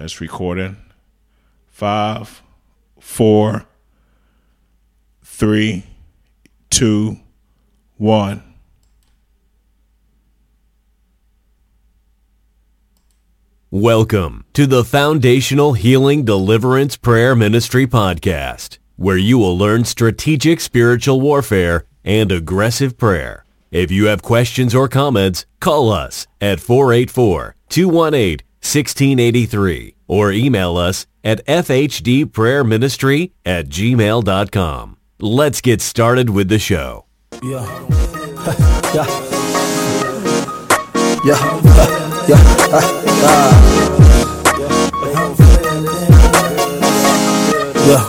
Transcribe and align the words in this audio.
That's 0.00 0.18
recording. 0.18 0.78
Five, 1.66 2.40
four, 2.98 3.66
three, 5.22 5.84
two, 6.70 7.18
one. 7.98 8.42
Welcome 13.70 14.46
to 14.54 14.66
the 14.66 14.84
Foundational 14.84 15.74
Healing 15.74 16.24
Deliverance 16.24 16.96
Prayer 16.96 17.34
Ministry 17.34 17.86
Podcast, 17.86 18.78
where 18.96 19.18
you 19.18 19.36
will 19.36 19.58
learn 19.58 19.84
strategic 19.84 20.62
spiritual 20.62 21.20
warfare 21.20 21.84
and 22.06 22.32
aggressive 22.32 22.96
prayer. 22.96 23.44
If 23.70 23.90
you 23.90 24.06
have 24.06 24.22
questions 24.22 24.74
or 24.74 24.88
comments, 24.88 25.44
call 25.60 25.92
us 25.92 26.26
at 26.40 26.58
484 26.58 27.54
218 27.68 28.49
1683 28.62 29.94
or 30.06 30.30
email 30.32 30.76
us 30.76 31.06
at 31.24 31.44
fhdprayerministry 31.46 33.32
at 33.44 33.68
gmail.com. 33.68 34.96
Let's 35.18 35.60
get 35.60 35.80
started 35.80 36.30
with 36.30 36.48
the 36.48 36.58
show. 36.58 37.04
Yeah. 37.42 37.64
yeah. 38.94 39.06
Yeah. 41.24 41.60
Yeah. 42.28 42.38
Ah. 42.72 43.50
Yeah. 47.86 48.04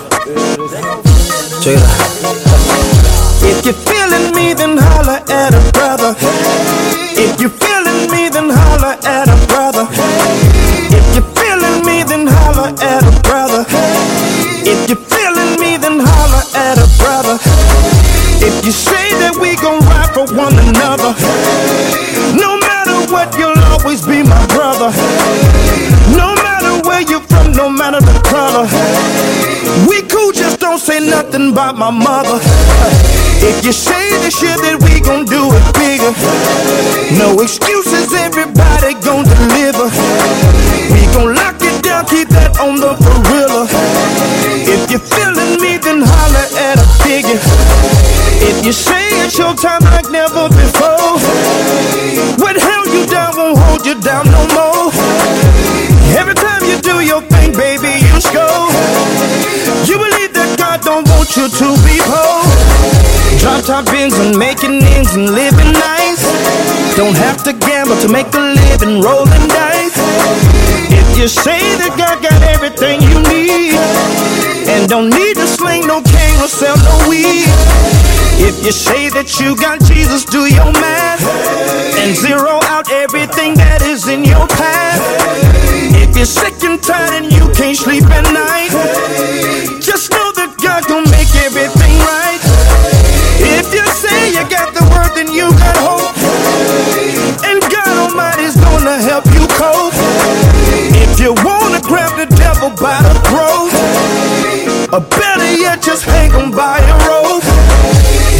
Check 1.64 1.78
it 1.78 1.84
out. 1.84 2.12
If 3.44 3.66
you're 3.66 3.74
feeling 3.74 4.36
me, 4.36 4.54
then 4.54 4.78
holler 4.78 5.20
at 5.30 5.54
a 5.54 5.72
brother. 5.74 6.16
If 7.18 7.42
you're 7.42 7.50
feeling 7.50 8.12
me, 8.12 8.30
then 8.30 8.50
holler 8.50 8.96
at 9.04 9.28
a 9.28 9.41
you 18.64 18.72
say 18.72 19.10
that 19.24 19.36
we 19.40 19.56
gon' 19.58 19.80
ride 19.88 20.12
for 20.14 20.28
one 20.36 20.54
another, 20.54 21.16
no 22.38 22.60
matter 22.60 22.98
what, 23.12 23.34
you'll 23.40 23.58
always 23.72 24.06
be 24.06 24.22
my 24.24 24.44
brother. 24.54 24.92
No 26.14 26.36
matter 26.36 26.84
where 26.88 27.02
you're 27.02 27.26
from, 27.32 27.54
no 27.54 27.70
matter 27.70 28.00
the 28.00 28.18
color, 28.28 28.68
we 29.88 30.02
cool, 30.12 30.32
just 30.32 30.60
don't 30.60 30.80
say 30.80 31.00
nothing 31.00 31.52
about 31.52 31.78
my 31.78 31.90
mother. 31.90 32.40
If 33.42 33.66
you 33.66 33.74
say 33.74 34.10
this 34.22 34.38
shit 34.38 34.54
that 34.62 34.78
we 34.86 35.02
gon' 35.02 35.26
do 35.26 35.50
it 35.50 35.66
bigger, 35.74 36.14
no 37.18 37.42
excuses, 37.42 38.14
everybody 38.14 38.94
gon' 39.02 39.26
deliver. 39.26 39.90
We 40.94 41.02
gon' 41.18 41.34
lock 41.34 41.58
it 41.58 41.82
down, 41.82 42.06
keep 42.06 42.30
that 42.30 42.60
on 42.62 42.78
the 42.78 42.94
gorilla. 43.02 43.66
If 44.70 44.92
you're 44.92 45.02
feeling 45.02 45.58
me, 45.58 45.82
then 45.82 46.06
holler 46.06 46.48
at 46.70 46.78
a 46.78 46.88
figure. 47.02 48.11
If 48.42 48.66
you 48.66 48.74
say 48.74 49.06
it's 49.24 49.38
your 49.38 49.54
time 49.54 49.82
like 49.94 50.10
never 50.10 50.50
before, 50.50 51.18
what 52.42 52.58
held 52.58 52.90
you 52.90 53.06
down 53.06 53.38
won't 53.38 53.58
hold 53.58 53.86
you 53.86 53.96
down 54.02 54.26
no 54.26 54.42
more. 54.58 54.92
Every 56.18 56.36
time 56.36 56.64
you 56.66 56.78
do 56.82 57.00
your 57.06 57.22
thing, 57.22 57.54
baby, 57.54 57.94
you 58.02 58.16
score. 58.20 58.68
You 59.86 59.98
believe 59.98 60.34
that 60.34 60.56
God 60.58 60.82
don't 60.82 61.08
want 61.08 61.30
you 61.38 61.48
to 61.48 61.68
be 61.86 61.98
poor. 62.02 62.42
Drop 63.40 63.64
top 63.66 63.86
Benz 63.86 64.18
and 64.20 64.38
making 64.38 64.84
ends 64.84 65.16
and 65.16 65.32
living 65.32 65.72
nice. 65.74 66.22
Don't 66.98 67.16
have 67.18 67.44
to 67.46 67.54
gamble 67.54 67.98
to 68.02 68.10
make 68.10 68.30
a 68.34 68.44
living, 68.58 69.02
rolling 69.02 69.48
dice. 69.50 69.98
If 70.92 71.18
you 71.18 71.28
say 71.28 71.62
that 71.82 71.96
God 71.98 72.22
got 72.22 72.42
everything 72.54 73.02
you 73.02 73.18
need, 73.32 73.80
and 74.72 74.88
don't 74.88 75.10
need 75.10 75.36
to 75.36 75.48
sling 75.48 75.86
no 75.86 76.02
cane 76.02 76.40
or 76.40 76.48
sell 76.48 76.78
no 76.78 76.96
weed. 77.10 77.48
If 78.40 78.64
you 78.66 78.72
say 78.72 79.10
that 79.12 79.40
you 79.40 79.56
got 79.56 79.84
Jesus, 79.84 80.24
do 80.26 80.48
your 80.48 80.72
math 80.72 81.22
and 82.00 82.16
zero 82.16 82.58
out 82.72 82.90
everything 82.90 83.54
that 83.60 83.84
is 83.84 84.08
in 84.08 84.24
your 84.24 84.48
path. 84.48 85.02
If 85.94 86.16
you're 86.16 86.26
sick 86.26 86.56
and 86.64 86.82
tired 86.82 87.22
and 87.22 87.28
you 87.32 87.52
can't 87.54 87.78
sleep 87.78 88.08
at 88.08 88.26
night, 88.32 88.72
just 89.84 90.10
know 90.10 90.32
that 90.40 90.56
God 90.64 90.88
gon' 90.88 91.06
make 91.12 91.32
everything 91.44 91.96
right. 92.08 92.42
If 93.44 93.76
you 93.76 93.84
say 93.92 94.32
you 94.32 94.44
got 94.48 94.72
the 94.72 94.88
word, 94.88 95.12
then 95.20 95.28
you 95.30 95.52
got 95.60 95.76
hope, 95.84 96.16
and 97.44 97.60
God 97.68 97.94
Almighty's 98.08 98.56
gonna 98.56 98.98
help 99.04 99.28
you 99.36 99.44
cope. 99.60 99.94
If 100.96 101.20
you 101.20 101.36
wanna 101.44 101.82
grab 101.84 102.16
the 102.18 102.30
devil 102.40 102.72
by 102.80 102.98
the 103.04 103.16
throat, 103.28 103.51
or 104.94 105.00
better 105.00 105.54
yet, 105.56 105.82
just 105.82 106.04
hang 106.06 106.32
on 106.34 106.52
by 106.52 106.80
a 106.80 106.94
rope. 107.08 107.44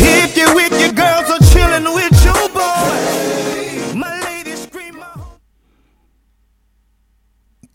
If 0.04 0.36
you 0.38 0.54
with 0.54 0.72
your 0.80 0.92
girls 0.94 1.28
chilling 1.52 1.86
with 1.94 2.26
your 2.26 2.50
boy, 2.50 3.98
my 3.98 4.20
lady 4.26 4.56
scream 4.56 4.98
my 4.98 5.16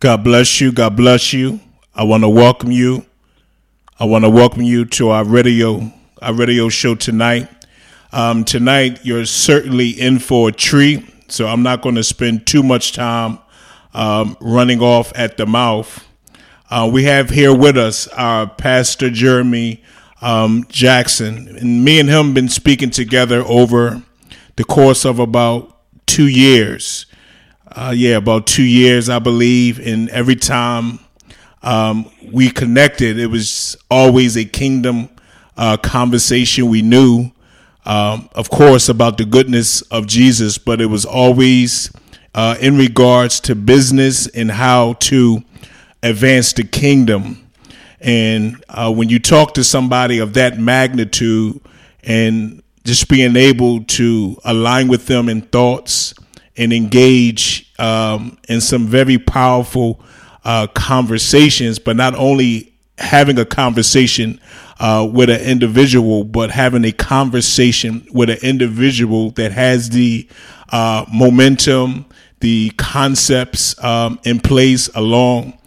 God 0.00 0.24
bless 0.24 0.60
you. 0.60 0.72
God 0.72 0.96
bless 0.96 1.32
you. 1.32 1.60
I 1.94 2.04
want 2.04 2.22
to 2.24 2.28
welcome 2.28 2.70
you. 2.70 3.06
I 3.98 4.04
want 4.04 4.24
to 4.24 4.30
welcome 4.30 4.62
you 4.62 4.84
to 4.84 5.08
our 5.10 5.24
radio 5.24 5.92
our 6.22 6.34
radio 6.34 6.68
show 6.68 6.94
tonight. 6.94 7.48
Um, 8.12 8.44
tonight 8.44 9.00
you're 9.04 9.26
certainly 9.26 9.90
in 9.90 10.18
for 10.18 10.48
a 10.48 10.52
treat, 10.52 11.04
so 11.30 11.46
I'm 11.46 11.62
not 11.62 11.82
going 11.82 11.94
to 11.96 12.04
spend 12.04 12.46
too 12.46 12.62
much 12.62 12.92
time 12.92 13.38
um, 13.94 14.36
running 14.40 14.80
off 14.80 15.12
at 15.14 15.36
the 15.36 15.46
mouth. 15.46 16.05
Uh, 16.68 16.90
we 16.92 17.04
have 17.04 17.30
here 17.30 17.54
with 17.54 17.78
us 17.78 18.08
our 18.08 18.48
pastor 18.48 19.08
Jeremy 19.08 19.84
um, 20.20 20.66
Jackson, 20.68 21.56
and 21.56 21.84
me 21.84 22.00
and 22.00 22.08
him 22.08 22.34
been 22.34 22.48
speaking 22.48 22.90
together 22.90 23.44
over 23.46 24.02
the 24.56 24.64
course 24.64 25.04
of 25.04 25.20
about 25.20 25.78
two 26.06 26.26
years. 26.26 27.06
Uh, 27.70 27.92
yeah, 27.94 28.16
about 28.16 28.48
two 28.48 28.64
years, 28.64 29.08
I 29.08 29.20
believe. 29.20 29.78
And 29.78 30.08
every 30.08 30.34
time 30.34 30.98
um, 31.62 32.10
we 32.32 32.50
connected, 32.50 33.16
it 33.16 33.28
was 33.28 33.76
always 33.88 34.36
a 34.36 34.44
kingdom 34.44 35.08
uh, 35.56 35.76
conversation. 35.76 36.68
We 36.68 36.82
knew, 36.82 37.30
um, 37.84 38.28
of 38.34 38.50
course, 38.50 38.88
about 38.88 39.18
the 39.18 39.24
goodness 39.24 39.82
of 39.82 40.08
Jesus, 40.08 40.58
but 40.58 40.80
it 40.80 40.86
was 40.86 41.04
always 41.04 41.92
uh, 42.34 42.56
in 42.60 42.76
regards 42.76 43.38
to 43.40 43.54
business 43.54 44.26
and 44.26 44.50
how 44.50 44.94
to 44.94 45.44
advance 46.06 46.52
the 46.52 46.64
kingdom. 46.64 47.48
And 48.00 48.62
uh, 48.68 48.92
when 48.92 49.08
you 49.08 49.18
talk 49.18 49.54
to 49.54 49.64
somebody 49.64 50.18
of 50.18 50.34
that 50.34 50.58
magnitude 50.58 51.60
and 52.04 52.62
just 52.84 53.08
being 53.08 53.36
able 53.36 53.84
to 53.84 54.38
align 54.44 54.88
with 54.88 55.06
them 55.06 55.28
in 55.28 55.42
thoughts 55.42 56.14
and 56.56 56.72
engage 56.72 57.72
um, 57.78 58.38
in 58.48 58.60
some 58.60 58.86
very 58.86 59.18
powerful 59.18 60.00
uh, 60.44 60.66
conversations, 60.68 61.78
but 61.78 61.96
not 61.96 62.14
only 62.14 62.72
having 62.98 63.38
a 63.38 63.44
conversation 63.44 64.40
uh, 64.78 65.08
with 65.10 65.28
an 65.28 65.40
individual, 65.40 66.22
but 66.22 66.50
having 66.50 66.84
a 66.84 66.92
conversation 66.92 68.06
with 68.12 68.30
an 68.30 68.38
individual 68.42 69.30
that 69.32 69.52
has 69.52 69.90
the 69.90 70.28
uh, 70.70 71.04
momentum, 71.12 72.06
the 72.40 72.70
concepts 72.76 73.82
um, 73.82 74.18
in 74.24 74.38
place 74.38 74.88
along 74.94 75.58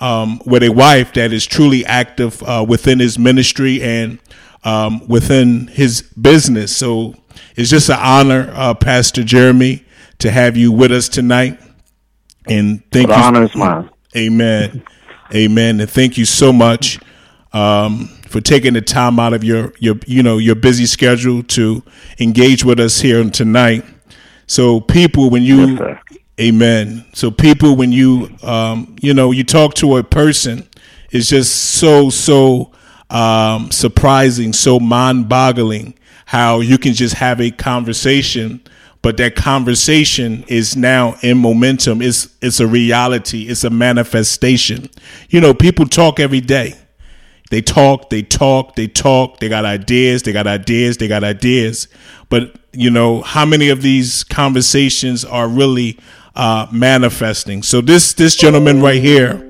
um, 0.00 0.40
with 0.46 0.62
a 0.62 0.70
wife 0.70 1.12
that 1.14 1.32
is 1.32 1.46
truly 1.46 1.84
active 1.84 2.42
uh, 2.42 2.64
within 2.66 2.98
his 3.00 3.18
ministry 3.18 3.82
and 3.82 4.18
um, 4.64 5.06
within 5.08 5.66
his 5.68 6.02
business. 6.02 6.76
So 6.76 7.14
it's 7.56 7.70
just 7.70 7.88
an 7.88 7.98
honor, 7.98 8.50
uh, 8.54 8.74
Pastor 8.74 9.24
Jeremy, 9.24 9.84
to 10.18 10.30
have 10.30 10.56
you 10.56 10.72
with 10.72 10.92
us 10.92 11.08
tonight. 11.08 11.60
And 12.46 12.82
thank 12.90 13.08
the 13.08 13.14
you. 13.14 13.22
honor 13.22 13.44
is 13.44 13.54
mine. 13.54 13.90
Amen. 14.16 14.82
Amen. 15.34 15.80
And 15.80 15.90
thank 15.90 16.16
you 16.16 16.24
so 16.24 16.52
much 16.52 16.98
um, 17.52 18.08
for 18.26 18.40
taking 18.40 18.74
the 18.74 18.80
time 18.80 19.18
out 19.18 19.32
of 19.32 19.44
your 19.44 19.72
your 19.78 19.96
you 20.06 20.22
know 20.22 20.38
your 20.38 20.54
busy 20.54 20.86
schedule 20.86 21.42
to 21.42 21.82
engage 22.18 22.64
with 22.64 22.80
us 22.80 23.00
here 23.00 23.28
tonight. 23.30 23.84
So 24.46 24.80
people, 24.80 25.28
when 25.28 25.42
you, 25.42 25.76
Yes. 25.76 25.98
Amen. 26.40 27.04
So 27.14 27.30
people, 27.30 27.74
when 27.74 27.90
you 27.90 28.30
um, 28.42 28.96
you 29.00 29.14
know 29.14 29.32
you 29.32 29.44
talk 29.44 29.74
to 29.74 29.96
a 29.96 30.04
person, 30.04 30.68
it's 31.10 31.28
just 31.28 31.54
so 31.54 32.10
so 32.10 32.72
um, 33.10 33.70
surprising, 33.70 34.52
so 34.52 34.78
mind-boggling 34.78 35.94
how 36.26 36.60
you 36.60 36.76
can 36.76 36.92
just 36.92 37.14
have 37.14 37.40
a 37.40 37.50
conversation 37.50 38.60
but 39.00 39.16
that 39.18 39.36
conversation 39.36 40.44
is 40.48 40.76
now 40.76 41.16
in 41.22 41.38
momentum. 41.38 42.02
It's 42.02 42.28
it's 42.42 42.60
a 42.60 42.66
reality. 42.66 43.48
It's 43.48 43.64
a 43.64 43.70
manifestation. 43.70 44.88
You 45.30 45.40
know 45.40 45.54
people 45.54 45.86
talk 45.86 46.18
every 46.18 46.40
day. 46.40 46.74
They 47.50 47.62
talk 47.62 48.10
they 48.10 48.22
talk 48.22 48.74
they 48.74 48.88
talk. 48.88 49.38
They 49.38 49.48
got 49.48 49.64
ideas 49.64 50.22
they 50.24 50.32
got 50.32 50.46
ideas 50.46 50.98
they 50.98 51.08
got 51.08 51.24
ideas. 51.24 51.88
But 52.28 52.56
you 52.72 52.90
know 52.90 53.22
how 53.22 53.46
many 53.46 53.68
of 53.68 53.82
these 53.82 54.24
conversations 54.24 55.24
are 55.24 55.48
really 55.48 55.98
uh, 56.38 56.66
manifesting 56.72 57.62
so 57.62 57.82
this 57.82 58.14
this 58.14 58.34
gentleman 58.34 58.80
right 58.80 59.02
here 59.02 59.44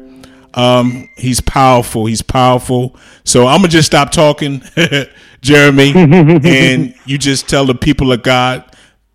Um, 0.55 1.09
he's 1.17 1.41
powerful. 1.41 2.07
He's 2.07 2.23
powerful. 2.23 2.97
So 3.25 3.47
I'm 3.47 3.59
gonna 3.59 3.69
just 3.69 3.87
stop 3.87 4.11
talking, 4.11 4.63
Jeremy, 5.41 5.93
and 5.95 6.95
you 7.07 7.19
just 7.19 7.49
tell 7.49 7.67
the 7.67 7.75
people 7.75 8.13
of 8.13 8.23
God 8.23 8.65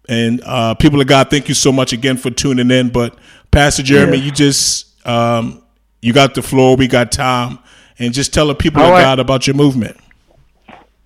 and 0.07 0.41
uh, 0.45 0.75
people 0.75 1.01
of 1.01 1.07
God. 1.07 1.29
Thank 1.29 1.49
you 1.49 1.55
so 1.55 1.71
much 1.71 1.91
again 1.91 2.17
for 2.17 2.29
tuning 2.29 2.71
in. 2.71 2.89
But 2.89 3.17
Pastor 3.51 3.83
Jeremy, 3.83 4.17
yeah. 4.17 4.23
you 4.25 4.31
just 4.31 5.07
um, 5.07 5.63
you 6.01 6.13
got 6.13 6.35
the 6.35 6.41
floor. 6.41 6.75
We 6.75 6.87
got 6.87 7.11
time, 7.11 7.59
and 7.99 8.13
just 8.13 8.33
tell 8.33 8.47
the 8.47 8.55
people 8.55 8.81
All 8.81 8.87
of 8.87 8.93
right. 8.93 9.01
God 9.01 9.19
about 9.19 9.47
your 9.47 9.55
movement. 9.55 9.97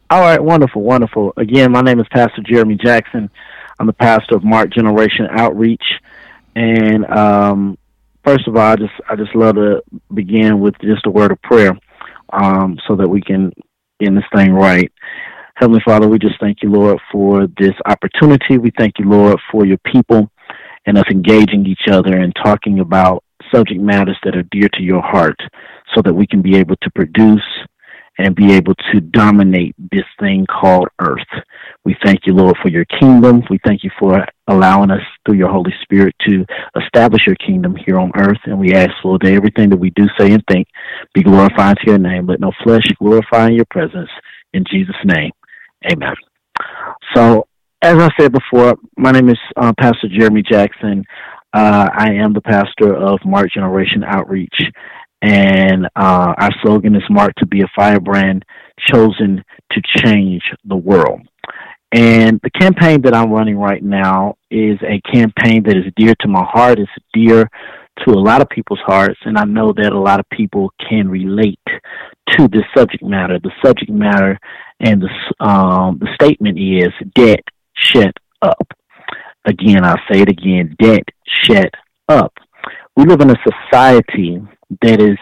All 0.10 0.22
right, 0.22 0.42
wonderful, 0.42 0.84
wonderful. 0.84 1.34
Again, 1.36 1.72
my 1.72 1.82
name 1.82 2.00
is 2.00 2.08
Pastor 2.12 2.42
Jeremy 2.44 2.76
Jackson. 2.76 3.30
I'm 3.80 3.88
the 3.88 3.94
pastor 3.94 4.36
of 4.36 4.44
Mark 4.44 4.72
Generation 4.72 5.28
Outreach, 5.32 5.84
and 6.58 7.06
um, 7.06 7.78
first 8.26 8.48
of 8.48 8.56
all, 8.56 8.72
I 8.72 8.76
just 8.76 8.94
I 9.08 9.16
just 9.16 9.36
love 9.36 9.56
to 9.56 9.84
begin 10.14 10.60
with 10.60 10.74
just 10.82 11.06
a 11.06 11.12
word 11.12 11.32
of 11.32 11.40
prayer, 11.44 11.78
um, 12.34 12.80
so 12.88 12.96
that 12.96 13.08
we 13.08 13.22
can 13.22 13.52
get 14.00 14.16
this 14.16 14.24
thing 14.36 14.54
right. 14.54 14.92
Heavenly 15.54 15.82
Father, 15.86 16.08
we 16.08 16.18
just 16.18 16.40
thank 16.40 16.64
you, 16.64 16.72
Lord, 16.72 17.00
for 17.12 17.48
this 17.60 17.74
opportunity. 17.86 18.58
We 18.58 18.72
thank 18.76 18.96
you, 18.98 19.08
Lord, 19.08 19.40
for 19.52 19.66
your 19.68 19.78
people 19.92 20.32
and 20.88 20.98
us 20.98 21.06
engaging 21.12 21.68
each 21.68 21.88
other 21.92 22.18
and 22.18 22.34
talking 22.44 22.80
about 22.80 23.24
subject 23.54 23.80
matters 23.80 24.18
that 24.24 24.36
are 24.36 24.44
dear 24.52 24.68
to 24.74 24.82
your 24.82 25.02
heart, 25.02 25.40
so 25.94 26.02
that 26.02 26.14
we 26.14 26.26
can 26.26 26.42
be 26.42 26.58
able 26.58 26.76
to 26.78 26.90
produce 26.96 27.46
and 28.18 28.36
be 28.36 28.54
able 28.54 28.74
to 28.92 29.00
dominate 29.00 29.76
this 29.92 30.06
thing 30.20 30.46
called 30.46 30.88
earth. 31.00 31.20
We 31.86 31.96
thank 32.04 32.22
you, 32.26 32.34
Lord, 32.34 32.58
for 32.62 32.70
your 32.70 32.86
kingdom. 32.86 33.44
We 33.50 33.60
thank 33.66 33.84
you 33.84 33.92
for 34.00 34.26
allowing 34.48 34.92
us 34.92 35.02
through 35.26 35.38
your 35.38 35.52
Holy 35.52 35.74
Spirit 35.84 36.16
to 36.28 36.46
establish 36.82 37.22
your 37.28 37.36
kingdom 37.36 37.76
here 37.86 38.00
on 38.00 38.12
earth. 38.16 38.40
And 38.46 38.60
we 38.60 38.74
ask, 38.74 38.92
Lord, 39.04 39.22
that 39.24 39.34
everything 39.34 39.70
that 39.70 39.78
we 39.78 39.92
do, 39.92 40.08
say, 40.20 40.32
and 40.32 40.44
think 40.50 40.68
be 41.14 41.24
glorified 41.24 41.78
to 41.78 41.92
your 41.92 42.00
name. 42.00 42.28
Let 42.28 42.40
no 42.40 42.52
flesh 42.64 42.84
glorify 43.00 43.48
in 43.48 43.54
your 43.54 43.66
presence. 43.70 44.10
In 44.54 44.64
Jesus' 44.72 44.96
name, 45.06 45.32
amen. 45.92 46.16
So, 47.16 47.48
as 47.84 47.96
I 47.98 48.10
said 48.20 48.32
before, 48.32 48.76
my 48.98 49.12
name 49.12 49.30
is 49.30 49.38
uh, 49.56 49.72
Pastor 49.80 50.08
Jeremy 50.10 50.42
Jackson. 50.42 51.04
Uh, 51.54 51.88
I 51.94 52.14
am 52.14 52.34
the 52.34 52.42
pastor 52.42 52.96
of 52.96 53.20
Mark 53.24 53.52
Generation 53.54 54.04
Outreach 54.04 54.56
and 55.22 55.86
uh, 55.96 56.34
our 56.38 56.52
slogan 56.62 56.96
is 56.96 57.04
marked 57.10 57.40
to 57.40 57.46
be 57.46 57.62
a 57.62 57.72
firebrand 57.76 58.46
chosen 58.80 59.44
to 59.72 59.82
change 59.98 60.44
the 60.66 60.76
world. 60.76 61.22
And 61.92 62.40
the 62.44 62.50
campaign 62.52 63.02
that 63.04 63.16
I'm 63.16 63.32
running 63.32 63.58
right 63.58 63.82
now 63.82 64.36
is 64.52 64.78
a 64.84 65.02
campaign 65.10 65.64
that 65.64 65.78
is 65.78 65.92
dear 65.96 66.14
to 66.20 66.28
my 66.28 66.44
heart. 66.44 66.80
It's 66.80 66.92
dear 67.14 67.50
to 68.06 68.12
a 68.12 68.20
lot 68.20 68.42
of 68.42 68.50
people's 68.50 68.82
hearts, 68.86 69.20
and 69.24 69.38
I 69.38 69.46
know 69.46 69.74
that 69.74 69.94
a 69.94 70.00
lot 70.00 70.20
of 70.20 70.30
people 70.30 70.72
can 70.88 71.10
relate 71.10 71.60
to 72.32 72.48
this 72.48 72.64
subject 72.76 73.04
matter. 73.04 73.40
The 73.40 73.52
subject 73.64 73.90
matter 73.90 74.38
and 74.80 75.02
the 75.02 75.46
um, 75.46 76.00
the 76.00 76.08
statement 76.22 76.60
is 76.60 76.92
debt 77.16 77.44
shut 77.74 78.14
up. 78.42 78.68
Again, 79.46 79.84
I'll 79.84 80.00
say 80.12 80.22
it 80.22 80.30
again: 80.30 80.76
debt 80.80 81.04
shut 81.26 81.74
up. 82.10 82.34
We 82.96 83.06
live 83.06 83.22
in 83.22 83.32
a 83.32 83.36
society 83.72 84.42
that 84.82 85.02
is 85.02 85.18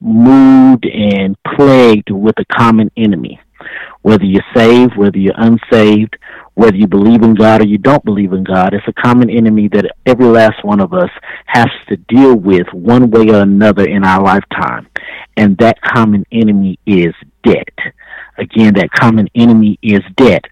moved 0.00 0.86
and 0.86 1.36
plagued 1.56 2.10
with 2.10 2.34
a 2.38 2.44
common 2.56 2.90
enemy. 2.96 3.40
Whether 4.02 4.24
you're 4.24 4.42
saved, 4.54 4.96
whether 4.96 5.18
you're 5.18 5.34
unsaved, 5.36 6.16
whether 6.54 6.76
you 6.76 6.86
believe 6.86 7.22
in 7.22 7.34
God 7.34 7.60
or 7.60 7.66
you 7.66 7.78
don't 7.78 8.04
believe 8.04 8.32
in 8.32 8.42
God, 8.42 8.74
it's 8.74 8.86
a 8.88 8.92
common 8.92 9.30
enemy 9.30 9.68
that 9.68 9.90
every 10.06 10.26
last 10.26 10.64
one 10.64 10.80
of 10.80 10.92
us 10.92 11.10
has 11.46 11.68
to 11.88 11.96
deal 11.96 12.34
with 12.34 12.66
one 12.72 13.10
way 13.10 13.28
or 13.30 13.42
another 13.42 13.84
in 13.84 14.04
our 14.04 14.22
lifetime. 14.22 14.88
And 15.36 15.56
that 15.58 15.80
common 15.80 16.24
enemy 16.32 16.78
is 16.86 17.14
debt. 17.44 17.74
Again, 18.38 18.74
that 18.74 18.90
common 18.92 19.28
enemy 19.34 19.78
is 19.82 20.00
debt. 20.16 20.44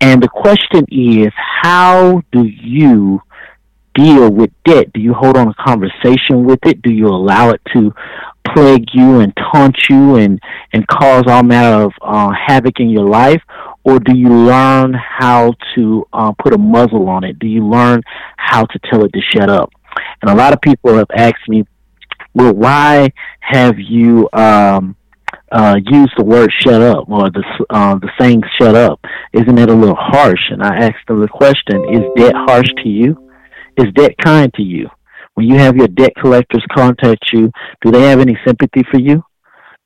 And 0.00 0.22
the 0.22 0.28
question 0.28 0.84
is, 0.90 1.32
how 1.36 2.22
do 2.32 2.44
you 2.44 3.22
deal 3.94 4.30
with 4.30 4.50
debt? 4.64 4.92
Do 4.92 5.00
you 5.00 5.14
hold 5.14 5.36
on 5.36 5.48
a 5.48 5.54
conversation 5.54 6.44
with 6.44 6.60
it? 6.64 6.82
Do 6.82 6.92
you 6.92 7.06
allow 7.06 7.50
it 7.50 7.60
to 7.74 7.92
plague 8.54 8.86
you 8.92 9.20
and 9.20 9.32
taunt 9.52 9.76
you 9.88 10.16
and, 10.16 10.40
and 10.72 10.86
cause 10.86 11.24
all 11.26 11.42
manner 11.42 11.84
of 11.84 11.92
uh, 12.02 12.32
havoc 12.46 12.80
in 12.80 12.90
your 12.90 13.08
life? 13.08 13.42
Or 13.84 13.98
do 13.98 14.16
you 14.16 14.28
learn 14.28 14.94
how 14.94 15.54
to 15.74 16.06
uh, 16.12 16.32
put 16.42 16.54
a 16.54 16.58
muzzle 16.58 17.08
on 17.08 17.24
it? 17.24 17.38
Do 17.38 17.46
you 17.46 17.66
learn 17.66 18.02
how 18.36 18.64
to 18.64 18.78
tell 18.90 19.04
it 19.04 19.12
to 19.12 19.20
shut 19.34 19.50
up? 19.50 19.72
And 20.20 20.30
a 20.30 20.34
lot 20.34 20.52
of 20.52 20.60
people 20.60 20.94
have 20.94 21.10
asked 21.14 21.48
me, 21.48 21.64
well, 22.34 22.54
why 22.54 23.10
have 23.40 23.78
you 23.78 24.28
um, 24.32 24.96
uh, 25.50 25.76
used 25.84 26.12
the 26.16 26.24
word 26.24 26.50
"shut 26.60 26.80
up" 26.80 27.08
or 27.08 27.30
the 27.30 27.44
uh, 27.68 27.96
the 27.96 28.08
saying 28.18 28.42
"shut 28.58 28.74
up"? 28.74 29.04
Isn't 29.32 29.58
it 29.58 29.68
a 29.68 29.74
little 29.74 29.96
harsh? 29.98 30.40
And 30.50 30.62
I 30.62 30.76
asked 30.76 31.06
them 31.06 31.20
the 31.20 31.28
question: 31.28 31.84
Is 31.92 32.02
debt 32.16 32.34
harsh 32.34 32.68
to 32.82 32.88
you? 32.88 33.21
Is 33.76 33.92
debt 33.94 34.16
kind 34.22 34.52
to 34.54 34.62
you? 34.62 34.88
When 35.34 35.46
you 35.46 35.58
have 35.58 35.76
your 35.76 35.88
debt 35.88 36.12
collectors 36.20 36.64
contact 36.74 37.30
you, 37.32 37.50
do 37.82 37.90
they 37.90 38.02
have 38.02 38.20
any 38.20 38.36
sympathy 38.46 38.82
for 38.90 38.98
you? 38.98 39.24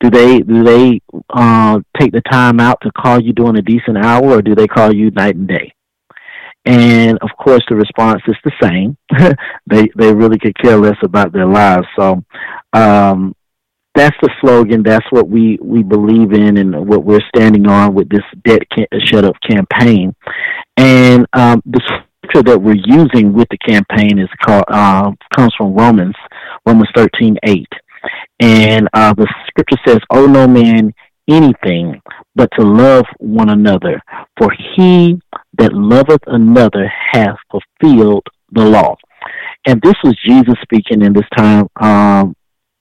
Do 0.00 0.10
they 0.10 0.40
do 0.40 0.62
they 0.62 1.00
uh, 1.30 1.80
take 1.98 2.12
the 2.12 2.20
time 2.30 2.60
out 2.60 2.78
to 2.82 2.90
call 2.92 3.20
you 3.20 3.32
during 3.32 3.56
a 3.56 3.62
decent 3.62 3.96
hour, 3.96 4.38
or 4.38 4.42
do 4.42 4.54
they 4.54 4.66
call 4.66 4.94
you 4.94 5.10
night 5.12 5.36
and 5.36 5.48
day? 5.48 5.72
And 6.66 7.16
of 7.22 7.30
course, 7.38 7.62
the 7.68 7.76
response 7.76 8.22
is 8.26 8.36
the 8.44 8.52
same. 8.60 8.96
they 9.66 9.88
they 9.96 10.12
really 10.12 10.38
could 10.38 10.58
care 10.58 10.76
less 10.76 10.98
about 11.02 11.32
their 11.32 11.46
lives. 11.46 11.86
So 11.96 12.22
um, 12.72 13.34
that's 13.94 14.16
the 14.20 14.30
slogan. 14.40 14.82
That's 14.82 15.06
what 15.10 15.28
we 15.28 15.58
we 15.62 15.82
believe 15.82 16.32
in, 16.32 16.58
and 16.58 16.86
what 16.86 17.04
we're 17.04 17.26
standing 17.34 17.66
on 17.66 17.94
with 17.94 18.08
this 18.10 18.24
debt 18.44 18.62
shut 19.04 19.24
up 19.24 19.36
campaign. 19.48 20.14
And 20.76 21.26
um, 21.32 21.62
the 21.64 21.80
scripture 22.26 22.50
that 22.50 22.58
we're 22.58 22.76
using 22.86 23.32
with 23.32 23.48
the 23.50 23.58
campaign 23.58 24.18
is 24.18 24.28
called 24.44 24.64
uh, 24.68 25.10
comes 25.34 25.52
from 25.56 25.74
Romans, 25.74 26.14
Romans 26.66 26.88
thirteen 26.94 27.36
eight, 27.44 27.68
and 28.40 28.88
uh, 28.92 29.12
the 29.14 29.26
scripture 29.48 29.78
says, 29.86 29.98
"Oh 30.10 30.26
no 30.26 30.46
man 30.46 30.92
anything 31.28 32.00
but 32.34 32.48
to 32.58 32.64
love 32.64 33.04
one 33.18 33.50
another, 33.50 34.00
for 34.38 34.52
he 34.74 35.20
that 35.58 35.72
loveth 35.72 36.22
another 36.26 36.90
hath 37.12 37.36
fulfilled 37.50 38.26
the 38.52 38.64
law." 38.64 38.96
And 39.66 39.80
this 39.82 39.94
was 40.04 40.16
Jesus 40.26 40.54
speaking 40.62 41.02
in 41.02 41.12
this 41.12 41.28
time, 41.36 41.66
um, 41.80 42.36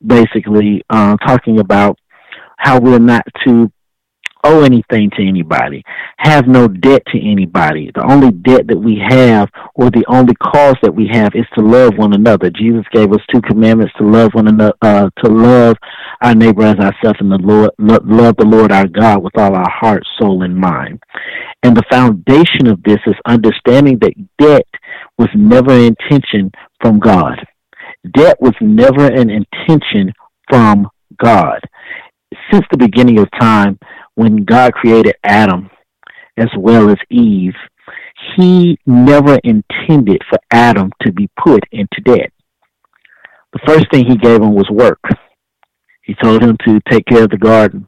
basically 0.06 0.84
uh, 0.89 1.17
talking 1.25 1.60
about 1.60 1.98
how 2.58 2.79
we're 2.79 3.00
not 3.00 3.24
to 3.46 3.72
owe 4.45 4.63
anything 4.63 5.09
to 5.17 5.27
anybody, 5.27 5.83
have 6.17 6.47
no 6.47 6.67
debt 6.67 7.03
to 7.07 7.19
anybody. 7.19 7.91
The 7.93 8.09
only 8.09 8.31
debt 8.31 8.67
that 8.67 8.77
we 8.77 9.01
have, 9.09 9.49
or 9.73 9.89
the 9.89 10.05
only 10.07 10.35
cause 10.35 10.75
that 10.83 10.93
we 10.93 11.09
have, 11.11 11.33
is 11.35 11.45
to 11.55 11.61
love 11.61 11.93
one 11.97 12.13
another. 12.13 12.49
Jesus 12.49 12.85
gave 12.93 13.11
us 13.11 13.19
two 13.33 13.41
commandments: 13.41 13.93
to 13.97 14.05
love 14.05 14.31
one 14.33 14.47
another, 14.47 14.73
uh, 14.81 15.09
to 15.23 15.29
love 15.29 15.75
our 16.21 16.35
neighbor 16.35 16.63
as 16.63 16.75
ourselves, 16.75 17.19
and 17.19 17.31
the 17.31 17.39
Lord, 17.39 17.71
love 17.77 18.35
the 18.37 18.45
Lord 18.45 18.71
our 18.71 18.87
God 18.87 19.23
with 19.23 19.37
all 19.37 19.55
our 19.55 19.69
heart, 19.69 20.03
soul, 20.19 20.43
and 20.43 20.55
mind. 20.55 21.01
And 21.63 21.75
the 21.75 21.83
foundation 21.89 22.67
of 22.67 22.81
this 22.83 22.99
is 23.07 23.15
understanding 23.25 23.99
that 23.99 24.13
debt 24.37 24.67
was 25.17 25.29
never 25.35 25.71
an 25.71 25.95
intention 25.95 26.51
from 26.81 26.99
God. 26.99 27.43
Debt 28.13 28.37
was 28.39 28.53
never 28.61 29.07
an 29.07 29.29
intention 29.29 30.13
from 30.47 30.87
God. 31.17 31.59
Since 32.51 32.65
the 32.69 32.77
beginning 32.77 33.19
of 33.19 33.27
time, 33.39 33.79
when 34.15 34.43
God 34.43 34.74
created 34.74 35.15
Adam 35.24 35.69
as 36.38 36.50
well 36.57 36.89
as 36.89 36.98
Eve, 37.10 37.53
he 38.36 38.77
never 38.86 39.39
intended 39.43 40.22
for 40.29 40.39
Adam 40.51 40.91
to 41.01 41.12
be 41.12 41.29
put 41.41 41.63
into 41.72 42.01
debt. 42.03 42.31
The 43.53 43.60
first 43.65 43.86
thing 43.91 44.05
he 44.05 44.17
gave 44.17 44.41
him 44.41 44.53
was 44.53 44.69
work. 44.69 45.01
He 46.03 46.15
told 46.22 46.43
him 46.43 46.57
to 46.65 46.79
take 46.89 47.05
care 47.05 47.24
of 47.24 47.29
the 47.29 47.38
garden. 47.38 47.88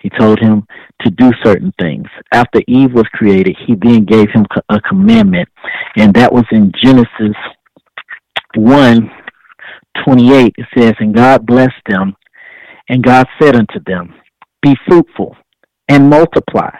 He 0.00 0.10
told 0.10 0.38
him 0.38 0.66
to 1.02 1.10
do 1.10 1.30
certain 1.42 1.72
things. 1.80 2.06
After 2.32 2.60
Eve 2.68 2.92
was 2.92 3.08
created, 3.14 3.56
he 3.66 3.74
then 3.74 4.04
gave 4.04 4.28
him 4.30 4.46
a 4.68 4.80
commandment, 4.80 5.48
and 5.96 6.14
that 6.14 6.32
was 6.32 6.44
in 6.52 6.72
Genesis 6.82 7.36
1 8.54 9.10
28. 10.04 10.54
It 10.56 10.66
says, 10.76 10.94
And 11.00 11.14
God 11.14 11.46
blessed 11.46 11.72
them, 11.88 12.14
and 12.88 13.02
God 13.02 13.26
said 13.40 13.56
unto 13.56 13.80
them, 13.86 14.14
Be 14.62 14.76
fruitful 14.86 15.36
and 15.88 16.10
multiply 16.10 16.70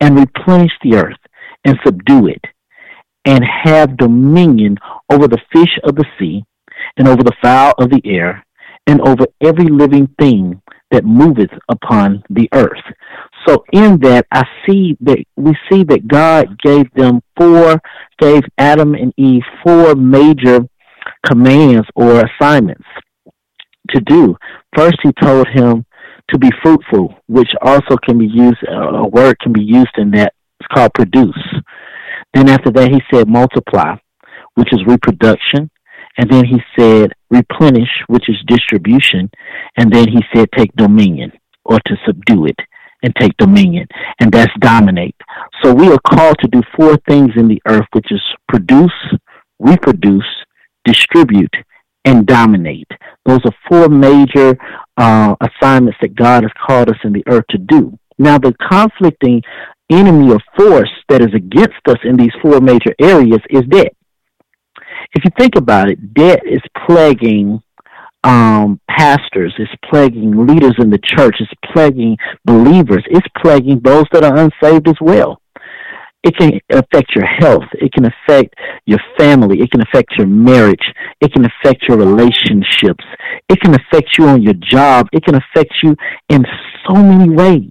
and 0.00 0.18
replenish 0.18 0.72
the 0.82 0.96
earth 0.96 1.18
and 1.64 1.78
subdue 1.84 2.28
it 2.28 2.44
and 3.24 3.44
have 3.64 3.96
dominion 3.96 4.76
over 5.10 5.26
the 5.26 5.40
fish 5.52 5.78
of 5.84 5.96
the 5.96 6.04
sea 6.18 6.44
and 6.96 7.08
over 7.08 7.22
the 7.22 7.36
fowl 7.42 7.74
of 7.78 7.90
the 7.90 8.02
air 8.04 8.44
and 8.86 9.00
over 9.00 9.26
every 9.40 9.66
living 9.66 10.08
thing 10.18 10.60
that 10.90 11.04
moveth 11.04 11.50
upon 11.68 12.22
the 12.30 12.48
earth. 12.52 12.82
So 13.46 13.64
in 13.72 13.98
that 14.00 14.26
I 14.30 14.44
see 14.66 14.96
that 15.00 15.18
we 15.36 15.56
see 15.70 15.82
that 15.84 16.06
God 16.06 16.58
gave 16.62 16.92
them 16.94 17.20
four 17.36 17.80
gave 18.20 18.42
Adam 18.58 18.94
and 18.94 19.12
Eve 19.16 19.42
four 19.64 19.94
major 19.94 20.60
commands 21.24 21.86
or 21.94 22.24
assignments 22.24 22.86
to 23.90 24.00
do. 24.00 24.36
First, 24.76 24.96
he 25.02 25.12
told 25.20 25.48
him 25.48 25.85
to 26.30 26.38
be 26.38 26.50
fruitful, 26.62 27.14
which 27.26 27.50
also 27.62 27.96
can 28.04 28.18
be 28.18 28.26
used, 28.26 28.58
a 28.68 29.06
word 29.06 29.38
can 29.40 29.52
be 29.52 29.62
used 29.62 29.96
in 29.96 30.10
that. 30.12 30.32
It's 30.60 30.68
called 30.74 30.94
produce. 30.94 31.54
Then 32.34 32.48
after 32.48 32.70
that, 32.72 32.90
he 32.90 33.00
said 33.12 33.28
multiply, 33.28 33.96
which 34.54 34.72
is 34.72 34.84
reproduction. 34.86 35.70
And 36.18 36.30
then 36.30 36.46
he 36.46 36.62
said 36.78 37.12
replenish, 37.30 37.90
which 38.08 38.28
is 38.28 38.36
distribution. 38.46 39.30
And 39.76 39.92
then 39.92 40.08
he 40.08 40.22
said 40.34 40.48
take 40.56 40.74
dominion 40.74 41.32
or 41.64 41.78
to 41.86 41.96
subdue 42.06 42.46
it 42.46 42.58
and 43.02 43.14
take 43.16 43.36
dominion. 43.36 43.86
And 44.18 44.32
that's 44.32 44.52
dominate. 44.60 45.16
So 45.62 45.74
we 45.74 45.88
are 45.92 45.98
called 45.98 46.36
to 46.40 46.48
do 46.48 46.62
four 46.76 46.96
things 47.08 47.32
in 47.36 47.48
the 47.48 47.60
earth, 47.68 47.86
which 47.92 48.10
is 48.10 48.22
produce, 48.48 48.90
reproduce, 49.58 50.24
distribute, 50.84 51.54
and 52.04 52.26
dominate. 52.26 52.90
Those 53.26 53.40
are 53.44 53.54
four 53.68 53.88
major 53.88 54.56
uh, 54.96 55.34
assignments 55.40 55.98
that 56.00 56.14
God 56.14 56.42
has 56.42 56.52
called 56.66 56.88
us 56.88 56.98
in 57.04 57.12
the 57.12 57.24
earth 57.28 57.44
to 57.50 57.58
do. 57.58 57.98
Now, 58.18 58.38
the 58.38 58.54
conflicting 58.70 59.42
enemy 59.90 60.32
or 60.32 60.40
force 60.56 60.90
that 61.08 61.20
is 61.20 61.34
against 61.34 61.80
us 61.86 61.98
in 62.04 62.16
these 62.16 62.32
four 62.42 62.60
major 62.60 62.94
areas 63.00 63.40
is 63.50 63.62
debt. 63.70 63.94
If 65.12 65.24
you 65.24 65.30
think 65.38 65.56
about 65.56 65.88
it, 65.88 66.14
debt 66.14 66.40
is 66.44 66.60
plaguing 66.86 67.60
um, 68.24 68.80
pastors, 68.88 69.54
it's 69.58 69.70
plaguing 69.88 70.46
leaders 70.46 70.74
in 70.78 70.90
the 70.90 70.98
church, 70.98 71.36
it's 71.38 71.52
plaguing 71.72 72.16
believers, 72.44 73.04
it's 73.08 73.26
plaguing 73.40 73.80
those 73.84 74.04
that 74.12 74.24
are 74.24 74.36
unsaved 74.36 74.88
as 74.88 74.96
well. 75.00 75.40
It 76.26 76.36
can 76.36 76.60
affect 76.72 77.14
your 77.14 77.24
health. 77.24 77.68
It 77.74 77.92
can 77.92 78.04
affect 78.04 78.56
your 78.84 78.98
family. 79.16 79.60
It 79.60 79.70
can 79.70 79.80
affect 79.80 80.14
your 80.18 80.26
marriage. 80.26 80.82
It 81.20 81.32
can 81.32 81.44
affect 81.44 81.84
your 81.88 81.96
relationships. 81.96 83.04
It 83.48 83.60
can 83.60 83.76
affect 83.76 84.18
you 84.18 84.26
on 84.26 84.42
your 84.42 84.54
job. 84.54 85.06
It 85.12 85.24
can 85.24 85.36
affect 85.36 85.72
you 85.84 85.94
in 86.28 86.44
so 86.84 86.94
many 86.94 87.30
ways. 87.30 87.70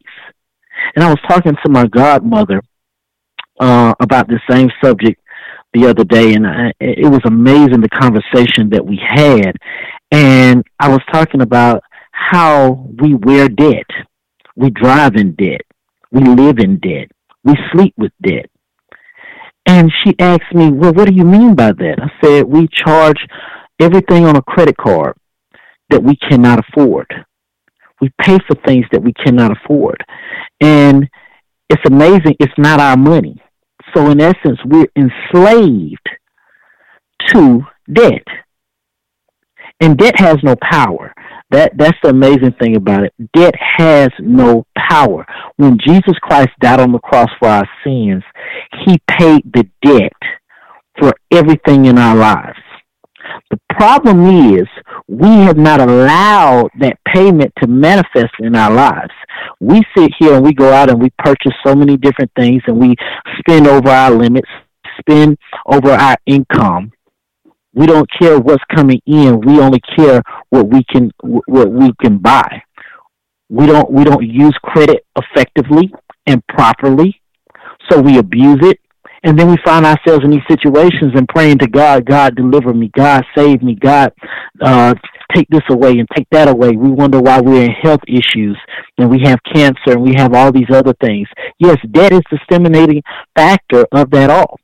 And 0.96 1.04
I 1.04 1.10
was 1.10 1.20
talking 1.28 1.54
to 1.66 1.70
my 1.70 1.86
godmother 1.88 2.62
uh, 3.60 3.94
about 4.00 4.30
the 4.30 4.40
same 4.50 4.70
subject 4.82 5.20
the 5.74 5.88
other 5.88 6.06
day, 6.06 6.34
and 6.34 6.48
I, 6.48 6.72
it 6.80 7.12
was 7.12 7.20
amazing 7.26 7.82
the 7.82 7.90
conversation 7.90 8.70
that 8.70 8.86
we 8.86 8.98
had. 9.06 9.58
And 10.12 10.64
I 10.80 10.88
was 10.88 11.02
talking 11.12 11.42
about 11.42 11.84
how 12.12 12.88
we 13.02 13.16
wear 13.16 13.50
debt, 13.50 13.90
we 14.56 14.70
drive 14.70 15.16
in 15.16 15.36
debt, 15.36 15.62
we 16.12 16.24
live 16.24 16.60
in 16.60 16.80
debt, 16.80 17.12
we 17.46 17.56
sleep 17.72 17.94
with 17.98 18.12
debt. 18.22 18.50
And 19.66 19.92
she 20.04 20.16
asked 20.20 20.54
me, 20.54 20.72
Well, 20.72 20.94
what 20.94 21.08
do 21.08 21.16
you 21.16 21.24
mean 21.24 21.56
by 21.56 21.72
that? 21.72 21.98
I 22.00 22.10
said, 22.24 22.46
We 22.46 22.68
charge 22.68 23.18
everything 23.80 24.26
on 24.26 24.36
a 24.36 24.42
credit 24.42 24.76
card 24.78 25.16
that 25.90 26.04
we 26.04 26.16
cannot 26.18 26.60
afford. 26.60 27.08
We 28.02 28.12
pay 28.22 28.38
for 28.48 28.56
things 28.68 28.86
that 28.92 29.02
we 29.02 29.14
cannot 29.14 29.52
afford. 29.52 30.04
And 30.60 31.08
it's 31.70 31.82
amazing, 31.86 32.36
it's 32.40 32.54
not 32.58 32.80
our 32.80 32.98
money. 32.98 33.42
So, 33.96 34.10
in 34.10 34.20
essence, 34.20 34.60
we're 34.66 34.88
enslaved 34.96 36.10
to 37.30 37.62
debt. 37.92 38.24
And 39.80 39.98
debt 39.98 40.20
has 40.20 40.38
no 40.44 40.56
power. 40.62 41.14
That 41.52 41.74
that's 41.78 41.98
the 42.02 42.10
amazing 42.10 42.54
thing 42.60 42.76
about 42.76 43.04
it. 43.04 43.14
Debt 43.34 43.54
has 43.78 44.10
no 44.20 44.66
power. 44.90 45.26
When 45.58 45.78
Jesus 45.86 46.16
Christ 46.22 46.50
died 46.60 46.80
on 46.80 46.92
the 46.92 47.00
cross 47.00 47.30
for 47.40 47.48
our 47.48 47.68
sins, 47.84 48.24
he 48.86 48.98
paid 49.08 49.44
the 49.54 49.68
debt 49.84 50.14
for 51.00 51.14
everything 51.32 51.86
in 51.86 51.98
our 51.98 52.16
lives. 52.16 52.58
The 53.52 53.60
problem 53.78 54.56
is 54.56 54.68
we 55.08 55.28
have 55.28 55.58
not 55.58 55.80
allowed 55.82 56.70
that 56.80 56.98
payment 57.14 57.54
to 57.62 57.68
manifest 57.68 58.34
in 58.40 58.56
our 58.56 58.72
lives. 58.72 59.14
We 59.60 59.82
sit 59.96 60.12
here 60.20 60.36
and 60.36 60.44
we 60.44 60.54
go 60.54 60.72
out 60.72 60.90
and 60.90 61.02
we 61.02 61.10
purchase 61.20 61.54
so 61.66 61.76
many 61.76 61.98
different 61.98 62.32
things 62.38 62.62
and 62.68 62.80
we 62.80 62.96
spend 63.40 63.68
over 63.68 63.90
our 63.90 64.12
limits, 64.12 64.50
spend 65.00 65.38
over 65.68 65.92
our 65.92 66.16
income 66.26 66.92
we 67.76 67.86
don't 67.86 68.10
care 68.20 68.40
what's 68.40 68.64
coming 68.74 69.02
in. 69.06 69.42
We 69.42 69.60
only 69.60 69.82
care 69.96 70.22
what 70.50 70.68
we 70.68 70.84
can 70.86 71.12
what 71.20 71.70
we 71.70 71.92
can 72.02 72.18
buy. 72.18 72.64
We 73.50 73.68
don't 73.68 73.92
we 73.92 74.04
don't 74.04 74.24
use 74.24 74.58
credit 74.64 75.06
effectively 75.18 75.94
and 76.26 76.46
properly, 76.48 77.22
so 77.90 78.02
we 78.02 78.18
abuse 78.18 78.60
it. 78.62 78.80
And 79.24 79.40
then 79.40 79.50
we 79.50 79.58
find 79.66 79.86
ourselves 79.88 80.24
in 80.24 80.30
these 80.30 80.46
situations 80.48 81.14
and 81.16 81.28
praying 81.28 81.58
to 81.60 81.68
God, 81.68 82.06
God 82.06 82.36
deliver 82.36 82.76
me, 82.76 82.92
God 82.96 83.24
save 83.36 83.64
me, 83.64 83.74
God 83.74 84.14
uh, 84.62 84.94
take 85.34 85.48
this 85.50 85.64
away 85.72 85.94
and 85.94 86.08
take 86.16 86.28
that 86.32 86.48
away. 86.48 86.72
We 86.72 86.92
wonder 86.92 87.20
why 87.20 87.42
we're 87.42 87.64
in 87.64 87.72
health 87.72 88.02
issues 88.08 88.56
and 89.00 89.10
we 89.10 89.22
have 89.24 89.40
cancer 89.52 89.94
and 89.94 90.04
we 90.04 90.14
have 90.16 90.36
all 90.36 90.52
these 90.52 90.70
other 90.72 90.94
things. 91.02 91.28
Yes, 91.58 91.78
debt 91.92 92.14
is 92.14 92.22
the 92.30 92.40
stimulating 92.44 93.02
factor 93.36 93.88
of 93.92 94.12
that 94.12 94.30
all. 94.30 94.60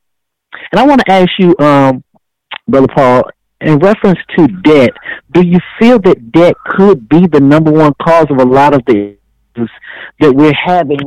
And 0.70 0.80
I 0.80 0.86
want 0.86 1.00
to 1.06 1.12
ask 1.12 1.30
you, 1.40 1.56
um, 1.58 2.04
Brother 2.72 2.88
Paul, 2.94 3.24
in 3.60 3.78
reference 3.80 4.18
to 4.38 4.46
debt, 4.48 4.92
do 5.34 5.42
you 5.46 5.58
feel 5.78 5.98
that 6.00 6.32
debt 6.32 6.56
could 6.64 7.06
be 7.06 7.26
the 7.26 7.38
number 7.38 7.70
one 7.70 7.92
cause 8.02 8.26
of 8.30 8.38
a 8.38 8.44
lot 8.44 8.72
of 8.72 8.82
the 8.86 9.14
issues 9.54 9.70
that 10.20 10.34
we're 10.34 10.54
having 10.54 10.98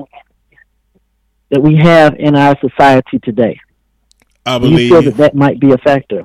that 1.50 1.60
we 1.60 1.76
have 1.78 2.14
in 2.20 2.36
our 2.36 2.56
society 2.60 3.18
today? 3.24 3.60
I 4.46 4.60
believe 4.60 4.78
do 4.78 4.84
you 4.84 4.90
feel 4.90 5.02
that 5.02 5.18
that 5.18 5.36
might 5.36 5.60
be 5.60 5.72
a 5.72 5.78
factor. 5.80 6.24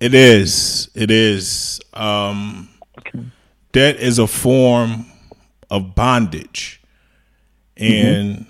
It 0.00 0.12
is. 0.12 0.90
It 0.96 1.12
is. 1.12 1.80
Um, 1.92 2.68
okay. 2.98 3.24
Debt 3.70 3.96
is 3.96 4.18
a 4.18 4.26
form 4.26 5.06
of 5.70 5.94
bondage, 5.94 6.82
and 7.76 8.38
mm-hmm. 8.38 8.42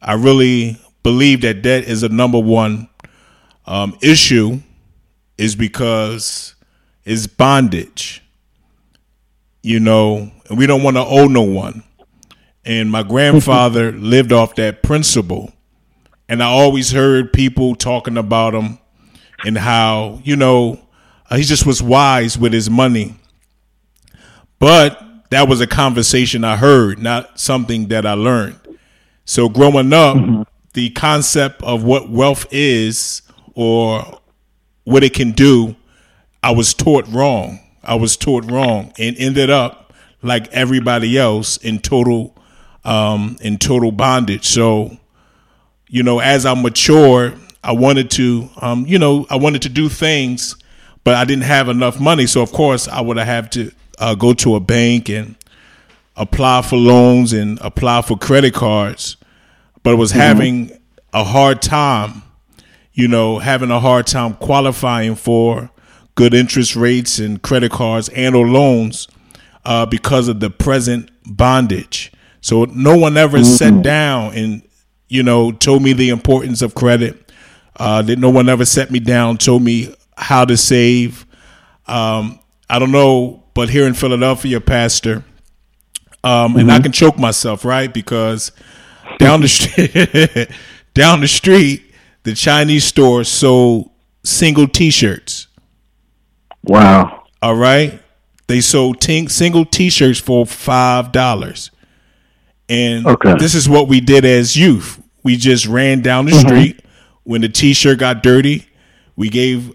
I 0.00 0.14
really 0.14 0.80
believe 1.02 1.40
that 1.40 1.62
debt 1.62 1.84
is 1.84 2.04
a 2.04 2.08
number 2.08 2.38
one 2.38 2.88
um, 3.66 3.98
issue 4.00 4.60
is 5.38 5.56
because 5.56 6.54
it's 7.04 7.26
bondage. 7.26 8.22
You 9.62 9.80
know, 9.80 10.30
and 10.48 10.58
we 10.58 10.66
don't 10.66 10.82
want 10.82 10.96
to 10.96 11.04
owe 11.04 11.26
no 11.26 11.42
one. 11.42 11.82
And 12.64 12.90
my 12.90 13.02
grandfather 13.02 13.92
lived 13.96 14.32
off 14.32 14.54
that 14.56 14.82
principle. 14.82 15.52
And 16.28 16.42
I 16.42 16.46
always 16.46 16.92
heard 16.92 17.32
people 17.32 17.74
talking 17.74 18.16
about 18.16 18.54
him 18.54 18.78
and 19.44 19.58
how, 19.58 20.20
you 20.24 20.36
know, 20.36 20.80
uh, 21.30 21.36
he 21.36 21.42
just 21.42 21.66
was 21.66 21.82
wise 21.82 22.38
with 22.38 22.52
his 22.52 22.70
money. 22.70 23.16
But 24.58 25.00
that 25.30 25.48
was 25.48 25.60
a 25.60 25.66
conversation 25.66 26.44
I 26.44 26.56
heard, 26.56 26.98
not 26.98 27.38
something 27.38 27.88
that 27.88 28.06
I 28.06 28.12
learned. 28.12 28.58
So 29.24 29.48
growing 29.48 29.92
up, 29.92 30.16
mm-hmm. 30.16 30.42
the 30.74 30.90
concept 30.90 31.62
of 31.62 31.82
what 31.82 32.08
wealth 32.08 32.46
is 32.50 33.22
or 33.54 34.20
what 34.86 35.02
it 35.02 35.14
can 35.14 35.32
do, 35.32 35.74
I 36.44 36.52
was 36.52 36.72
taught 36.72 37.08
wrong. 37.08 37.58
I 37.82 37.96
was 37.96 38.16
taught 38.16 38.48
wrong 38.48 38.92
and 38.98 39.16
ended 39.18 39.50
up 39.50 39.92
like 40.22 40.46
everybody 40.52 41.18
else 41.18 41.56
in 41.56 41.80
total 41.80 42.36
um, 42.84 43.36
in 43.40 43.58
total 43.58 43.90
bondage. 43.90 44.46
So, 44.46 44.96
you 45.88 46.04
know, 46.04 46.20
as 46.20 46.46
I 46.46 46.54
matured, 46.54 47.36
I 47.64 47.72
wanted 47.72 48.12
to, 48.12 48.48
um, 48.60 48.86
you 48.86 49.00
know, 49.00 49.26
I 49.28 49.36
wanted 49.36 49.62
to 49.62 49.68
do 49.68 49.88
things, 49.88 50.54
but 51.02 51.14
I 51.14 51.24
didn't 51.24 51.44
have 51.44 51.68
enough 51.68 51.98
money. 51.98 52.28
So, 52.28 52.40
of 52.40 52.52
course, 52.52 52.86
I 52.86 53.00
would 53.00 53.16
have 53.16 53.50
to 53.50 53.72
uh, 53.98 54.14
go 54.14 54.34
to 54.34 54.54
a 54.54 54.60
bank 54.60 55.08
and 55.08 55.34
apply 56.14 56.62
for 56.62 56.76
loans 56.76 57.32
and 57.32 57.58
apply 57.60 58.02
for 58.02 58.16
credit 58.16 58.54
cards, 58.54 59.16
but 59.82 59.90
I 59.90 59.94
was 59.94 60.12
mm-hmm. 60.12 60.20
having 60.20 60.78
a 61.12 61.24
hard 61.24 61.60
time 61.60 62.22
you 62.96 63.06
know, 63.06 63.38
having 63.38 63.70
a 63.70 63.78
hard 63.78 64.06
time 64.06 64.34
qualifying 64.34 65.14
for 65.14 65.70
good 66.14 66.32
interest 66.32 66.74
rates 66.74 67.18
and 67.18 67.42
credit 67.42 67.70
cards 67.70 68.08
and 68.08 68.34
or 68.34 68.48
loans 68.48 69.06
uh, 69.66 69.84
because 69.84 70.28
of 70.28 70.40
the 70.40 70.48
present 70.48 71.10
bondage. 71.26 72.10
So 72.40 72.64
no 72.64 72.96
one 72.96 73.18
ever 73.18 73.38
mm-hmm. 73.38 73.44
sat 73.44 73.82
down 73.82 74.34
and 74.34 74.62
you 75.08 75.22
know 75.22 75.52
told 75.52 75.82
me 75.82 75.92
the 75.92 76.08
importance 76.08 76.62
of 76.62 76.74
credit. 76.74 77.22
Uh, 77.78 78.00
that 78.00 78.18
no 78.18 78.30
one 78.30 78.48
ever 78.48 78.64
sat 78.64 78.90
me 78.90 78.98
down, 78.98 79.36
told 79.36 79.62
me 79.62 79.94
how 80.16 80.46
to 80.46 80.56
save. 80.56 81.26
Um, 81.86 82.40
I 82.70 82.78
don't 82.78 82.90
know, 82.90 83.44
but 83.52 83.68
here 83.68 83.86
in 83.86 83.92
Philadelphia, 83.92 84.62
Pastor, 84.62 85.16
um, 86.24 86.52
mm-hmm. 86.52 86.60
and 86.60 86.72
I 86.72 86.76
mm-hmm. 86.76 86.84
can 86.84 86.92
choke 86.92 87.18
myself, 87.18 87.66
right? 87.66 87.92
Because 87.92 88.52
down 89.18 89.42
the 89.42 89.48
street, 89.48 90.50
down 90.94 91.20
the 91.20 91.28
street, 91.28 91.85
the 92.26 92.34
Chinese 92.34 92.82
store 92.82 93.22
sold 93.22 93.88
single 94.24 94.66
T-shirts. 94.66 95.46
Wow! 96.64 97.24
All 97.40 97.54
right, 97.54 98.02
they 98.48 98.60
sold 98.60 99.00
t- 99.00 99.28
single 99.28 99.64
T-shirts 99.64 100.18
for 100.18 100.44
five 100.44 101.12
dollars, 101.12 101.70
and 102.68 103.06
okay. 103.06 103.36
this 103.38 103.54
is 103.54 103.68
what 103.68 103.86
we 103.86 104.00
did 104.00 104.24
as 104.24 104.56
youth. 104.56 105.00
We 105.22 105.36
just 105.36 105.66
ran 105.66 106.00
down 106.00 106.26
the 106.26 106.32
mm-hmm. 106.32 106.48
street 106.48 106.80
when 107.22 107.42
the 107.42 107.48
T-shirt 107.48 108.00
got 108.00 108.24
dirty. 108.24 108.66
We 109.14 109.28
gave 109.28 109.72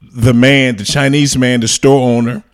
the 0.00 0.32
man, 0.32 0.76
the 0.76 0.84
Chinese 0.84 1.36
man, 1.36 1.58
the 1.58 1.68
store 1.68 2.00
owner, 2.00 2.44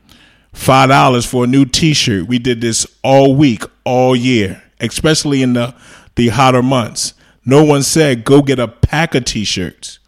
five 0.55 0.89
dollars 0.89 1.27
for 1.27 1.45
a 1.45 1.47
new 1.47 1.67
T-shirt. 1.67 2.27
We 2.27 2.39
did 2.39 2.63
this 2.63 2.87
all 3.03 3.37
week, 3.37 3.63
all 3.85 4.17
year, 4.17 4.63
especially 4.81 5.43
in 5.43 5.53
the 5.53 5.75
the 6.15 6.29
hotter 6.29 6.63
months. 6.63 7.13
No 7.47 7.65
one 7.65 7.83
said 7.83 8.25
go 8.25 8.43
get 8.43 8.59
a 8.59 8.69
pack 8.69 9.15
of 9.15 9.25
T-shirts. 9.25 9.99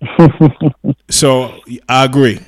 so 1.10 1.60
I 1.88 2.04
agree. 2.04 2.40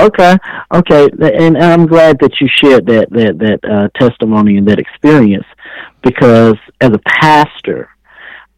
Okay, 0.00 0.36
okay, 0.72 1.08
and 1.20 1.56
I'm 1.56 1.86
glad 1.86 2.18
that 2.20 2.32
you 2.40 2.48
shared 2.62 2.86
that 2.86 3.10
that 3.10 3.38
that 3.38 3.70
uh, 3.70 3.88
testimony 3.98 4.56
and 4.56 4.66
that 4.66 4.78
experience 4.78 5.44
because 6.02 6.56
as 6.80 6.90
a 6.90 6.98
pastor, 7.06 7.90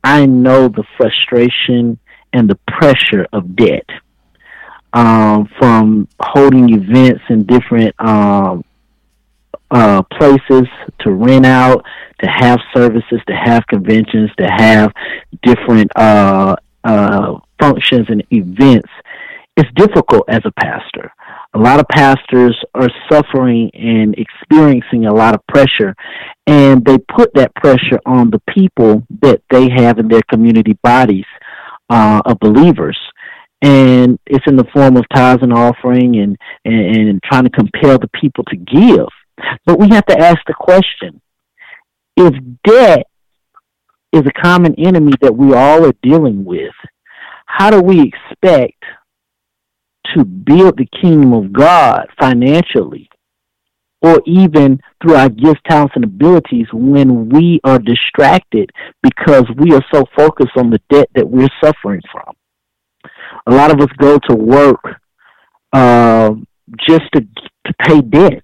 I 0.03 0.27
know 0.27 0.69
the 0.69 0.85
frustration 0.97 1.99
and 2.33 2.49
the 2.49 2.59
pressure 2.69 3.27
of 3.33 3.57
debt 3.57 3.89
um, 4.93 5.49
from 5.59 6.09
holding 6.21 6.73
events 6.73 7.23
in 7.29 7.45
different 7.45 7.95
um, 7.99 8.65
uh, 9.75 10.03
places 10.19 10.69
to 11.01 11.11
rent 11.11 11.45
out, 11.45 11.85
to 12.23 12.29
have 12.29 12.61
services, 12.75 13.21
to 13.27 13.35
have 13.35 13.67
conventions, 13.67 14.31
to 14.39 14.47
have 14.47 14.93
different 15.43 15.91
uh, 15.97 16.55
uh, 16.85 17.35
functions 17.61 18.07
and 18.09 18.23
events. 18.31 18.89
It's 19.57 19.69
difficult 19.75 20.25
as 20.29 20.43
a 20.45 20.53
pastor. 20.53 21.13
A 21.55 21.59
lot 21.59 21.81
of 21.81 21.87
pastors 21.89 22.57
are 22.75 22.89
suffering 23.11 23.71
and 23.75 24.15
experiencing 24.17 25.07
a 25.07 25.15
lot 25.15 25.35
of 25.35 25.47
pressure, 25.49 25.95
and 26.47 26.85
they 26.85 26.99
put 26.99 27.35
that 27.35 27.55
pressure 27.57 28.01
on 28.07 28.31
the 28.31 28.41
people 28.49 29.05
that 29.23 29.43
they 29.51 29.69
have 29.71 29.99
in 29.99 30.07
their 30.07 30.23
community 30.31 30.79
bodies 30.83 31.27
uh, 31.91 32.23
of 32.25 32.39
believers 32.39 32.99
and 33.63 34.19
it's 34.27 34.45
in 34.47 34.57
the 34.57 34.67
form 34.75 34.97
of 34.99 35.05
tithes 35.15 35.43
and 35.43 35.53
offering 35.53 36.17
and, 36.17 36.37
and, 36.67 37.09
and 37.09 37.23
trying 37.23 37.45
to 37.45 37.51
compel 37.51 37.99
the 37.99 38.11
people 38.21 38.45
to 38.45 38.57
give. 38.57 39.09
But 39.67 39.79
we 39.79 39.89
have 39.91 40.07
to 40.07 40.19
ask 40.19 40.39
the 40.47 40.55
question 40.55 41.21
if 42.17 42.35
debt 42.65 43.07
is 44.13 44.23
a 44.23 44.43
common 44.43 44.75
enemy 44.79 45.13
that 45.21 45.37
we 45.37 45.55
all 45.55 45.85
are 45.85 45.95
dealing 46.03 46.45
with, 46.45 46.75
how 47.47 47.71
do 47.71 47.81
we 47.81 48.01
expect 48.01 48.83
to 50.15 50.25
build 50.25 50.77
the 50.77 50.87
kingdom 51.01 51.33
of 51.33 51.53
God 51.53 52.07
financially 52.21 53.09
or 54.03 54.21
even 54.27 54.79
through 55.03 55.15
our 55.15 55.31
gifts, 55.31 55.61
talents, 55.69 55.95
and 55.97 56.05
abilities 56.05 56.67
when 56.73 57.29
we 57.31 57.59
are 57.65 57.79
distracted 57.79 58.71
because 59.03 59.45
we 59.57 59.75
are 59.75 59.85
so 59.93 60.05
focused 60.17 60.57
on 60.57 60.71
the 60.71 60.81
debt 60.91 61.09
that 61.15 61.29
we're 61.29 61.49
suffering 61.63 62.03
from? 62.13 62.35
A 63.47 63.55
lot 63.55 63.71
of 63.71 63.81
us 63.81 63.89
go 63.99 64.19
to 64.29 64.37
work 64.37 64.81
uh, 65.73 66.31
just 66.87 67.05
to 67.15 67.27
to 67.67 67.75
pay 67.83 68.01
debt, 68.03 68.43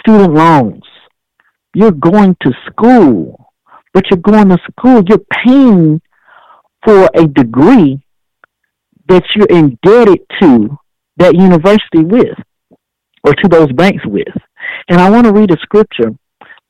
student 0.00 0.34
loans. 0.34 0.82
You're 1.74 1.92
going 1.92 2.36
to 2.42 2.52
school, 2.66 3.52
but 3.92 4.04
you're 4.10 4.20
going 4.20 4.48
to 4.48 4.58
school. 4.70 5.02
You're 5.06 5.24
paying 5.44 6.00
for 6.84 7.08
a 7.14 7.26
degree 7.26 8.00
that 9.08 9.24
you're 9.34 9.46
indebted 9.46 10.20
to 10.40 10.78
that 11.16 11.34
university 11.34 12.04
with, 12.04 12.38
or 13.24 13.34
to 13.34 13.48
those 13.48 13.72
banks 13.72 14.04
with. 14.06 14.28
And 14.88 15.00
I 15.00 15.10
want 15.10 15.26
to 15.26 15.32
read 15.32 15.50
a 15.50 15.56
scripture 15.62 16.10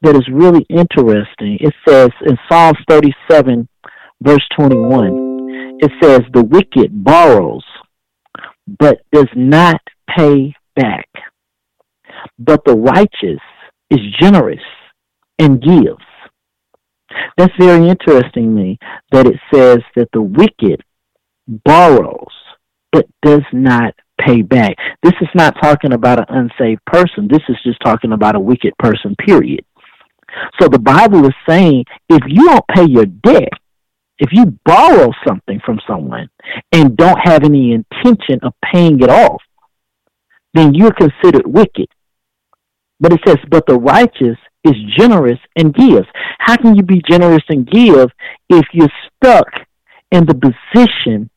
that 0.02 0.16
is 0.16 0.28
really 0.32 0.64
interesting. 0.70 1.58
It 1.60 1.74
says 1.86 2.10
in 2.26 2.38
Psalms 2.48 2.78
37, 2.88 3.68
verse 4.22 4.46
21 4.56 5.38
it 5.80 5.92
says 6.02 6.22
the 6.32 6.42
wicked 6.42 7.04
borrows 7.04 7.64
but 8.66 8.98
does 9.12 9.28
not 9.34 9.80
pay 10.16 10.54
back. 10.74 11.08
But 12.38 12.64
the 12.64 12.74
righteous 12.74 13.40
is 13.90 14.00
generous 14.20 14.62
and 15.38 15.62
gives. 15.62 16.04
That's 17.36 17.54
very 17.58 17.88
interesting 17.88 18.54
to 18.54 18.62
me 18.62 18.78
that 19.12 19.26
it 19.26 19.38
says 19.52 19.78
that 19.96 20.08
the 20.12 20.22
wicked 20.22 20.82
borrows 21.46 22.26
but 22.92 23.06
does 23.22 23.42
not 23.52 23.94
pay 24.20 24.42
back. 24.42 24.74
This 25.02 25.14
is 25.20 25.28
not 25.34 25.56
talking 25.62 25.92
about 25.92 26.18
an 26.18 26.26
unsaved 26.28 26.84
person. 26.86 27.28
This 27.30 27.42
is 27.48 27.56
just 27.64 27.78
talking 27.84 28.12
about 28.12 28.36
a 28.36 28.40
wicked 28.40 28.72
person, 28.78 29.14
period. 29.24 29.64
So 30.60 30.68
the 30.68 30.78
Bible 30.78 31.24
is 31.26 31.34
saying 31.48 31.84
if 32.08 32.20
you 32.26 32.46
don't 32.46 32.64
pay 32.74 32.86
your 32.86 33.06
debt, 33.06 33.48
if 34.18 34.30
you 34.32 34.58
borrow 34.64 35.12
something 35.26 35.60
from 35.64 35.78
someone 35.88 36.28
and 36.72 36.96
don't 36.96 37.18
have 37.22 37.44
any 37.44 37.72
intention 37.72 38.40
of 38.42 38.52
paying 38.72 39.00
it 39.00 39.08
off, 39.08 39.40
then 40.54 40.74
you're 40.74 40.92
considered 40.92 41.46
wicked. 41.46 41.88
But 43.00 43.12
it 43.12 43.20
says, 43.26 43.36
but 43.50 43.66
the 43.66 43.78
righteous 43.78 44.36
is 44.64 44.74
generous 44.96 45.38
and 45.56 45.74
gives. 45.74 46.06
How 46.38 46.56
can 46.56 46.74
you 46.74 46.82
be 46.82 47.02
generous 47.08 47.44
and 47.48 47.66
give 47.66 48.10
if 48.48 48.64
you're 48.72 48.88
stuck 49.16 49.46
in 50.10 50.26
the 50.26 50.34
position 50.34 51.30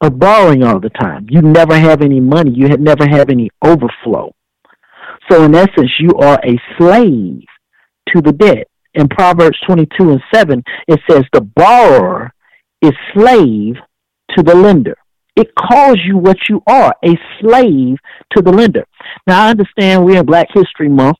of 0.00 0.18
borrowing 0.18 0.62
all 0.62 0.80
the 0.80 0.90
time? 0.90 1.26
You 1.30 1.42
never 1.42 1.78
have 1.78 2.02
any 2.02 2.20
money. 2.20 2.52
You 2.54 2.68
never 2.68 3.06
have 3.08 3.30
any 3.30 3.50
overflow. 3.64 4.34
So 5.30 5.44
in 5.44 5.54
essence, 5.54 5.90
you 5.98 6.10
are 6.20 6.38
a 6.44 6.60
slave 6.76 7.44
to 8.08 8.20
the 8.20 8.32
debt 8.32 8.66
in 8.94 9.08
Proverbs 9.08 9.58
22 9.66 10.10
and 10.10 10.22
7, 10.32 10.62
it 10.88 11.00
says, 11.08 11.22
The 11.32 11.40
borrower 11.40 12.32
is 12.80 12.92
slave 13.14 13.76
to 14.36 14.42
the 14.42 14.54
lender. 14.54 14.96
It 15.34 15.54
calls 15.54 15.98
you 16.04 16.18
what 16.18 16.36
you 16.48 16.62
are, 16.66 16.94
a 17.04 17.18
slave 17.40 17.96
to 18.36 18.42
the 18.42 18.52
lender. 18.52 18.84
Now, 19.26 19.46
I 19.46 19.50
understand 19.50 20.04
we're 20.04 20.20
in 20.20 20.26
Black 20.26 20.48
History 20.52 20.88
Month, 20.88 21.16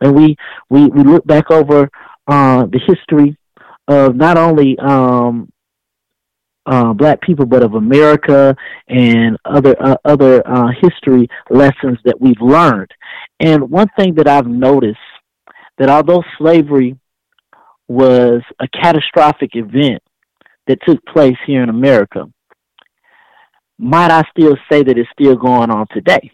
and 0.00 0.14
we, 0.14 0.36
we, 0.70 0.86
we 0.86 1.04
look 1.04 1.26
back 1.26 1.50
over 1.50 1.88
uh, 2.26 2.66
the 2.66 2.80
history 2.86 3.36
of 3.88 4.16
not 4.16 4.36
only 4.38 4.78
um, 4.78 5.50
uh, 6.66 6.92
black 6.92 7.20
people, 7.20 7.46
but 7.46 7.62
of 7.62 7.74
America 7.74 8.56
and 8.88 9.36
other 9.44 9.76
uh, 9.80 9.96
other 10.04 10.46
uh, 10.46 10.68
history 10.80 11.28
lessons 11.50 11.98
that 12.04 12.20
we've 12.20 12.40
learned. 12.40 12.90
And 13.38 13.70
one 13.70 13.88
thing 13.96 14.14
that 14.16 14.26
I've 14.26 14.48
noticed 14.48 14.98
that 15.78 15.88
although 15.88 16.24
slavery 16.38 16.98
was 17.86 18.42
a 18.58 18.66
catastrophic 18.68 19.50
event 19.54 20.02
that 20.66 20.78
took 20.84 21.04
place 21.06 21.36
here 21.46 21.62
in 21.62 21.68
America, 21.68 22.24
might 23.78 24.10
I 24.10 24.22
still 24.30 24.56
say 24.70 24.82
that 24.82 24.98
it's 24.98 25.10
still 25.12 25.36
going 25.36 25.70
on 25.70 25.86
today? 25.92 26.30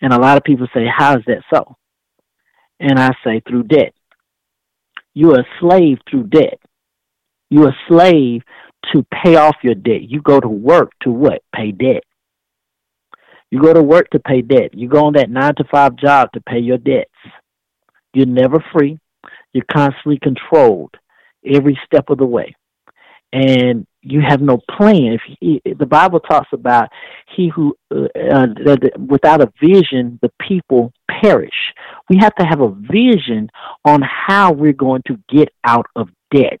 And 0.00 0.12
a 0.12 0.18
lot 0.18 0.36
of 0.36 0.44
people 0.44 0.66
say, 0.74 0.86
How 0.86 1.16
is 1.16 1.24
that 1.26 1.42
so? 1.52 1.76
And 2.78 2.98
I 2.98 3.10
say, 3.24 3.40
Through 3.46 3.64
debt. 3.64 3.94
You're 5.14 5.40
a 5.40 5.46
slave 5.58 5.98
through 6.08 6.28
debt. 6.28 6.60
You're 7.50 7.70
a 7.70 7.76
slave 7.88 8.42
to 8.92 9.04
pay 9.12 9.36
off 9.36 9.56
your 9.62 9.74
debt. 9.74 10.02
You 10.02 10.22
go 10.22 10.40
to 10.40 10.48
work 10.48 10.92
to 11.02 11.10
what? 11.10 11.42
Pay 11.54 11.72
debt. 11.72 12.04
You 13.50 13.60
go 13.60 13.74
to 13.74 13.82
work 13.82 14.08
to 14.10 14.20
pay 14.20 14.42
debt. 14.42 14.74
You 14.74 14.88
go 14.88 15.06
on 15.06 15.14
that 15.14 15.28
nine 15.28 15.54
to 15.56 15.64
five 15.70 15.96
job 15.96 16.30
to 16.32 16.40
pay 16.40 16.60
your 16.60 16.78
debts. 16.78 17.10
You're 18.14 18.26
never 18.26 18.64
free. 18.72 18.98
You're 19.52 19.64
constantly 19.70 20.18
controlled 20.22 20.94
every 21.44 21.78
step 21.84 22.10
of 22.10 22.18
the 22.18 22.26
way. 22.26 22.54
And 23.32 23.86
you 24.02 24.20
have 24.26 24.40
no 24.40 24.58
plan. 24.76 25.18
If 25.18 25.22
he, 25.40 25.62
the 25.78 25.86
Bible 25.86 26.20
talks 26.20 26.48
about 26.52 26.88
he 27.36 27.48
who 27.48 27.76
uh, 27.94 28.06
uh, 28.32 28.76
without 29.08 29.42
a 29.42 29.52
vision, 29.60 30.18
the 30.22 30.30
people 30.46 30.92
perish. 31.20 31.74
We 32.08 32.18
have 32.20 32.34
to 32.36 32.44
have 32.44 32.60
a 32.60 32.70
vision 32.70 33.50
on 33.84 34.02
how 34.02 34.52
we're 34.52 34.72
going 34.72 35.02
to 35.06 35.18
get 35.28 35.50
out 35.64 35.86
of 35.96 36.08
debt. 36.34 36.60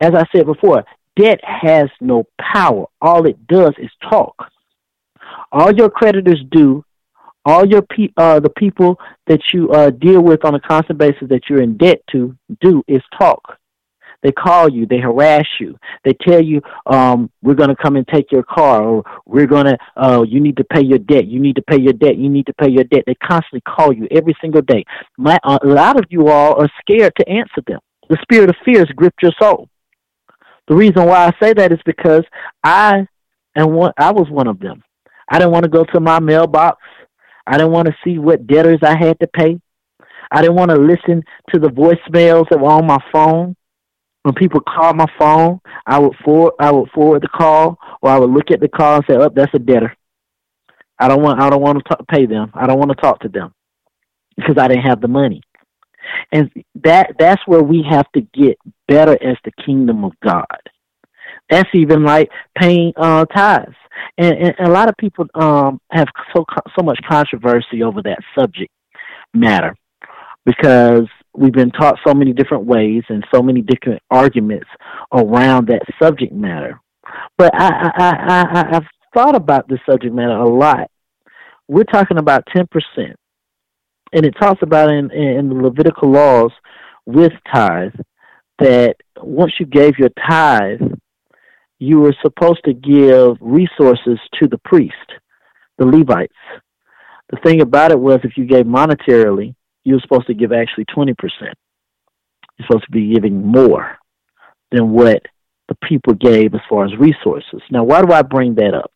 As 0.00 0.12
I 0.14 0.24
said 0.34 0.46
before, 0.46 0.84
debt 1.16 1.40
has 1.42 1.88
no 2.00 2.24
power. 2.40 2.86
All 3.00 3.26
it 3.26 3.46
does 3.46 3.74
is 3.78 3.90
talk. 4.10 4.50
All 5.52 5.72
your 5.72 5.90
creditors 5.90 6.42
do 6.50 6.84
all 7.46 7.64
your 7.64 7.82
pe- 7.82 8.12
uh, 8.16 8.40
the 8.40 8.50
people 8.50 8.98
that 9.28 9.40
you 9.54 9.70
uh, 9.70 9.90
deal 9.90 10.20
with 10.20 10.44
on 10.44 10.56
a 10.56 10.60
constant 10.60 10.98
basis 10.98 11.28
that 11.28 11.42
you're 11.48 11.62
in 11.62 11.76
debt 11.76 12.02
to 12.10 12.36
do 12.60 12.82
is 12.88 13.00
talk. 13.16 13.56
They 14.26 14.32
call 14.32 14.68
you, 14.68 14.86
they 14.86 14.98
harass 14.98 15.46
you, 15.60 15.78
they 16.04 16.12
tell 16.26 16.42
you, 16.42 16.60
um, 16.86 17.30
"We're 17.42 17.54
going 17.54 17.68
to 17.68 17.76
come 17.76 17.94
and 17.94 18.06
take 18.08 18.32
your 18.32 18.42
car," 18.42 18.82
or 18.82 19.04
"We're 19.24 19.46
going 19.46 19.66
to, 19.66 19.78
uh, 19.96 20.24
you 20.28 20.40
need 20.40 20.56
to 20.56 20.64
pay 20.64 20.82
your 20.82 20.98
debt, 20.98 21.26
you 21.26 21.38
need 21.38 21.54
to 21.56 21.62
pay 21.62 21.80
your 21.80 21.92
debt, 21.92 22.16
you 22.16 22.28
need 22.28 22.46
to 22.46 22.54
pay 22.54 22.68
your 22.68 22.84
debt." 22.84 23.04
They 23.06 23.14
constantly 23.14 23.60
call 23.62 23.92
you 23.92 24.08
every 24.10 24.34
single 24.40 24.62
day. 24.62 24.84
My, 25.16 25.38
a 25.44 25.58
lot 25.62 25.96
of 25.98 26.06
you 26.10 26.28
all 26.28 26.60
are 26.60 26.70
scared 26.80 27.12
to 27.20 27.28
answer 27.28 27.62
them. 27.66 27.78
The 28.08 28.18
spirit 28.22 28.50
of 28.50 28.56
fear 28.64 28.80
has 28.80 28.88
gripped 28.96 29.22
your 29.22 29.32
soul. 29.40 29.68
The 30.66 30.74
reason 30.74 31.06
why 31.06 31.28
I 31.28 31.32
say 31.40 31.52
that 31.54 31.72
is 31.72 31.78
because 31.86 32.24
I 32.64 33.06
and 33.54 33.72
one, 33.72 33.92
I 33.96 34.10
was 34.10 34.28
one 34.28 34.48
of 34.48 34.58
them. 34.58 34.82
I 35.30 35.38
didn't 35.38 35.52
want 35.52 35.62
to 35.62 35.70
go 35.70 35.84
to 35.84 36.00
my 36.00 36.20
mailbox 36.20 36.80
I 37.46 37.58
didn't 37.58 37.72
want 37.72 37.86
to 37.86 37.96
see 38.04 38.18
what 38.18 38.46
debtors 38.46 38.80
I 38.82 38.96
had 38.98 39.18
to 39.20 39.28
pay. 39.28 39.60
I 40.32 40.40
didn't 40.40 40.56
want 40.56 40.70
to 40.72 40.76
listen 40.76 41.22
to 41.52 41.60
the 41.60 41.68
voicemails 41.68 42.48
that 42.50 42.58
were 42.58 42.70
on 42.70 42.86
my 42.86 42.98
phone. 43.12 43.54
When 44.26 44.34
people 44.34 44.60
called 44.60 44.96
my 44.96 45.06
phone, 45.20 45.60
I 45.86 46.00
would 46.00 46.16
forward 46.24 46.54
I 46.58 46.72
would 46.72 46.90
forward 46.90 47.22
the 47.22 47.28
call 47.28 47.78
or 48.02 48.10
I 48.10 48.18
would 48.18 48.30
look 48.30 48.50
at 48.50 48.58
the 48.58 48.66
call 48.66 48.96
and 48.96 49.04
say, 49.08 49.14
Oh, 49.14 49.28
that's 49.32 49.54
a 49.54 49.60
debtor. 49.60 49.96
I 50.98 51.06
don't 51.06 51.22
want 51.22 51.40
I 51.40 51.48
don't 51.48 51.62
want 51.62 51.78
to 51.78 51.84
talk, 51.84 52.08
pay 52.08 52.26
them. 52.26 52.50
I 52.52 52.66
don't 52.66 52.80
want 52.80 52.90
to 52.90 52.96
talk 52.96 53.20
to 53.20 53.28
them 53.28 53.54
because 54.36 54.56
I 54.58 54.66
didn't 54.66 54.82
have 54.82 55.00
the 55.00 55.06
money. 55.06 55.42
And 56.32 56.50
that 56.82 57.14
that's 57.20 57.40
where 57.46 57.62
we 57.62 57.84
have 57.88 58.10
to 58.16 58.20
get 58.20 58.58
better 58.88 59.12
as 59.12 59.36
the 59.44 59.52
kingdom 59.64 60.02
of 60.02 60.10
God. 60.24 60.44
That's 61.48 61.70
even 61.72 62.02
like 62.02 62.28
paying 62.58 62.94
uh, 62.96 63.26
tithes. 63.26 63.76
And, 64.18 64.36
and, 64.36 64.54
and 64.58 64.66
a 64.66 64.72
lot 64.72 64.88
of 64.88 64.96
people 64.96 65.26
um, 65.34 65.80
have 65.92 66.08
so 66.34 66.44
so 66.76 66.82
much 66.82 66.98
controversy 67.08 67.84
over 67.84 68.02
that 68.02 68.18
subject 68.36 68.72
matter 69.32 69.76
because 70.44 71.06
we've 71.36 71.52
been 71.52 71.70
taught 71.70 71.98
so 72.06 72.14
many 72.14 72.32
different 72.32 72.64
ways 72.64 73.02
and 73.08 73.24
so 73.32 73.42
many 73.42 73.62
different 73.62 74.02
arguments 74.10 74.66
around 75.12 75.68
that 75.68 75.82
subject 76.02 76.32
matter. 76.32 76.80
But 77.38 77.52
I, 77.54 77.90
I, 77.96 78.14
I, 78.28 78.76
I've 78.76 78.86
thought 79.14 79.36
about 79.36 79.68
this 79.68 79.78
subject 79.88 80.14
matter 80.14 80.36
a 80.36 80.48
lot. 80.48 80.90
We're 81.68 81.84
talking 81.84 82.18
about 82.18 82.44
10%. 82.54 82.66
And 84.12 84.24
it 84.24 84.34
talks 84.40 84.62
about 84.62 84.90
in, 84.90 85.10
in 85.10 85.48
the 85.48 85.54
Levitical 85.54 86.10
laws 86.10 86.52
with 87.06 87.32
tithe 87.52 87.92
that 88.58 88.96
once 89.20 89.52
you 89.58 89.66
gave 89.66 89.98
your 89.98 90.10
tithe, 90.28 90.80
you 91.78 92.00
were 92.00 92.14
supposed 92.22 92.64
to 92.64 92.72
give 92.72 93.36
resources 93.40 94.18
to 94.40 94.48
the 94.48 94.58
priest, 94.64 94.94
the 95.78 95.86
Levites. 95.86 96.32
The 97.30 97.38
thing 97.44 97.60
about 97.60 97.90
it 97.90 97.98
was, 97.98 98.20
if 98.22 98.36
you 98.36 98.46
gave 98.46 98.64
monetarily, 98.64 99.54
you 99.86 99.94
were 99.94 100.00
supposed 100.00 100.26
to 100.26 100.34
give 100.34 100.52
actually 100.52 100.84
20%. 100.86 101.14
You're 101.38 102.66
supposed 102.66 102.86
to 102.86 102.90
be 102.90 103.14
giving 103.14 103.46
more 103.46 103.96
than 104.72 104.90
what 104.90 105.22
the 105.68 105.76
people 105.88 106.12
gave 106.14 106.54
as 106.54 106.60
far 106.68 106.84
as 106.84 106.96
resources. 106.98 107.62
Now, 107.70 107.84
why 107.84 108.02
do 108.02 108.12
I 108.12 108.22
bring 108.22 108.56
that 108.56 108.74
up? 108.74 108.90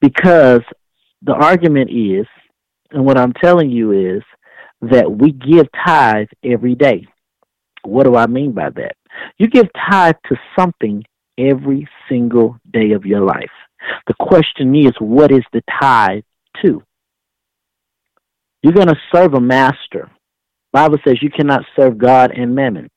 Because 0.00 0.62
the 1.20 1.34
argument 1.34 1.90
is, 1.90 2.26
and 2.92 3.04
what 3.04 3.18
I'm 3.18 3.34
telling 3.34 3.70
you 3.70 4.16
is, 4.16 4.22
that 4.80 5.10
we 5.10 5.32
give 5.32 5.66
tithe 5.84 6.28
every 6.42 6.74
day. 6.74 7.06
What 7.82 8.04
do 8.04 8.16
I 8.16 8.26
mean 8.26 8.52
by 8.52 8.70
that? 8.70 8.96
You 9.36 9.48
give 9.48 9.66
tithe 9.90 10.14
to 10.30 10.36
something 10.58 11.04
every 11.36 11.86
single 12.08 12.56
day 12.72 12.92
of 12.92 13.04
your 13.04 13.20
life. 13.20 13.50
The 14.06 14.14
question 14.18 14.74
is, 14.74 14.92
what 14.98 15.30
is 15.30 15.44
the 15.52 15.62
tithe 15.78 16.22
to? 16.64 16.82
You're 18.68 18.74
going 18.74 18.88
to 18.88 19.00
serve 19.14 19.32
a 19.32 19.40
master. 19.40 20.10
Bible 20.74 20.98
says 21.02 21.22
you 21.22 21.30
cannot 21.30 21.62
serve 21.74 21.96
God 21.96 22.32
and 22.32 22.54
mammon. 22.54 22.90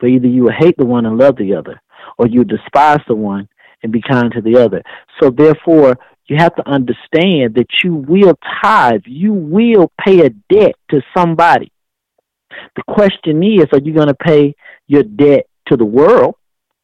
For 0.00 0.08
either 0.08 0.26
you 0.26 0.42
will 0.42 0.52
hate 0.58 0.76
the 0.76 0.84
one 0.84 1.06
and 1.06 1.16
love 1.16 1.36
the 1.36 1.54
other, 1.54 1.80
or 2.18 2.26
you 2.26 2.42
despise 2.42 2.98
the 3.06 3.14
one 3.14 3.48
and 3.84 3.92
be 3.92 4.02
kind 4.02 4.32
to 4.32 4.40
the 4.40 4.56
other. 4.56 4.82
So 5.22 5.30
therefore, 5.30 5.96
you 6.26 6.38
have 6.38 6.56
to 6.56 6.68
understand 6.68 7.54
that 7.54 7.68
you 7.84 7.94
will 7.94 8.36
tithe. 8.60 9.02
You 9.06 9.32
will 9.32 9.92
pay 10.04 10.26
a 10.26 10.30
debt 10.52 10.74
to 10.90 11.02
somebody. 11.16 11.70
The 12.74 12.82
question 12.88 13.44
is, 13.44 13.66
are 13.72 13.78
you 13.78 13.94
going 13.94 14.08
to 14.08 14.14
pay 14.14 14.56
your 14.88 15.04
debt 15.04 15.46
to 15.68 15.76
the 15.76 15.84
world 15.84 16.34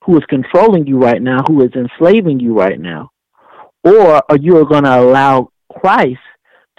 who 0.05 0.17
is 0.17 0.23
controlling 0.29 0.87
you 0.87 0.99
right 0.99 1.21
now, 1.21 1.39
who 1.49 1.61
is 1.65 1.73
enslaving 1.75 2.39
you 2.39 2.57
right 2.57 2.79
now? 2.79 3.11
Or 3.83 4.23
are 4.31 4.39
you 4.41 4.65
going 4.65 4.85
to 4.85 5.01
allow 5.01 5.49
Christ 5.81 6.21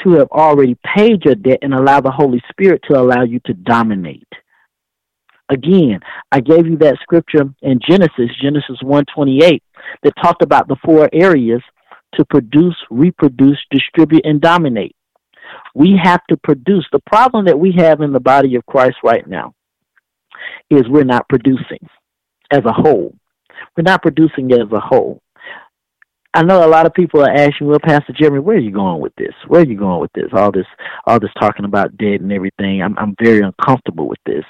to 0.04 0.12
have 0.14 0.30
already 0.32 0.78
paid 0.96 1.26
your 1.26 1.36
debt 1.36 1.60
and 1.62 1.74
allow 1.74 2.02
the 2.02 2.12
Holy 2.12 2.42
Spirit 2.50 2.82
to 2.90 3.00
allow 3.00 3.24
you 3.24 3.40
to 3.46 3.54
dominate? 3.54 4.28
Again, 5.50 6.02
I 6.32 6.42
gave 6.42 6.68
you 6.68 6.78
that 6.78 6.98
scripture 7.02 7.46
in 7.62 7.80
Genesis, 7.88 8.30
Genesis 8.42 8.82
128, 8.82 9.64
that 10.04 10.14
talked 10.22 10.42
about 10.42 10.68
the 10.68 10.76
four 10.84 11.10
areas 11.14 11.62
to 12.16 12.26
produce, 12.26 12.76
reproduce, 12.90 13.60
distribute, 13.72 14.26
and 14.26 14.42
dominate. 14.42 14.96
We 15.74 15.98
have 16.02 16.22
to 16.30 16.38
produce. 16.38 16.86
The 16.92 17.02
problem 17.06 17.46
that 17.46 17.60
we 17.60 17.74
have 17.78 18.02
in 18.02 18.12
the 18.12 18.20
body 18.20 18.56
of 18.56 18.66
Christ 18.66 18.98
right 19.04 19.26
now 19.26 19.54
is 20.70 20.88
we're 20.90 21.04
not 21.04 21.30
producing 21.30 21.88
as 22.52 22.66
a 22.66 22.74
whole. 22.74 23.16
We're 23.76 23.84
not 23.84 24.02
producing 24.02 24.52
as 24.52 24.72
a 24.72 24.80
whole. 24.80 25.22
I 26.38 26.44
know 26.44 26.64
a 26.64 26.70
lot 26.70 26.86
of 26.86 26.94
people 26.94 27.22
are 27.22 27.32
asking, 27.32 27.66
well, 27.66 27.80
Pastor 27.80 28.14
Jeremy, 28.14 28.42
where 28.42 28.58
are 28.58 28.60
you 28.60 28.70
going 28.70 29.02
with 29.02 29.16
this? 29.16 29.34
Where 29.48 29.62
are 29.62 29.66
you 29.66 29.76
going 29.76 30.00
with 30.00 30.14
this? 30.14 30.28
All 30.34 30.52
this, 30.52 30.68
all 31.08 31.20
this 31.20 31.32
talking 31.40 31.66
about 31.66 31.98
debt 31.98 32.22
and 32.22 32.32
everything. 32.32 32.84
I'm, 32.84 32.96
I'm 33.00 33.16
very 33.20 33.42
uncomfortable 33.42 34.08
with 34.08 34.20
this, 34.24 34.44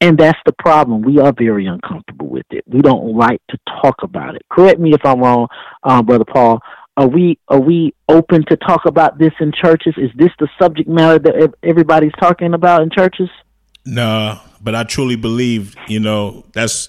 and 0.00 0.16
that's 0.16 0.38
the 0.46 0.54
problem. 0.54 1.02
We 1.02 1.18
are 1.18 1.34
very 1.36 1.66
uncomfortable 1.66 2.28
with 2.28 2.46
it. 2.48 2.64
We 2.66 2.80
don't 2.80 3.14
like 3.14 3.42
to 3.50 3.58
talk 3.82 3.96
about 4.02 4.34
it. 4.34 4.46
Correct 4.50 4.80
me 4.80 4.94
if 4.94 5.04
I'm 5.04 5.20
wrong, 5.20 5.48
um, 5.82 6.06
brother 6.06 6.24
Paul. 6.24 6.60
Are 6.96 7.06
we 7.06 7.38
are 7.48 7.60
we 7.60 7.92
open 8.08 8.42
to 8.46 8.56
talk 8.56 8.86
about 8.86 9.18
this 9.18 9.34
in 9.38 9.52
churches? 9.52 9.92
Is 9.98 10.10
this 10.16 10.30
the 10.38 10.48
subject 10.58 10.88
matter 10.88 11.18
that 11.18 11.52
everybody's 11.62 12.14
talking 12.18 12.54
about 12.54 12.80
in 12.80 12.88
churches? 12.88 13.28
No, 13.84 14.40
but 14.62 14.74
I 14.74 14.84
truly 14.84 15.16
believe 15.16 15.76
you 15.86 16.00
know 16.00 16.46
that's 16.54 16.88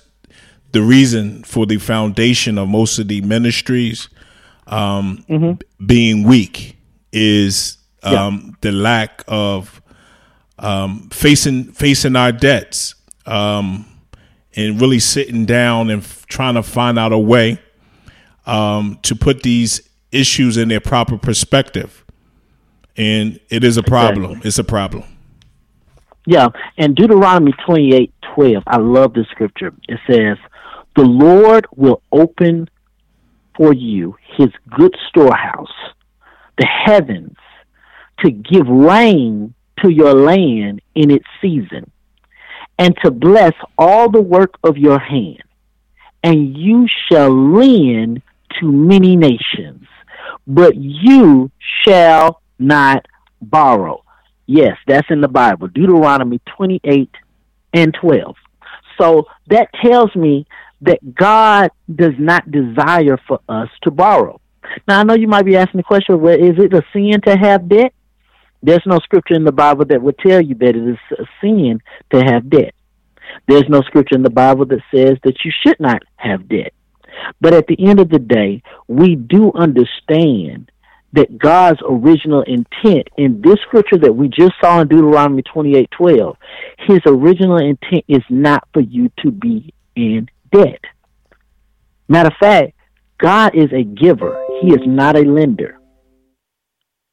the 0.71 0.81
reason 0.81 1.43
for 1.43 1.65
the 1.65 1.79
foundation 1.79 2.57
of 2.57 2.69
most 2.69 2.97
of 2.97 3.09
the 3.09 3.19
ministries 3.19 4.07
um, 4.67 5.25
mm-hmm. 5.29 5.85
being 5.85 6.23
weak 6.23 6.77
is 7.11 7.77
um, 8.03 8.13
yeah. 8.13 8.51
the 8.61 8.71
lack 8.71 9.23
of 9.27 9.81
um, 10.59 11.09
facing 11.09 11.65
facing 11.71 12.15
our 12.15 12.31
debts 12.31 12.95
um, 13.25 13.85
and 14.55 14.79
really 14.81 14.99
sitting 14.99 15.45
down 15.45 15.89
and 15.89 16.03
f- 16.03 16.25
trying 16.27 16.55
to 16.55 16.63
find 16.63 16.97
out 16.97 17.11
a 17.11 17.17
way 17.17 17.59
um, 18.45 18.99
to 19.03 19.15
put 19.15 19.43
these 19.43 19.87
issues 20.11 20.57
in 20.57 20.69
their 20.69 20.79
proper 20.79 21.17
perspective. 21.17 22.03
And 22.95 23.39
it 23.49 23.63
is 23.63 23.77
a 23.77 23.83
problem. 23.83 24.23
Exactly. 24.23 24.47
It's 24.47 24.59
a 24.59 24.63
problem. 24.63 25.03
Yeah, 26.25 26.49
and 26.77 26.95
Deuteronomy 26.95 27.53
twenty 27.65 27.93
eight 27.93 28.13
twelve. 28.33 28.63
I 28.67 28.77
love 28.77 29.13
this 29.13 29.27
scripture. 29.27 29.73
It 29.87 29.99
says, 30.07 30.37
"The 30.95 31.03
Lord 31.03 31.67
will 31.75 32.01
open 32.11 32.69
for 33.57 33.73
you 33.73 34.15
his 34.37 34.49
good 34.69 34.95
storehouse, 35.09 35.73
the 36.57 36.67
heavens, 36.67 37.35
to 38.19 38.31
give 38.31 38.67
rain 38.67 39.53
to 39.83 39.89
your 39.89 40.13
land 40.13 40.81
in 40.95 41.11
its 41.11 41.25
season, 41.41 41.91
and 42.79 42.95
to 43.03 43.11
bless 43.11 43.53
all 43.77 44.09
the 44.09 44.21
work 44.21 44.55
of 44.63 44.77
your 44.77 44.99
hand. 44.99 45.43
And 46.23 46.55
you 46.57 46.87
shall 47.09 47.29
lend 47.29 48.21
to 48.59 48.71
many 48.71 49.15
nations, 49.15 49.85
but 50.45 50.75
you 50.75 51.51
shall 51.83 52.41
not 52.59 53.05
borrow. 53.41 54.03
Yes, 54.45 54.77
that's 54.87 55.09
in 55.09 55.21
the 55.21 55.27
Bible, 55.27 55.67
Deuteronomy 55.67 56.39
28 56.55 57.09
and 57.73 57.93
12. 57.93 58.35
So 58.99 59.27
that 59.47 59.69
tells 59.83 60.15
me 60.15 60.47
that 60.81 61.15
God 61.15 61.71
does 61.93 62.13
not 62.17 62.49
desire 62.51 63.17
for 63.27 63.39
us 63.49 63.69
to 63.83 63.91
borrow. 63.91 64.39
Now, 64.87 64.99
I 64.99 65.03
know 65.03 65.15
you 65.15 65.27
might 65.27 65.45
be 65.45 65.55
asking 65.55 65.79
the 65.79 65.83
question, 65.83 66.19
well, 66.19 66.35
is 66.35 66.57
it 66.57 66.73
a 66.73 66.83
sin 66.93 67.21
to 67.25 67.37
have 67.37 67.69
debt? 67.69 67.93
There's 68.61 68.83
no 68.85 68.99
scripture 68.99 69.35
in 69.35 69.43
the 69.43 69.51
Bible 69.51 69.85
that 69.85 70.01
would 70.01 70.17
tell 70.19 70.41
you 70.41 70.55
that 70.55 70.75
it 70.75 70.75
is 70.75 70.97
a 71.17 71.25
sin 71.41 71.81
to 72.11 72.19
have 72.19 72.49
debt. 72.49 72.73
There's 73.47 73.69
no 73.69 73.81
scripture 73.81 74.15
in 74.15 74.23
the 74.23 74.29
Bible 74.29 74.65
that 74.65 74.81
says 74.93 75.17
that 75.23 75.35
you 75.43 75.51
should 75.63 75.79
not 75.79 76.01
have 76.15 76.47
debt. 76.49 76.73
But 77.39 77.53
at 77.53 77.67
the 77.67 77.77
end 77.87 77.99
of 77.99 78.09
the 78.09 78.19
day, 78.19 78.61
we 78.87 79.15
do 79.15 79.51
understand 79.53 80.71
that 81.13 81.37
God's 81.37 81.79
original 81.87 82.41
intent 82.43 83.07
in 83.17 83.41
this 83.41 83.57
scripture 83.65 83.97
that 83.97 84.13
we 84.13 84.27
just 84.27 84.53
saw 84.61 84.81
in 84.81 84.87
Deuteronomy 84.87 85.41
28:12, 85.43 86.35
his 86.79 86.99
original 87.05 87.57
intent 87.57 88.05
is 88.07 88.23
not 88.29 88.67
for 88.73 88.81
you 88.81 89.09
to 89.19 89.31
be 89.31 89.73
in 89.95 90.29
debt. 90.51 90.81
Matter 92.07 92.29
of 92.29 92.37
fact, 92.39 92.73
God 93.19 93.55
is 93.55 93.71
a 93.73 93.83
giver. 93.83 94.43
He 94.61 94.69
is 94.69 94.81
not 94.85 95.17
a 95.17 95.21
lender. 95.21 95.79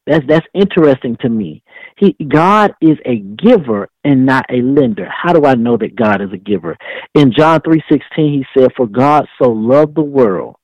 That's 0.06 0.24
that's 0.28 0.46
interesting 0.52 1.16
to 1.22 1.28
me. 1.30 1.62
He 1.96 2.14
God 2.28 2.74
is 2.80 2.98
a 3.06 3.16
giver 3.16 3.88
and 4.04 4.26
not 4.26 4.44
a 4.50 4.60
lender. 4.60 5.08
How 5.08 5.32
do 5.32 5.46
I 5.46 5.54
know 5.54 5.78
that 5.78 5.96
God 5.96 6.20
is 6.20 6.30
a 6.32 6.36
giver? 6.36 6.76
In 7.14 7.32
John 7.32 7.60
3:16 7.60 8.00
he 8.16 8.44
said 8.56 8.72
for 8.76 8.86
God 8.86 9.26
so 9.40 9.50
loved 9.50 9.94
the 9.94 10.02
world 10.02 10.56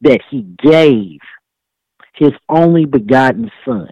that 0.00 0.20
he 0.30 0.42
gave 0.62 1.20
his 2.14 2.32
only 2.48 2.84
begotten 2.84 3.50
son 3.64 3.90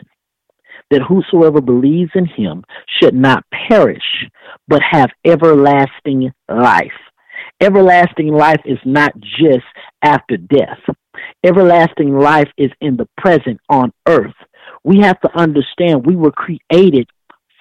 that 0.90 1.02
whosoever 1.02 1.60
believes 1.60 2.10
in 2.14 2.26
him 2.26 2.64
should 3.00 3.14
not 3.14 3.44
perish 3.68 4.26
but 4.68 4.82
have 4.90 5.10
everlasting 5.24 6.32
life. 6.48 6.92
Everlasting 7.60 8.32
life 8.32 8.60
is 8.64 8.78
not 8.84 9.12
just 9.20 9.64
after 10.02 10.36
death. 10.36 10.78
Everlasting 11.44 12.18
life 12.18 12.50
is 12.58 12.70
in 12.80 12.96
the 12.96 13.08
present 13.16 13.60
on 13.68 13.92
earth. 14.08 14.34
We 14.84 15.00
have 15.00 15.20
to 15.20 15.36
understand 15.36 16.06
we 16.06 16.16
were 16.16 16.32
created 16.32 17.08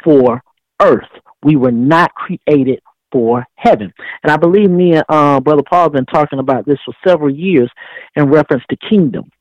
for 0.03 0.41
earth. 0.81 1.09
We 1.43 1.55
were 1.55 1.71
not 1.71 2.11
created 2.13 2.81
for 3.11 3.45
heaven. 3.55 3.93
And 4.23 4.31
I 4.31 4.37
believe 4.37 4.69
me 4.69 4.95
and 4.95 5.05
uh, 5.07 5.39
Brother 5.39 5.63
Paul 5.69 5.83
have 5.83 5.93
been 5.93 6.05
talking 6.05 6.39
about 6.39 6.65
this 6.65 6.79
for 6.85 6.93
several 7.07 7.33
years 7.33 7.71
in 8.15 8.29
reference 8.29 8.63
to 8.69 8.75
kingdom. 8.77 9.31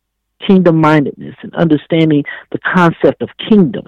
kingdom 0.47 0.81
mindedness 0.81 1.35
and 1.43 1.55
understanding 1.55 2.25
the 2.53 2.59
concept 2.75 3.23
of 3.23 3.31
kingdom. 3.49 3.87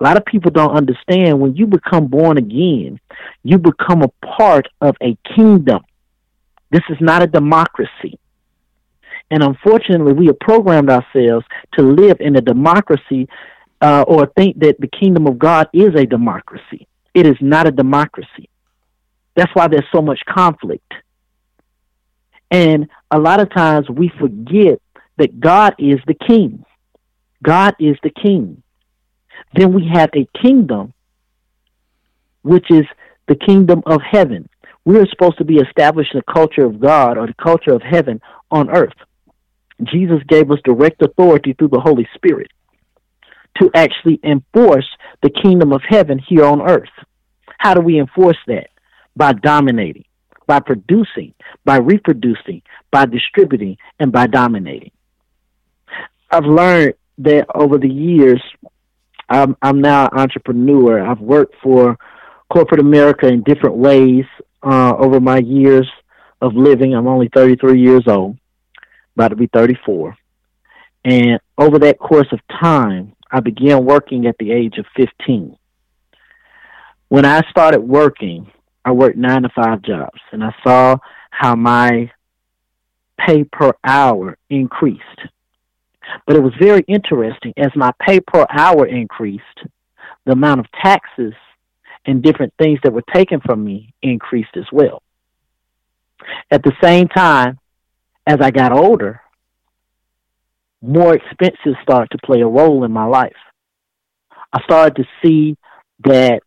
A 0.00 0.04
lot 0.04 0.16
of 0.16 0.24
people 0.24 0.50
don't 0.50 0.76
understand 0.76 1.38
when 1.38 1.54
you 1.54 1.66
become 1.66 2.06
born 2.08 2.38
again, 2.38 2.98
you 3.44 3.58
become 3.58 4.02
a 4.02 4.26
part 4.26 4.66
of 4.80 4.96
a 5.02 5.16
kingdom. 5.36 5.82
This 6.72 6.82
is 6.88 6.96
not 7.00 7.22
a 7.22 7.26
democracy. 7.26 8.18
And 9.30 9.42
unfortunately, 9.42 10.14
we 10.14 10.26
have 10.26 10.38
programmed 10.40 10.90
ourselves 10.90 11.46
to 11.74 11.82
live 11.82 12.16
in 12.20 12.34
a 12.36 12.40
democracy 12.40 13.28
uh, 13.82 14.04
or 14.08 14.26
think 14.36 14.58
that 14.60 14.80
the 14.80 14.88
kingdom 14.88 15.26
of 15.26 15.38
God 15.38 15.68
is 15.74 15.94
a 15.94 16.06
democracy. 16.06 16.88
It 17.14 17.26
is 17.26 17.36
not 17.40 17.66
a 17.66 17.70
democracy. 17.70 18.48
That's 19.36 19.54
why 19.54 19.68
there's 19.68 19.86
so 19.92 20.00
much 20.00 20.20
conflict. 20.26 20.92
And 22.50 22.88
a 23.10 23.18
lot 23.18 23.40
of 23.40 23.50
times 23.52 23.88
we 23.90 24.10
forget 24.18 24.80
that 25.18 25.40
God 25.40 25.74
is 25.78 25.98
the 26.06 26.14
king. 26.14 26.64
God 27.42 27.74
is 27.78 27.96
the 28.02 28.10
king. 28.10 28.62
Then 29.54 29.74
we 29.74 29.88
have 29.92 30.10
a 30.14 30.26
kingdom, 30.40 30.94
which 32.42 32.70
is 32.70 32.84
the 33.28 33.34
kingdom 33.34 33.82
of 33.84 34.00
heaven. 34.00 34.48
We're 34.84 35.06
supposed 35.06 35.38
to 35.38 35.44
be 35.44 35.56
establishing 35.56 36.20
the 36.20 36.32
culture 36.32 36.64
of 36.64 36.80
God 36.80 37.16
or 37.16 37.26
the 37.26 37.34
culture 37.34 37.72
of 37.72 37.82
heaven 37.82 38.20
on 38.50 38.70
earth. 38.70 38.94
Jesus 39.84 40.18
gave 40.28 40.50
us 40.50 40.58
direct 40.64 41.02
authority 41.02 41.54
through 41.54 41.68
the 41.68 41.80
Holy 41.80 42.08
Spirit 42.14 42.50
to 43.60 43.70
actually 43.74 44.18
enforce 44.24 44.88
the 45.22 45.30
kingdom 45.30 45.72
of 45.72 45.82
heaven 45.86 46.18
here 46.18 46.44
on 46.44 46.62
earth. 46.62 46.88
How 47.58 47.74
do 47.74 47.80
we 47.80 47.98
enforce 47.98 48.38
that? 48.46 48.68
By 49.14 49.34
dominating, 49.34 50.04
by 50.46 50.60
producing, 50.60 51.34
by 51.64 51.76
reproducing, 51.76 52.62
by 52.90 53.06
distributing, 53.06 53.76
and 54.00 54.10
by 54.10 54.26
dominating. 54.26 54.90
I've 56.30 56.44
learned 56.44 56.94
that 57.18 57.46
over 57.54 57.78
the 57.78 57.90
years, 57.90 58.42
I'm, 59.28 59.56
I'm 59.62 59.80
now 59.80 60.06
an 60.06 60.18
entrepreneur. 60.18 61.04
I've 61.04 61.20
worked 61.20 61.54
for 61.62 61.98
corporate 62.50 62.80
America 62.80 63.28
in 63.28 63.42
different 63.42 63.76
ways 63.76 64.24
uh, 64.62 64.94
over 64.96 65.20
my 65.20 65.38
years 65.38 65.88
of 66.40 66.54
living. 66.54 66.94
I'm 66.94 67.06
only 67.06 67.28
33 67.34 67.80
years 67.80 68.04
old, 68.06 68.38
about 69.16 69.28
to 69.28 69.36
be 69.36 69.48
34. 69.48 70.16
And 71.04 71.40
over 71.58 71.78
that 71.80 71.98
course 71.98 72.28
of 72.32 72.40
time, 72.60 73.14
I 73.30 73.40
began 73.40 73.84
working 73.84 74.26
at 74.26 74.36
the 74.38 74.52
age 74.52 74.78
of 74.78 74.86
15. 74.96 75.56
When 77.08 77.24
I 77.24 77.42
started 77.50 77.80
working, 77.80 78.50
I 78.84 78.92
worked 78.92 79.16
nine 79.16 79.42
to 79.42 79.48
five 79.54 79.82
jobs, 79.82 80.20
and 80.32 80.42
I 80.42 80.54
saw 80.64 80.96
how 81.30 81.54
my 81.54 82.10
pay 83.18 83.44
per 83.44 83.72
hour 83.84 84.36
increased. 84.50 85.02
But 86.26 86.36
it 86.36 86.42
was 86.42 86.52
very 86.60 86.84
interesting. 86.88 87.52
As 87.56 87.70
my 87.76 87.92
pay 88.06 88.20
per 88.20 88.46
hour 88.50 88.86
increased, 88.86 89.42
the 90.24 90.32
amount 90.32 90.60
of 90.60 90.66
taxes 90.82 91.34
and 92.06 92.22
different 92.22 92.52
things 92.58 92.78
that 92.82 92.92
were 92.92 93.04
taken 93.14 93.40
from 93.40 93.64
me 93.64 93.94
increased 94.02 94.56
as 94.56 94.66
well. 94.72 95.02
At 96.50 96.62
the 96.62 96.72
same 96.82 97.08
time, 97.08 97.58
as 98.26 98.38
I 98.40 98.50
got 98.50 98.72
older, 98.72 99.20
more 100.80 101.14
expenses 101.14 101.76
started 101.82 102.10
to 102.10 102.26
play 102.26 102.40
a 102.40 102.46
role 102.46 102.84
in 102.84 102.92
my 102.92 103.04
life. 103.04 103.32
I 104.52 104.62
started 104.64 104.96
to 104.96 105.04
see 105.24 105.56
that 106.04 106.40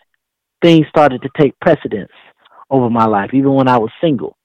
things 0.62 0.86
started 0.90 1.22
to 1.22 1.30
take 1.40 1.60
precedence 1.60 2.12
over 2.70 2.90
my 2.90 3.06
life, 3.06 3.32
even 3.34 3.54
when 3.54 3.68
I 3.68 3.78
was 3.78 3.92
single. 4.02 4.38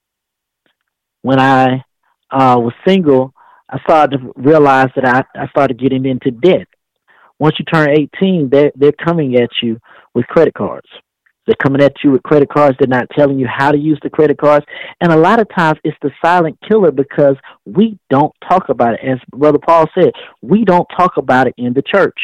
When 1.21 1.39
I 1.39 1.83
uh, 2.31 2.57
was 2.57 2.73
single, 2.87 3.33
I 3.69 3.79
started 3.81 4.17
to 4.17 4.33
realize 4.35 4.89
that 4.95 5.05
I, 5.05 5.23
I 5.39 5.47
started 5.49 5.79
getting 5.79 6.05
into 6.05 6.31
debt. 6.31 6.67
Once 7.39 7.55
you 7.59 7.65
turn 7.65 7.89
18, 7.89 8.49
they're, 8.49 8.71
they're 8.75 8.91
coming 8.91 9.35
at 9.35 9.49
you 9.61 9.79
with 10.13 10.27
credit 10.27 10.53
cards. 10.53 10.87
They're 11.47 11.55
coming 11.55 11.81
at 11.81 11.93
you 12.03 12.11
with 12.11 12.23
credit 12.23 12.49
cards. 12.49 12.77
They're 12.79 12.87
not 12.87 13.09
telling 13.17 13.39
you 13.39 13.47
how 13.47 13.71
to 13.71 13.77
use 13.77 13.99
the 14.03 14.09
credit 14.09 14.37
cards. 14.37 14.65
And 15.01 15.11
a 15.11 15.17
lot 15.17 15.39
of 15.39 15.47
times 15.49 15.79
it's 15.83 15.97
the 16.01 16.11
silent 16.23 16.57
killer 16.67 16.91
because 16.91 17.35
we 17.65 17.97
don't 18.09 18.33
talk 18.47 18.69
about 18.69 18.93
it. 18.93 18.99
As 19.03 19.17
Brother 19.31 19.57
Paul 19.57 19.87
said, 19.95 20.11
we 20.41 20.63
don't 20.63 20.87
talk 20.95 21.17
about 21.17 21.47
it 21.47 21.55
in 21.57 21.73
the 21.73 21.81
church. 21.81 22.17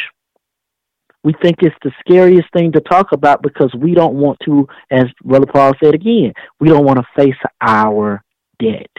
We 1.23 1.33
think 1.41 1.57
it's 1.61 1.75
the 1.83 1.91
scariest 1.99 2.47
thing 2.53 2.71
to 2.73 2.79
talk 2.79 3.11
about 3.11 3.41
because 3.41 3.73
we 3.77 3.93
don't 3.93 4.13
want 4.13 4.37
to, 4.45 4.67
as 4.91 5.05
Brother 5.23 5.47
Paul 5.51 5.73
said 5.83 5.93
again, 5.95 6.31
we 6.59 6.69
don't 6.69 6.85
want 6.85 6.99
to 6.99 7.21
face 7.21 7.35
our 7.59 8.23
debt. 8.59 8.91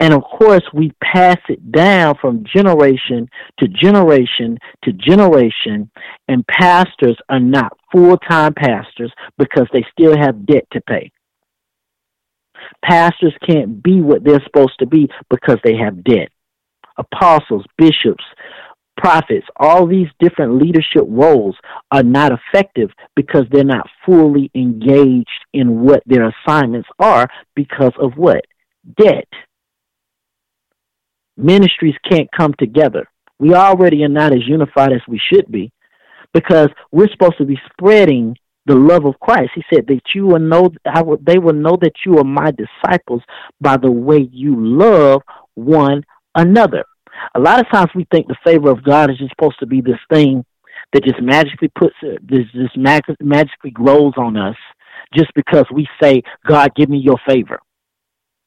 And 0.00 0.12
of 0.12 0.22
course, 0.22 0.62
we 0.72 0.92
pass 1.02 1.38
it 1.48 1.72
down 1.72 2.16
from 2.20 2.44
generation 2.44 3.28
to 3.58 3.68
generation 3.68 4.58
to 4.84 4.92
generation, 4.92 5.90
and 6.28 6.46
pastors 6.46 7.16
are 7.28 7.40
not 7.40 7.76
full 7.90 8.16
time 8.18 8.54
pastors 8.54 9.12
because 9.38 9.66
they 9.72 9.84
still 9.92 10.16
have 10.16 10.46
debt 10.46 10.64
to 10.72 10.80
pay. 10.82 11.10
Pastors 12.84 13.34
can't 13.48 13.82
be 13.82 14.00
what 14.00 14.24
they're 14.24 14.42
supposed 14.44 14.78
to 14.78 14.86
be 14.86 15.08
because 15.30 15.58
they 15.64 15.76
have 15.76 16.04
debt. 16.04 16.28
Apostles, 16.96 17.64
bishops, 17.78 18.24
prophets, 18.96 19.46
all 19.56 19.86
these 19.86 20.08
different 20.20 20.60
leadership 20.60 21.04
roles 21.08 21.56
are 21.90 22.02
not 22.02 22.32
effective 22.32 22.90
because 23.16 23.44
they're 23.50 23.64
not 23.64 23.88
fully 24.04 24.50
engaged 24.54 25.28
in 25.52 25.80
what 25.80 26.02
their 26.06 26.28
assignments 26.28 26.88
are 26.98 27.28
because 27.54 27.92
of 28.00 28.12
what? 28.16 28.44
Debt 28.96 29.28
ministries 31.36 31.94
can't 32.10 32.28
come 32.36 32.54
together. 32.58 33.06
We 33.38 33.54
already 33.54 34.04
are 34.04 34.08
not 34.08 34.32
as 34.32 34.46
unified 34.46 34.92
as 34.92 35.00
we 35.08 35.20
should 35.32 35.50
be 35.50 35.72
because 36.32 36.68
we're 36.90 37.10
supposed 37.10 37.38
to 37.38 37.44
be 37.44 37.58
spreading 37.72 38.36
the 38.66 38.74
love 38.74 39.04
of 39.04 39.18
Christ. 39.20 39.50
He 39.54 39.62
said 39.72 39.86
that 39.88 40.00
you 40.14 40.26
will 40.26 40.38
know, 40.38 40.70
will, 41.02 41.18
they 41.20 41.38
will 41.38 41.54
know 41.54 41.76
that 41.80 41.94
you 42.06 42.18
are 42.18 42.24
my 42.24 42.52
disciples 42.52 43.22
by 43.60 43.76
the 43.76 43.90
way 43.90 44.28
you 44.32 44.54
love 44.56 45.22
one 45.54 46.04
another. 46.34 46.84
A 47.34 47.40
lot 47.40 47.60
of 47.60 47.70
times 47.70 47.90
we 47.94 48.06
think 48.10 48.26
the 48.26 48.36
favor 48.44 48.70
of 48.70 48.84
God 48.84 49.10
is 49.10 49.18
just 49.18 49.30
supposed 49.30 49.58
to 49.60 49.66
be 49.66 49.80
this 49.80 49.98
thing 50.12 50.44
that 50.92 51.04
just 51.04 51.20
magically 51.20 51.70
puts, 51.76 51.94
uh, 52.02 52.16
this, 52.22 52.46
this 52.54 52.70
mag- 52.76 53.02
magically 53.20 53.70
grows 53.70 54.12
on 54.16 54.36
us 54.36 54.56
just 55.14 55.32
because 55.34 55.66
we 55.72 55.86
say, 56.00 56.22
God, 56.46 56.74
give 56.74 56.88
me 56.88 56.98
your 56.98 57.18
favor. 57.26 57.58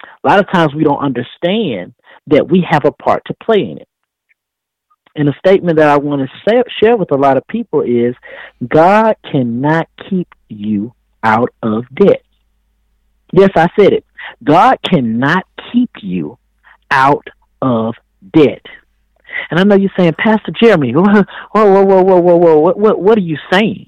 A 0.04 0.28
lot 0.28 0.39
of 0.39 0.52
times 0.52 0.74
we 0.74 0.84
don't 0.84 1.04
understand 1.04 1.93
that 2.27 2.47
we 2.47 2.65
have 2.69 2.85
a 2.85 2.91
part 2.91 3.23
to 3.25 3.33
play 3.35 3.59
in 3.59 3.77
it. 3.77 3.88
And 5.15 5.29
a 5.29 5.33
statement 5.39 5.77
that 5.77 5.88
I 5.88 5.97
want 5.97 6.29
to 6.29 6.49
say, 6.49 6.61
share 6.81 6.97
with 6.97 7.11
a 7.11 7.17
lot 7.17 7.38
of 7.38 7.47
people 7.47 7.81
is 7.81 8.15
God 8.67 9.15
cannot 9.31 9.88
keep 10.09 10.27
you 10.49 10.93
out 11.23 11.53
of 11.63 11.85
debt. 11.93 12.21
Yes, 13.31 13.49
I 13.55 13.67
said 13.79 13.93
it. 13.93 14.05
God 14.43 14.77
cannot 14.83 15.45
keep 15.71 15.89
you 16.01 16.38
out 16.91 17.27
of 17.61 17.95
debt. 18.33 18.65
And 19.49 19.59
I 19.59 19.63
know 19.63 19.75
you're 19.75 19.91
saying, 19.97 20.13
Pastor 20.17 20.51
Jeremy, 20.51 20.93
whoa, 20.93 21.23
whoa, 21.51 21.83
whoa, 21.83 22.03
whoa, 22.03 22.19
whoa, 22.19 22.35
whoa, 22.35 22.59
what, 22.59 22.77
what, 22.79 23.01
what 23.01 23.17
are 23.17 23.21
you 23.21 23.38
saying? 23.51 23.88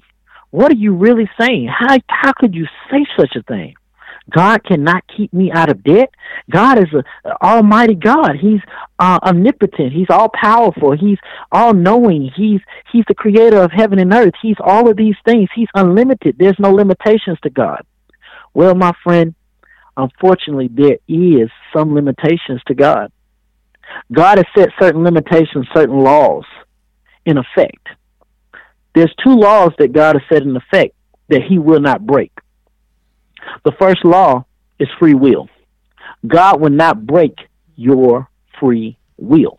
What 0.50 0.70
are 0.70 0.76
you 0.76 0.94
really 0.94 1.28
saying? 1.38 1.68
How, 1.68 1.98
how 2.08 2.32
could 2.32 2.54
you 2.54 2.66
say 2.90 3.06
such 3.18 3.36
a 3.36 3.42
thing? 3.42 3.74
God 4.30 4.62
cannot 4.64 5.04
keep 5.16 5.32
me 5.32 5.50
out 5.50 5.70
of 5.70 5.82
debt. 5.82 6.10
God 6.50 6.78
is 6.78 6.88
a, 6.92 7.42
almighty 7.42 7.94
God. 7.94 8.36
He's 8.40 8.60
uh, 8.98 9.18
omnipotent. 9.22 9.92
He's 9.92 10.10
all 10.10 10.28
powerful. 10.28 10.96
He's 10.96 11.18
all 11.50 11.72
knowing. 11.72 12.30
He's 12.36 12.60
he's 12.92 13.04
the 13.08 13.14
creator 13.14 13.62
of 13.62 13.72
heaven 13.72 13.98
and 13.98 14.12
earth. 14.12 14.34
He's 14.42 14.56
all 14.60 14.88
of 14.88 14.96
these 14.96 15.16
things. 15.24 15.48
He's 15.54 15.68
unlimited. 15.74 16.36
There's 16.38 16.58
no 16.58 16.70
limitations 16.70 17.38
to 17.42 17.50
God. 17.50 17.86
Well, 18.52 18.74
my 18.74 18.92
friend, 19.02 19.34
unfortunately, 19.96 20.68
there 20.72 20.98
is 21.08 21.50
some 21.74 21.94
limitations 21.94 22.60
to 22.66 22.74
God. 22.74 23.10
God 24.12 24.38
has 24.38 24.46
set 24.56 24.68
certain 24.78 25.02
limitations, 25.02 25.66
certain 25.74 25.98
laws 25.98 26.44
in 27.24 27.38
effect. 27.38 27.88
There's 28.94 29.14
two 29.24 29.34
laws 29.34 29.72
that 29.78 29.92
God 29.92 30.16
has 30.16 30.22
set 30.30 30.42
in 30.42 30.56
effect 30.56 30.94
that 31.28 31.42
He 31.42 31.58
will 31.58 31.80
not 31.80 32.06
break. 32.06 32.32
The 33.68 33.76
first 33.78 34.02
law 34.02 34.46
is 34.78 34.88
free 34.98 35.12
will. 35.12 35.46
God 36.26 36.58
will 36.58 36.70
not 36.70 37.06
break 37.06 37.34
your 37.76 38.26
free 38.58 38.96
will. 39.18 39.58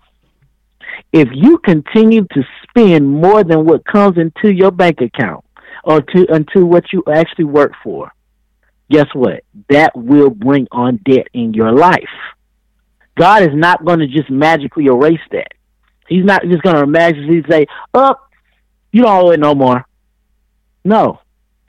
If 1.13 1.27
you 1.31 1.59
continue 1.59 2.25
to 2.33 2.43
spend 2.63 3.07
more 3.07 3.43
than 3.43 3.65
what 3.65 3.85
comes 3.85 4.17
into 4.17 4.51
your 4.51 4.71
bank 4.71 5.01
account 5.01 5.45
or 5.83 6.01
to 6.01 6.25
into 6.33 6.65
what 6.65 6.85
you 6.91 7.03
actually 7.07 7.45
work 7.45 7.73
for, 7.83 8.11
guess 8.89 9.05
what? 9.13 9.43
That 9.69 9.91
will 9.95 10.31
bring 10.31 10.65
on 10.71 10.99
debt 11.05 11.27
in 11.35 11.53
your 11.53 11.71
life. 11.71 12.09
God 13.15 13.43
is 13.43 13.53
not 13.53 13.85
going 13.85 13.99
to 13.99 14.07
just 14.07 14.31
magically 14.31 14.85
erase 14.85 15.19
that. 15.29 15.49
He's 16.07 16.25
not 16.25 16.41
just 16.45 16.63
going 16.63 16.77
to 16.77 16.87
magically 16.87 17.43
say, 17.47 17.67
"Oh, 17.93 18.15
you 18.91 19.03
don't 19.03 19.23
owe 19.27 19.29
it 19.29 19.39
no 19.39 19.53
more." 19.53 19.85
No, 20.83 21.19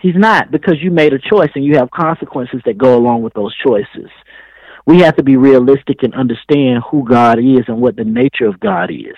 He's 0.00 0.16
not 0.16 0.50
because 0.50 0.76
you 0.80 0.90
made 0.90 1.12
a 1.12 1.18
choice 1.18 1.50
and 1.54 1.64
you 1.64 1.76
have 1.76 1.90
consequences 1.90 2.60
that 2.64 2.78
go 2.78 2.96
along 2.96 3.22
with 3.22 3.34
those 3.34 3.54
choices. 3.56 4.10
We 4.86 5.00
have 5.00 5.16
to 5.16 5.22
be 5.22 5.36
realistic 5.36 6.02
and 6.02 6.14
understand 6.14 6.82
who 6.90 7.06
God 7.06 7.38
is 7.38 7.64
and 7.68 7.80
what 7.80 7.96
the 7.96 8.04
nature 8.04 8.46
of 8.46 8.58
God 8.60 8.90
is. 8.90 9.16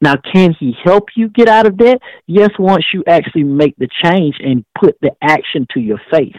Now, 0.00 0.14
can 0.32 0.54
he 0.58 0.74
help 0.84 1.08
you 1.16 1.28
get 1.28 1.48
out 1.48 1.66
of 1.66 1.76
debt? 1.76 2.00
Yes, 2.26 2.50
once 2.58 2.84
you 2.94 3.02
actually 3.06 3.44
make 3.44 3.76
the 3.76 3.88
change 4.02 4.36
and 4.40 4.64
put 4.78 4.96
the 5.00 5.10
action 5.22 5.66
to 5.72 5.80
your 5.80 6.00
faith. 6.10 6.36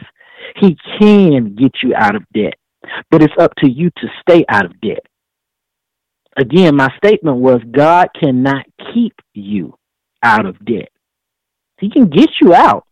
He 0.56 0.78
can 1.00 1.56
get 1.56 1.72
you 1.84 1.94
out 1.96 2.16
of 2.16 2.24
debt, 2.34 2.56
but 3.10 3.22
it's 3.22 3.34
up 3.40 3.54
to 3.60 3.70
you 3.70 3.90
to 3.90 4.08
stay 4.22 4.44
out 4.50 4.66
of 4.66 4.80
debt. 4.82 5.06
Again, 6.38 6.76
my 6.76 6.90
statement 6.98 7.38
was 7.38 7.62
God 7.72 8.08
cannot 8.20 8.66
keep 8.94 9.14
you 9.34 9.76
out 10.24 10.46
of 10.46 10.64
debt. 10.66 10.90
He 11.78 11.90
can 11.90 12.10
get 12.10 12.30
you 12.42 12.54
out, 12.54 12.86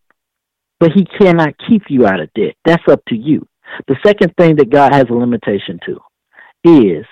but 0.80 0.92
he 0.94 1.06
cannot 1.06 1.56
keep 1.68 1.84
you 1.90 2.06
out 2.06 2.20
of 2.20 2.34
debt. 2.34 2.56
That's 2.66 2.84
up 2.90 3.04
to 3.10 3.16
you. 3.16 3.48
The 3.88 3.98
second 4.06 4.34
thing 4.38 4.56
that 4.58 4.70
God 4.70 4.94
has 4.94 5.06
a 5.10 5.14
limitation 5.14 5.80
to 5.86 6.00
is 6.64 7.06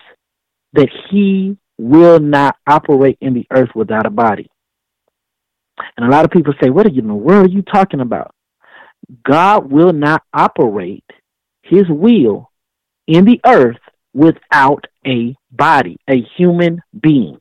that 0.73 0.89
he 1.09 1.57
will 1.77 2.19
not 2.19 2.55
operate 2.67 3.17
in 3.21 3.33
the 3.33 3.45
earth 3.51 3.69
without 3.75 4.05
a 4.05 4.09
body. 4.09 4.49
And 5.95 6.07
a 6.07 6.09
lot 6.09 6.25
of 6.25 6.31
people 6.31 6.53
say, 6.61 6.69
What 6.69 6.87
in 6.87 7.07
the 7.07 7.13
world 7.13 7.47
are 7.47 7.53
you 7.53 7.61
talking 7.61 7.99
about? 7.99 8.33
God 9.23 9.71
will 9.71 9.93
not 9.93 10.23
operate 10.33 11.05
his 11.61 11.85
will 11.87 12.51
in 13.05 13.25
the 13.25 13.39
earth 13.45 13.77
without 14.13 14.85
a 15.05 15.35
body, 15.51 15.97
a 16.09 16.23
human 16.37 16.81
being. 16.99 17.39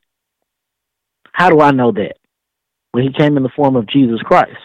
How 1.32 1.48
do 1.50 1.60
I 1.60 1.70
know 1.70 1.92
that? 1.92 2.16
When 2.92 3.04
he 3.04 3.12
came 3.12 3.36
in 3.36 3.42
the 3.42 3.50
form 3.56 3.76
of 3.76 3.86
Jesus 3.88 4.20
Christ. 4.20 4.56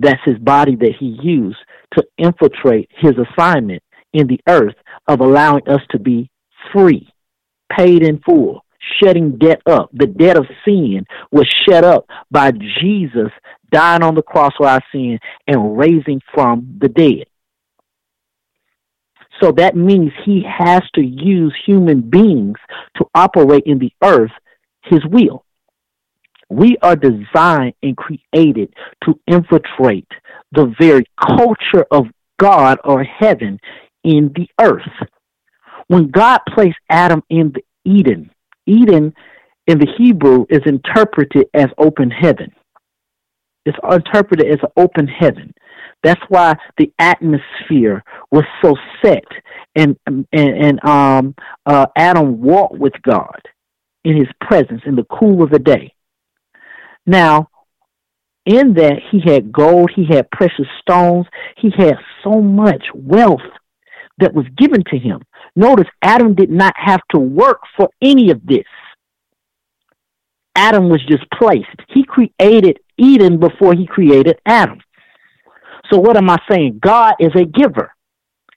That's 0.00 0.20
his 0.24 0.38
body 0.38 0.76
that 0.76 0.94
he 0.98 1.18
used 1.22 1.58
to 1.96 2.04
infiltrate 2.18 2.88
his 2.96 3.12
assignment 3.18 3.82
in 4.12 4.26
the 4.26 4.40
earth 4.48 4.74
of 5.06 5.20
allowing 5.20 5.68
us 5.68 5.82
to 5.90 5.98
be 5.98 6.30
free, 6.72 7.08
paid 7.76 8.02
in 8.02 8.18
full, 8.20 8.64
shutting 9.02 9.36
debt 9.36 9.60
up. 9.66 9.90
The 9.92 10.06
debt 10.06 10.38
of 10.38 10.46
sin 10.64 11.04
was 11.30 11.46
shut 11.68 11.84
up 11.84 12.06
by 12.30 12.50
Jesus 12.80 13.30
dying 13.70 14.02
on 14.02 14.14
the 14.14 14.22
cross 14.22 14.52
for 14.56 14.66
our 14.66 14.80
sin 14.90 15.18
and 15.46 15.78
raising 15.78 16.20
from 16.32 16.78
the 16.80 16.88
dead. 16.88 17.26
So 19.42 19.52
that 19.52 19.76
means 19.76 20.12
he 20.24 20.44
has 20.46 20.82
to 20.94 21.02
use 21.02 21.54
human 21.66 22.00
beings 22.00 22.56
to 22.96 23.06
operate 23.14 23.64
in 23.66 23.78
the 23.78 23.92
earth 24.02 24.32
his 24.84 25.00
will. 25.06 25.44
We 26.50 26.76
are 26.82 26.96
designed 26.96 27.74
and 27.82 27.96
created 27.96 28.74
to 29.04 29.18
infiltrate 29.26 30.08
the 30.52 30.74
very 30.80 31.04
culture 31.20 31.86
of 31.90 32.06
God 32.40 32.78
or 32.84 33.04
heaven 33.04 33.60
in 34.02 34.32
the 34.34 34.48
earth. 34.60 34.82
When 35.86 36.10
God 36.10 36.40
placed 36.52 36.78
Adam 36.88 37.22
in 37.30 37.52
the 37.54 37.62
Eden, 37.84 38.30
Eden 38.66 39.14
in 39.66 39.78
the 39.78 39.88
Hebrew 39.96 40.46
is 40.50 40.60
interpreted 40.66 41.46
as 41.54 41.66
open 41.78 42.10
heaven. 42.10 42.52
It's 43.64 43.78
interpreted 43.88 44.46
as 44.48 44.58
open 44.76 45.06
heaven. 45.06 45.54
That's 46.02 46.20
why 46.28 46.54
the 46.78 46.92
atmosphere 46.98 48.02
was 48.30 48.44
so 48.62 48.74
set, 49.04 49.24
and 49.76 49.96
and, 50.06 50.26
and 50.32 50.84
um, 50.84 51.34
uh, 51.66 51.86
Adam 51.96 52.40
walked 52.40 52.78
with 52.78 52.94
God 53.02 53.40
in 54.04 54.16
His 54.16 54.28
presence 54.40 54.80
in 54.86 54.96
the 54.96 55.04
cool 55.04 55.42
of 55.42 55.50
the 55.50 55.58
day. 55.58 55.92
Now, 57.06 57.48
in 58.46 58.74
that 58.74 59.00
he 59.10 59.20
had 59.24 59.52
gold, 59.52 59.90
he 59.94 60.06
had 60.06 60.30
precious 60.30 60.66
stones, 60.80 61.26
he 61.56 61.70
had 61.76 61.96
so 62.24 62.40
much 62.40 62.84
wealth 62.94 63.40
that 64.18 64.34
was 64.34 64.46
given 64.56 64.82
to 64.84 64.98
him. 64.98 65.20
Notice 65.56 65.88
Adam 66.02 66.34
did 66.34 66.50
not 66.50 66.74
have 66.76 67.00
to 67.12 67.18
work 67.18 67.60
for 67.76 67.88
any 68.02 68.30
of 68.30 68.46
this. 68.46 68.64
Adam 70.54 70.88
was 70.88 71.04
just 71.06 71.24
placed. 71.30 71.68
He 71.88 72.04
created 72.04 72.80
Eden 72.98 73.38
before 73.38 73.74
he 73.74 73.86
created 73.86 74.38
Adam. 74.44 74.78
So 75.90 75.98
what 75.98 76.16
am 76.16 76.28
I 76.28 76.38
saying? 76.50 76.80
God 76.82 77.14
is 77.18 77.34
a 77.34 77.44
giver. 77.44 77.92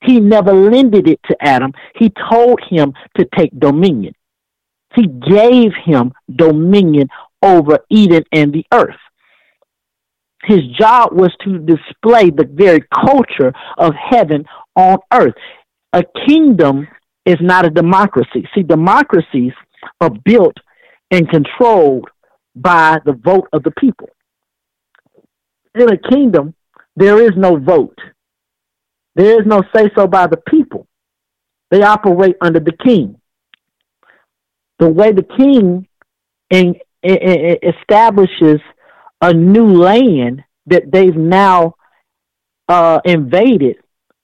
He 0.01 0.19
never 0.19 0.53
lended 0.53 1.07
it 1.07 1.19
to 1.29 1.37
Adam. 1.41 1.71
He 1.95 2.11
told 2.29 2.59
him 2.69 2.93
to 3.17 3.25
take 3.37 3.57
dominion. 3.57 4.13
He 4.95 5.07
gave 5.07 5.71
him 5.85 6.11
dominion 6.35 7.07
over 7.43 7.79
Eden 7.89 8.23
and 8.31 8.51
the 8.53 8.65
earth. 8.73 8.95
His 10.45 10.61
job 10.77 11.13
was 11.13 11.31
to 11.43 11.59
display 11.59 12.29
the 12.29 12.49
very 12.51 12.83
culture 12.93 13.53
of 13.77 13.93
heaven 13.93 14.45
on 14.75 14.97
earth. 15.13 15.35
A 15.93 16.03
kingdom 16.27 16.87
is 17.25 17.37
not 17.39 17.65
a 17.65 17.69
democracy. 17.69 18.47
See, 18.53 18.63
democracies 18.63 19.53
are 20.01 20.09
built 20.09 20.57
and 21.11 21.29
controlled 21.29 22.09
by 22.55 22.99
the 23.05 23.13
vote 23.13 23.47
of 23.53 23.63
the 23.63 23.71
people. 23.71 24.09
In 25.75 25.91
a 25.91 25.97
kingdom, 25.97 26.53
there 26.95 27.21
is 27.21 27.31
no 27.35 27.57
vote. 27.57 27.97
There 29.15 29.39
is 29.39 29.47
no 29.47 29.63
say 29.75 29.89
so 29.95 30.07
by 30.07 30.27
the 30.27 30.37
people. 30.37 30.87
They 31.71 31.81
operate 31.81 32.35
under 32.41 32.59
the 32.59 32.73
king. 32.83 33.19
The 34.79 34.89
way 34.89 35.11
the 35.11 35.23
king 35.23 35.87
in, 36.49 36.75
in, 37.03 37.57
establishes 37.63 38.61
a 39.21 39.33
new 39.33 39.73
land 39.73 40.43
that 40.67 40.91
they've 40.91 41.15
now 41.15 41.75
uh, 42.67 42.99
invaded, 43.05 43.77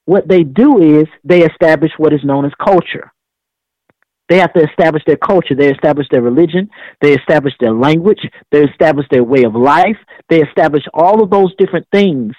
what 0.05 0.27
they 0.27 0.43
do 0.43 0.99
is 0.99 1.07
they 1.23 1.43
establish 1.43 1.91
what 1.97 2.13
is 2.13 2.21
known 2.23 2.45
as 2.45 2.51
culture. 2.63 3.11
They 4.27 4.37
have 4.37 4.53
to 4.53 4.63
establish 4.63 5.03
their 5.07 5.17
culture. 5.17 5.55
They 5.55 5.71
establish 5.71 6.07
their 6.11 6.21
religion. 6.21 6.69
They 7.01 7.13
establish 7.13 7.53
their 7.59 7.73
language. 7.73 8.19
They 8.51 8.63
establish 8.63 9.07
their 9.09 9.23
way 9.23 9.43
of 9.43 9.55
life. 9.55 9.97
They 10.29 10.41
establish 10.41 10.83
all 10.93 11.23
of 11.23 11.29
those 11.29 11.53
different 11.57 11.87
things. 11.91 12.33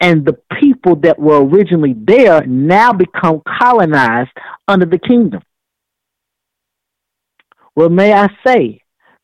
And 0.00 0.24
the 0.24 0.38
people 0.60 0.96
that 0.96 1.18
were 1.18 1.44
originally 1.44 1.94
there 1.96 2.44
now 2.46 2.92
become 2.92 3.42
colonized 3.60 4.30
under 4.66 4.86
the 4.86 4.98
kingdom. 4.98 5.42
Well, 7.76 7.90
may 7.90 8.12
I 8.12 8.28
say 8.44 8.80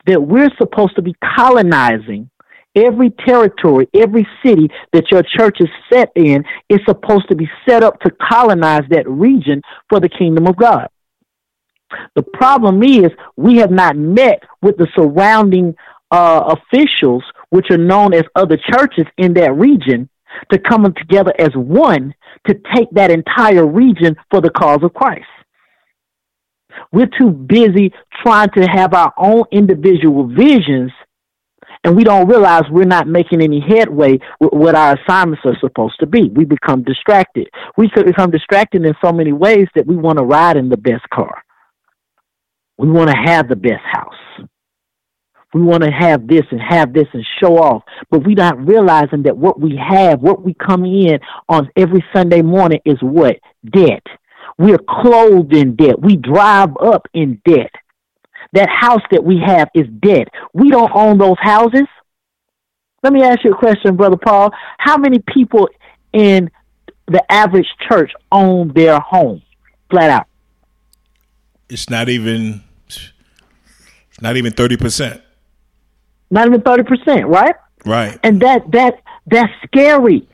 that 0.08 0.20
we're 0.20 0.50
supposed 0.58 0.96
to 0.96 1.02
be 1.02 1.14
colonizing 1.36 2.30
every 2.74 3.10
territory, 3.10 3.88
every 3.94 4.26
city 4.44 4.68
that 4.92 5.10
your 5.10 5.22
church 5.22 5.58
is 5.60 5.68
set 5.92 6.10
in 6.14 6.44
is 6.68 6.80
supposed 6.86 7.28
to 7.28 7.34
be 7.34 7.48
set 7.68 7.82
up 7.82 8.00
to 8.00 8.10
colonize 8.30 8.84
that 8.90 9.08
region 9.08 9.62
for 9.88 10.00
the 10.00 10.08
kingdom 10.08 10.46
of 10.46 10.56
God. 10.56 10.88
The 12.14 12.22
problem 12.22 12.82
is 12.82 13.10
we 13.36 13.56
have 13.56 13.70
not 13.70 13.96
met 13.96 14.42
with 14.60 14.76
the 14.76 14.88
surrounding 14.94 15.74
uh, 16.10 16.54
officials, 16.56 17.24
which 17.50 17.70
are 17.70 17.78
known 17.78 18.14
as 18.14 18.24
other 18.34 18.56
churches 18.56 19.06
in 19.16 19.34
that 19.34 19.54
region, 19.54 20.08
to 20.52 20.58
come 20.58 20.84
together 20.94 21.32
as 21.38 21.50
one 21.54 22.14
to 22.46 22.54
take 22.74 22.90
that 22.92 23.10
entire 23.10 23.66
region 23.66 24.16
for 24.30 24.40
the 24.40 24.50
cause 24.50 24.82
of 24.82 24.92
Christ. 24.92 25.26
We're 26.92 27.10
too 27.18 27.30
busy 27.30 27.92
trying 28.22 28.50
to 28.50 28.66
have 28.66 28.94
our 28.94 29.12
own 29.16 29.44
individual 29.50 30.26
visions, 30.26 30.92
and 31.84 31.96
we 31.96 32.04
don't 32.04 32.28
realize 32.28 32.62
we're 32.70 32.84
not 32.84 33.06
making 33.06 33.42
any 33.42 33.60
headway 33.60 34.18
with 34.40 34.52
what 34.52 34.74
our 34.74 34.98
assignments 34.98 35.42
are 35.44 35.58
supposed 35.60 35.98
to 36.00 36.06
be. 36.06 36.28
We 36.28 36.44
become 36.44 36.82
distracted. 36.82 37.48
We 37.76 37.90
become 37.94 38.30
distracted 38.30 38.84
in 38.84 38.94
so 39.02 39.12
many 39.12 39.32
ways 39.32 39.68
that 39.74 39.86
we 39.86 39.96
want 39.96 40.18
to 40.18 40.24
ride 40.24 40.56
in 40.56 40.68
the 40.68 40.76
best 40.76 41.08
car. 41.10 41.42
We 42.78 42.90
want 42.90 43.10
to 43.10 43.16
have 43.16 43.48
the 43.48 43.56
best 43.56 43.82
house. 43.84 44.48
We 45.54 45.62
want 45.62 45.82
to 45.82 45.90
have 45.90 46.26
this 46.26 46.42
and 46.50 46.60
have 46.60 46.92
this 46.92 47.06
and 47.14 47.24
show 47.40 47.56
off, 47.56 47.82
but 48.10 48.24
we're 48.26 48.36
not 48.36 48.66
realizing 48.66 49.22
that 49.22 49.36
what 49.36 49.58
we 49.58 49.76
have, 49.76 50.20
what 50.20 50.42
we 50.42 50.54
come 50.54 50.84
in 50.84 51.18
on 51.48 51.70
every 51.74 52.04
Sunday 52.14 52.42
morning 52.42 52.80
is 52.84 52.98
what? 53.00 53.36
Debt. 53.72 54.02
We're 54.58 54.78
clothed 54.78 55.54
in 55.54 55.76
debt. 55.76 56.00
We 56.00 56.16
drive 56.16 56.76
up 56.80 57.08
in 57.14 57.40
debt. 57.44 57.70
That 58.52 58.68
house 58.68 59.02
that 59.10 59.24
we 59.24 59.40
have 59.44 59.68
is 59.74 59.86
debt. 60.00 60.28
We 60.52 60.70
don't 60.70 60.90
own 60.94 61.18
those 61.18 61.36
houses. 61.40 61.86
Let 63.02 63.12
me 63.12 63.22
ask 63.22 63.44
you 63.44 63.52
a 63.52 63.56
question, 63.56 63.96
Brother 63.96 64.16
Paul. 64.16 64.50
How 64.78 64.96
many 64.96 65.20
people 65.20 65.68
in 66.12 66.50
the 67.06 67.22
average 67.30 67.68
church 67.88 68.12
own 68.32 68.72
their 68.74 68.98
home 68.98 69.42
flat 69.90 70.10
out? 70.10 70.26
It's 71.68 71.88
not 71.88 72.08
even 72.08 72.62
it's 72.86 73.12
not 74.20 74.36
even 74.36 74.52
thirty 74.52 74.76
percent. 74.76 75.22
Not 76.30 76.48
even 76.48 76.62
thirty 76.62 76.82
percent, 76.82 77.28
right? 77.28 77.54
Right. 77.84 78.18
And 78.24 78.40
that 78.42 78.70
that 78.72 79.02
that's 79.26 79.52
scary. 79.64 80.26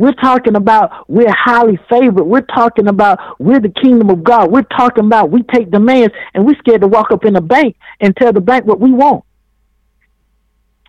We're 0.00 0.14
talking 0.14 0.56
about 0.56 1.10
we're 1.10 1.30
highly 1.30 1.78
favored. 1.90 2.24
We're 2.24 2.40
talking 2.40 2.88
about 2.88 3.18
we're 3.38 3.60
the 3.60 3.68
kingdom 3.68 4.08
of 4.08 4.24
God. 4.24 4.50
We're 4.50 4.62
talking 4.62 5.04
about 5.04 5.30
we 5.30 5.42
take 5.42 5.70
demands 5.70 6.14
and 6.32 6.46
we're 6.46 6.56
scared 6.56 6.80
to 6.80 6.88
walk 6.88 7.10
up 7.10 7.26
in 7.26 7.36
a 7.36 7.40
bank 7.42 7.76
and 8.00 8.16
tell 8.16 8.32
the 8.32 8.40
bank 8.40 8.64
what 8.64 8.80
we 8.80 8.92
want. 8.92 9.24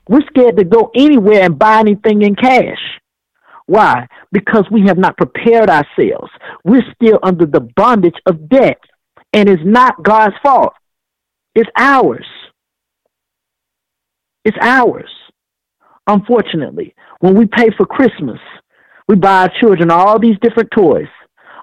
We're 0.08 0.26
scared 0.30 0.56
to 0.56 0.64
go 0.64 0.92
anywhere 0.96 1.42
and 1.42 1.60
buy 1.60 1.80
anything 1.82 2.22
in 2.22 2.36
cash. 2.36 2.80
Why? 3.66 4.08
Because 4.32 4.64
we 4.72 4.84
have 4.88 4.98
not 4.98 5.18
prepared 5.18 5.70
ourselves. 5.70 6.32
We're 6.64 6.86
still 6.96 7.20
under 7.22 7.46
the 7.46 7.68
bondage 7.76 8.16
of 8.26 8.48
debt, 8.48 8.80
and 9.34 9.50
it's 9.50 9.62
not 9.66 10.02
God's 10.02 10.36
fault. 10.42 10.72
It's 11.54 11.70
ours. 11.76 12.28
It's 14.46 14.58
ours. 14.62 15.12
Unfortunately, 16.08 16.96
when 17.20 17.36
we 17.36 17.46
pay 17.46 17.72
for 17.76 17.86
Christmas, 17.86 18.40
we 19.12 19.18
buy 19.18 19.42
our 19.42 19.52
children 19.60 19.92
all 19.92 20.18
these 20.20 20.38
different 20.42 20.70
toys, 20.72 21.10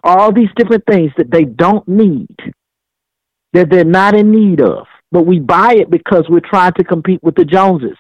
all 0.05 0.31
these 0.31 0.51
different 0.55 0.85
things 0.85 1.11
that 1.17 1.31
they 1.31 1.45
don't 1.45 1.89
need, 1.89 2.37
that 3.55 3.71
they're 3.71 3.85
not 3.85 4.15
in 4.15 4.31
need 4.31 4.61
of. 4.61 4.87
But 5.11 5.23
we 5.23 5.39
buy 5.39 5.77
it 5.77 5.91
because 5.91 6.27
we're 6.29 6.41
trying 6.41 6.75
to 6.75 6.85
compete 6.85 7.23
with 7.23 7.37
the 7.37 7.47
Joneses. 7.47 7.97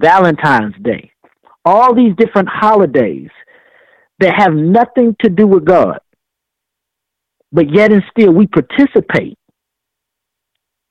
Valentine's 0.00 0.74
Day, 0.82 1.10
all 1.66 1.94
these 1.94 2.14
different 2.16 2.48
holidays 2.50 3.28
that 4.20 4.34
have 4.38 4.54
nothing 4.54 5.14
to 5.22 5.28
do 5.28 5.46
with 5.46 5.66
God. 5.66 5.98
But 7.52 7.74
yet 7.74 7.92
and 7.92 8.02
still 8.10 8.32
we 8.32 8.46
participate. 8.46 9.38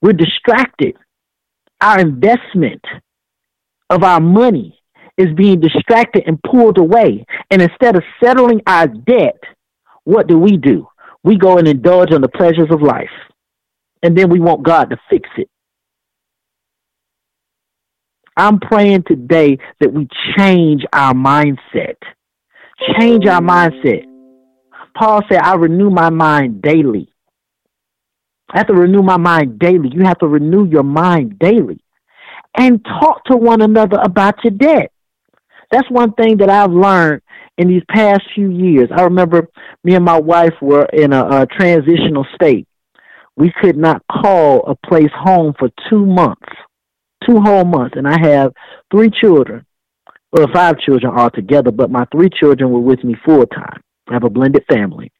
We're 0.02 0.12
distracted. 0.12 0.94
Our 1.80 1.98
investment 1.98 2.84
of 3.90 4.04
our 4.04 4.20
money 4.20 4.78
is 5.16 5.32
being 5.34 5.60
distracted 5.60 6.24
and 6.26 6.42
pulled 6.42 6.78
away. 6.78 7.24
And 7.50 7.62
instead 7.62 7.96
of 7.96 8.02
settling 8.22 8.60
our 8.66 8.86
debt, 8.86 9.38
what 10.04 10.26
do 10.26 10.38
we 10.38 10.56
do? 10.56 10.88
We 11.22 11.36
go 11.36 11.58
and 11.58 11.66
indulge 11.66 12.12
in 12.12 12.20
the 12.20 12.28
pleasures 12.28 12.68
of 12.70 12.82
life. 12.82 13.10
And 14.02 14.16
then 14.16 14.30
we 14.30 14.40
want 14.40 14.62
God 14.62 14.90
to 14.90 14.96
fix 15.10 15.28
it. 15.36 15.48
I'm 18.36 18.60
praying 18.60 19.04
today 19.04 19.58
that 19.80 19.92
we 19.92 20.08
change 20.36 20.84
our 20.92 21.14
mindset. 21.14 21.96
Change 22.98 23.26
our 23.26 23.40
mindset. 23.40 24.04
Paul 24.94 25.22
said, 25.28 25.40
I 25.40 25.54
renew 25.54 25.90
my 25.90 26.10
mind 26.10 26.60
daily. 26.60 27.08
I 28.50 28.58
have 28.58 28.66
to 28.68 28.74
renew 28.74 29.02
my 29.02 29.16
mind 29.16 29.58
daily. 29.58 29.90
You 29.92 30.04
have 30.04 30.18
to 30.18 30.26
renew 30.26 30.66
your 30.66 30.82
mind 30.82 31.38
daily 31.38 31.80
and 32.56 32.84
talk 32.84 33.24
to 33.24 33.36
one 33.36 33.62
another 33.62 33.98
about 34.02 34.42
your 34.44 34.52
debt. 34.52 34.92
That's 35.70 35.90
one 35.90 36.12
thing 36.12 36.38
that 36.38 36.50
I've 36.50 36.72
learned 36.72 37.22
in 37.58 37.68
these 37.68 37.82
past 37.88 38.22
few 38.34 38.50
years. 38.50 38.88
I 38.94 39.02
remember 39.02 39.48
me 39.84 39.94
and 39.94 40.04
my 40.04 40.18
wife 40.18 40.54
were 40.60 40.86
in 40.92 41.12
a, 41.12 41.42
a 41.42 41.46
transitional 41.46 42.26
state. 42.34 42.66
We 43.36 43.52
could 43.60 43.76
not 43.76 44.02
call 44.10 44.64
a 44.66 44.74
place 44.86 45.10
home 45.14 45.54
for 45.58 45.68
two 45.90 46.06
months, 46.06 46.48
two 47.26 47.40
whole 47.40 47.64
months. 47.64 47.96
And 47.96 48.06
I 48.06 48.18
have 48.20 48.52
three 48.90 49.10
children, 49.10 49.64
well, 50.32 50.46
five 50.52 50.78
children 50.78 51.12
altogether, 51.14 51.70
but 51.70 51.90
my 51.90 52.06
three 52.12 52.30
children 52.30 52.70
were 52.70 52.80
with 52.80 53.02
me 53.04 53.14
full 53.24 53.46
time. 53.46 53.80
I 54.08 54.14
have 54.14 54.24
a 54.24 54.30
blended 54.30 54.64
family 54.70 55.10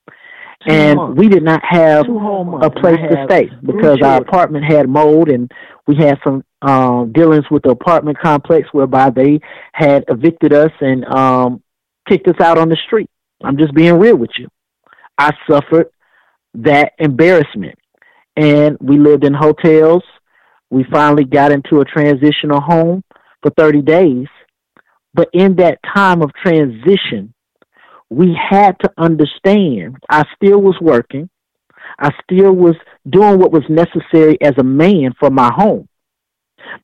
and 0.67 1.17
we 1.17 1.29
did 1.29 1.43
not 1.43 1.63
have 1.65 2.07
a 2.09 2.71
place 2.71 2.99
to 3.11 3.25
stay 3.29 3.51
because 3.65 4.01
our 4.03 4.21
apartment 4.21 4.65
had 4.65 4.89
mold 4.89 5.29
and 5.29 5.51
we 5.87 5.97
had 5.97 6.19
some 6.25 6.43
um, 6.63 7.13
dealings 7.13 7.45
with 7.51 7.63
the 7.63 7.71
apartment 7.71 8.19
complex 8.19 8.69
whereby 8.73 9.11
they 9.11 9.41
had 9.73 10.05
evicted 10.09 10.53
us 10.53 10.73
and 10.81 11.05
um, 11.07 11.63
kicked 12.09 12.27
us 12.29 12.41
out 12.41 12.59
on 12.59 12.69
the 12.69 12.77
street. 12.87 13.09
I'm 13.45 13.57
just 13.57 13.75
being 13.75 13.99
real 13.99 14.17
with 14.17 14.31
you. 14.39 14.49
I 15.19 15.33
suffered 15.49 15.91
that 16.55 16.93
embarrassment 16.99 17.79
and 18.37 18.77
we 18.81 18.99
lived 18.99 19.25
in 19.25 19.35
hotels. 19.35 20.03
We 20.71 20.85
finally 20.91 21.25
got 21.25 21.53
into 21.53 21.81
a 21.81 21.85
transitional 21.85 22.61
home 22.61 23.03
for 23.43 23.51
30 23.57 23.83
days. 23.83 24.27
But 25.15 25.29
in 25.33 25.57
that 25.57 25.79
time 25.95 26.21
of 26.21 26.31
transition, 26.35 27.33
we 28.11 28.37
had 28.51 28.79
to 28.81 28.91
understand 28.99 29.97
I 30.11 30.25
still 30.37 30.61
was 30.61 30.77
working. 30.81 31.29
I 31.99 32.11
still 32.23 32.53
was 32.53 32.77
doing 33.09 33.39
what 33.39 33.53
was 33.53 33.65
necessary 33.69 34.39
as 34.43 34.55
a 34.59 34.65
man 34.65 35.13
for 35.19 35.31
my 35.31 35.51
home. 35.55 35.89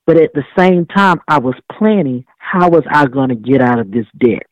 But 0.06 0.16
at 0.16 0.32
the 0.32 0.44
same 0.56 0.86
time, 0.86 1.20
I 1.28 1.38
was 1.38 1.54
planning 1.76 2.24
how 2.38 2.70
was 2.70 2.84
I 2.90 3.06
going 3.06 3.30
to 3.30 3.34
get 3.34 3.60
out 3.60 3.78
of 3.78 3.90
this 3.90 4.06
debt? 4.18 4.46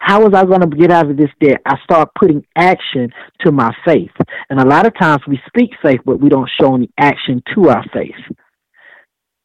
How 0.00 0.22
was 0.22 0.34
I 0.34 0.44
going 0.44 0.60
to 0.60 0.76
get 0.76 0.90
out 0.90 1.10
of 1.10 1.16
this 1.16 1.30
debt? 1.40 1.60
I 1.66 1.76
start 1.84 2.10
putting 2.18 2.44
action 2.56 3.10
to 3.44 3.52
my 3.52 3.74
faith. 3.84 4.10
And 4.50 4.60
a 4.60 4.66
lot 4.66 4.86
of 4.86 4.98
times 4.98 5.22
we 5.26 5.38
speak 5.46 5.70
faith, 5.82 6.00
but 6.04 6.20
we 6.20 6.28
don't 6.28 6.50
show 6.60 6.74
any 6.74 6.90
action 6.98 7.42
to 7.54 7.68
our 7.68 7.84
faith. 7.92 8.14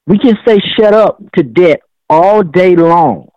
We 0.07 0.17
can 0.17 0.37
say 0.45 0.59
shut 0.77 0.93
up 0.93 1.21
to 1.35 1.43
debt 1.43 1.81
all 2.09 2.43
day 2.43 2.75
long. 2.75 3.30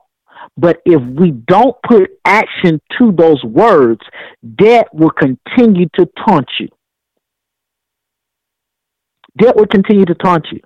But 0.57 0.80
if 0.84 1.02
we 1.02 1.32
don't 1.32 1.76
put 1.86 2.11
action 2.24 2.80
to 2.98 3.12
those 3.12 3.42
words, 3.44 4.00
debt 4.57 4.86
will 4.92 5.11
continue 5.11 5.88
to 5.94 6.09
taunt 6.26 6.48
you. 6.61 6.68
Debt 9.36 9.57
will 9.57 9.66
continue 9.66 10.05
to 10.05 10.14
taunt 10.14 10.46
you. 10.52 10.61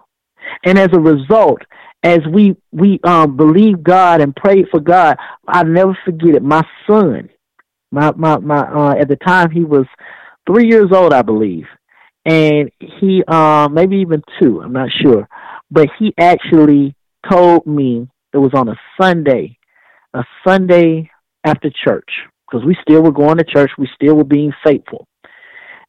And 0.64 0.78
as 0.78 0.88
a 0.92 1.00
result, 1.00 1.62
as 2.02 2.20
we 2.32 2.56
we 2.70 3.00
um, 3.04 3.36
believe 3.36 3.82
God 3.82 4.20
and 4.20 4.36
pray 4.36 4.64
for 4.70 4.80
God, 4.80 5.16
I'll 5.46 5.64
never 5.64 5.98
forget 6.04 6.34
it. 6.34 6.42
My 6.42 6.62
son, 6.86 7.30
my 7.90 8.12
my 8.12 8.38
my 8.38 8.60
uh, 8.60 8.94
at 8.98 9.08
the 9.08 9.16
time 9.16 9.50
he 9.50 9.64
was 9.64 9.86
three 10.46 10.68
years 10.68 10.90
old, 10.92 11.12
I 11.12 11.22
believe, 11.22 11.66
and 12.24 12.70
he 12.78 13.24
uh, 13.26 13.68
maybe 13.70 13.96
even 13.96 14.22
two, 14.38 14.60
I'm 14.60 14.72
not 14.72 14.90
sure, 15.02 15.28
but 15.70 15.88
he 15.98 16.14
actually 16.18 16.94
told 17.30 17.66
me 17.66 18.08
it 18.32 18.38
was 18.38 18.52
on 18.54 18.68
a 18.68 18.76
Sunday 19.00 19.57
a 20.14 20.24
Sunday 20.46 21.10
after 21.44 21.70
church 21.84 22.10
because 22.48 22.66
we 22.66 22.76
still 22.82 23.02
were 23.02 23.12
going 23.12 23.38
to 23.38 23.44
church. 23.44 23.70
We 23.78 23.88
still 23.94 24.14
were 24.14 24.24
being 24.24 24.52
faithful. 24.64 25.06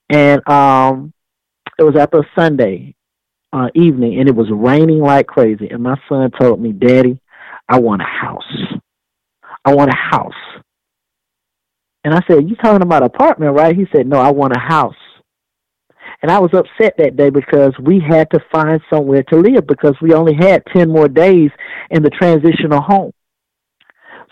And 0.10 0.48
um, 0.50 1.14
it 1.78 1.84
was 1.84 1.96
after 1.96 2.20
a 2.20 2.30
Sunday 2.38 2.96
uh, 3.54 3.70
evening, 3.76 4.20
and 4.20 4.28
it 4.28 4.36
was 4.36 4.48
raining 4.52 5.00
like 5.00 5.28
crazy. 5.28 5.70
And 5.70 5.84
my 5.84 5.96
son 6.08 6.32
told 6.40 6.62
me, 6.62 6.72
Daddy, 6.72 7.22
I 7.68 7.80
want 7.80 8.02
a 8.02 8.06
house. 8.06 8.44
I 9.66 9.76
want 9.76 9.92
a 9.92 9.96
house. 9.96 10.34
And 12.04 12.14
I 12.14 12.22
said, 12.28 12.50
You 12.50 12.56
talking 12.56 12.82
about 12.82 13.04
apartment, 13.04 13.56
right? 13.56 13.76
He 13.76 13.86
said, 13.94 14.08
No, 14.08 14.18
I 14.18 14.32
want 14.32 14.56
a 14.56 14.60
house. 14.60 14.96
And 16.22 16.32
I 16.32 16.40
was 16.40 16.52
upset 16.54 16.96
that 16.98 17.16
day 17.16 17.30
because 17.30 17.74
we 17.82 18.00
had 18.00 18.30
to 18.32 18.40
find 18.52 18.82
somewhere 18.90 19.24
to 19.24 19.38
live 19.38 19.66
because 19.68 19.96
we 20.02 20.14
only 20.14 20.34
had 20.34 20.64
10 20.76 20.90
more 20.90 21.08
days 21.08 21.50
in 21.92 22.04
the 22.04 22.10
transitional 22.10 22.82
home. 22.82 23.12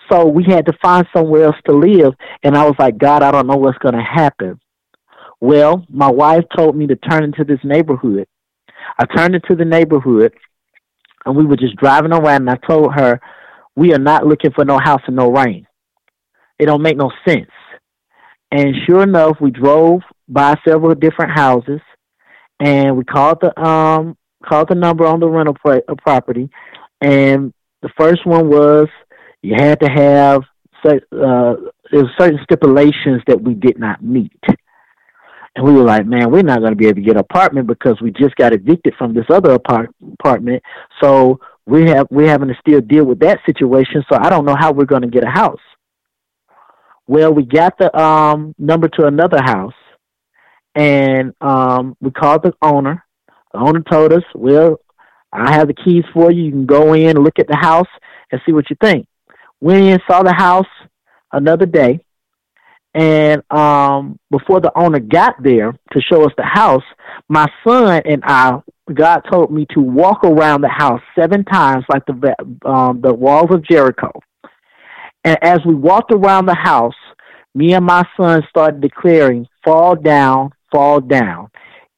So 0.10 0.26
we 0.26 0.43
had 0.43 0.66
to 0.68 0.74
find 0.82 1.05
somewhere 1.16 1.45
else 1.45 1.55
to 1.66 1.74
live. 1.74 2.14
And 2.43 2.58
I 2.58 2.64
was 2.66 2.76
like, 2.80 2.97
God, 2.97 3.24
I 3.24 3.32
don't 3.32 3.47
know 3.47 3.58
what's 3.58 3.78
going 3.80 3.95
to 3.95 4.01
happen. 4.01 4.60
Well, 5.39 5.86
my 5.89 6.10
wife 6.10 6.43
told 6.55 6.76
me 6.76 6.88
to 6.88 6.95
turn 6.95 7.24
into 7.24 7.43
this 7.43 7.60
neighborhood. 7.64 8.28
I 8.99 9.05
turned 9.05 9.36
into 9.36 9.55
the 9.55 9.66
neighborhood 9.66 10.34
and 11.26 11.36
we 11.36 11.45
were 11.45 11.58
just 11.58 11.76
driving 11.76 12.14
around 12.14 12.47
and 12.47 12.49
I 12.49 12.58
told 12.68 12.93
her, 12.93 13.20
we 13.76 13.93
are 13.93 13.99
not 13.99 14.26
looking 14.26 14.51
for 14.51 14.66
no 14.66 14.80
house 14.80 15.01
in 15.08 15.16
no 15.16 15.30
rain. 15.30 15.68
It 16.58 16.66
don't 16.66 16.82
make 16.82 16.97
no 16.97 17.12
sense. 17.28 17.51
And 18.51 18.74
sure 18.88 19.03
enough, 19.03 19.38
we 19.39 19.51
drove 19.51 20.01
by 20.28 20.55
several 20.66 20.95
different 20.95 21.38
houses 21.38 21.82
and 22.60 22.97
we 22.97 23.03
called 23.03 23.39
the 23.41 23.60
um 23.62 24.18
called 24.45 24.70
the 24.70 24.76
number 24.76 25.05
on 25.05 25.20
the 25.20 25.28
rental 25.28 25.55
property 25.97 26.49
and 27.01 27.53
the 27.82 27.89
first 27.97 28.26
one 28.26 28.49
was 28.49 28.88
you 29.48 29.56
had 29.56 29.80
to 29.80 29.89
have 29.89 30.43
uh, 30.86 31.56
certain 32.20 32.39
stipulations 32.43 33.22
that 33.28 33.41
we 33.41 33.54
did 33.54 33.80
not 33.80 34.04
meet. 34.04 34.43
And 35.56 35.66
we 35.66 35.72
were 35.72 35.86
like, 35.86 36.06
man, 36.06 36.32
we're 36.32 36.43
not 36.43 36.60
going 36.60 36.74
to 36.74 36.76
be 36.76 36.88
able 36.88 36.95
to 36.95 37.02
get 37.02 37.16
an 37.16 37.22
apartment 37.22 37.66
because 37.66 37.95
we 38.02 38.12
just 38.12 38.36
got 38.36 38.52
evicted 38.52 38.93
from 38.98 39.14
this 39.14 39.26
other 39.30 39.52
apart- 39.52 39.95
apartment. 40.20 40.62
So 41.02 41.39
we 41.66 41.88
have 41.89 42.08
we're 42.12 42.28
having 42.28 42.50
to 42.50 42.56
still 42.60 42.82
deal 42.82 43.06
with 43.06 43.20
that 43.20 43.39
situation. 43.45 44.04
So 44.12 44.20
I 44.20 44.30
don't 44.30 44.43
know 44.43 44.56
how 44.60 44.74
we're 44.74 44.84
going 44.84 45.04
to 45.04 45.08
get 45.08 45.24
a 45.24 45.30
house. 45.30 45.62
Well, 47.08 47.34
we 47.34 47.43
got 47.43 47.78
the 47.78 47.98
um, 47.98 48.54
number 48.60 48.89
to 48.89 49.06
another 49.06 49.41
house, 49.41 49.74
and 50.76 51.34
um, 51.39 51.95
we 52.02 52.12
called 52.12 52.43
the 52.43 52.54
owner. 52.62 53.06
The 53.54 53.60
owner 53.60 53.82
told 53.89 54.12
us, 54.12 54.24
"Well, 54.36 54.82
I 55.32 55.54
have 55.54 55.70
the 55.70 55.74
keys 55.74 56.04
for 56.14 56.32
you. 56.32 56.43
You 56.43 56.52
can 56.52 56.66
go 56.66 56.93
in, 56.93 57.16
look 57.16 57.39
at 57.39 57.48
the 57.48 57.56
house, 57.56 57.88
and 58.30 58.41
see 58.45 58.52
what 58.52 58.70
you 58.70 58.76
think." 58.82 59.07
Went 59.62 59.84
in, 59.84 59.99
saw 60.08 60.24
the 60.24 60.34
house 60.34 60.68
another 61.32 61.66
day, 61.66 61.99
and 62.97 63.43
um, 63.51 64.18
before 64.32 64.60
the 64.60 64.72
owner 64.76 64.99
got 64.99 65.36
there 65.43 65.72
to 65.91 66.01
show 66.01 66.26
us 66.26 66.34
the 66.36 66.43
house, 66.43 66.84
my 67.30 67.45
son 67.66 68.01
and 68.05 68.24
I, 68.26 68.60
God 68.91 69.22
told 69.32 69.51
me 69.51 69.68
to 69.76 69.82
walk 69.82 70.24
around 70.24 70.62
the 70.62 70.70
house 70.70 71.01
seven 71.18 71.43
times, 71.43 71.86
like 71.89 72.03
the 72.08 72.36
um, 72.66 73.01
the 73.01 73.14
walls 73.14 73.51
of 73.51 73.64
Jericho. 73.64 74.12
And 75.24 75.38
as 75.43 75.60
we 75.66 75.76
walked 75.76 76.12
around 76.12 76.47
the 76.47 76.55
house, 76.55 76.95
me 77.53 77.74
and 77.74 77.86
my 77.86 78.03
son 78.20 78.41
started 78.49 78.82
declaring, 78.82 79.47
"Fall 79.64 79.95
down, 79.95 80.51
fall 80.72 80.99
down." 80.99 81.49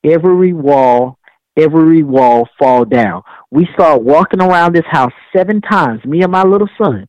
Every 0.03 0.51
wall, 0.51 1.17
every 1.55 2.03
wall, 2.03 2.49
fall 2.57 2.83
down. 2.83 3.21
We 3.51 3.67
started 3.73 4.03
walking 4.03 4.41
around 4.41 4.75
this 4.75 4.85
house 4.89 5.13
seven 5.35 5.61
times. 5.61 6.03
Me 6.03 6.23
and 6.23 6.31
my 6.31 6.43
little 6.43 6.69
son 6.77 7.07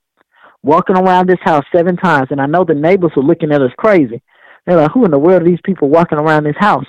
walking 0.63 0.97
around 0.97 1.29
this 1.29 1.39
house 1.43 1.65
seven 1.75 1.97
times, 1.97 2.29
and 2.31 2.41
I 2.41 2.47
know 2.47 2.65
the 2.65 2.75
neighbors 2.75 3.13
were 3.17 3.23
looking 3.23 3.53
at 3.53 3.63
us 3.63 3.73
crazy. 3.79 4.23
They're 4.67 4.77
like, 4.77 4.93
"Who 4.93 5.05
in 5.05 5.11
the 5.11 5.19
world 5.19 5.43
are 5.43 5.47
these 5.47 5.61
people 5.65 5.89
walking 5.89 6.19
around 6.19 6.45
this 6.45 6.57
house, 6.59 6.87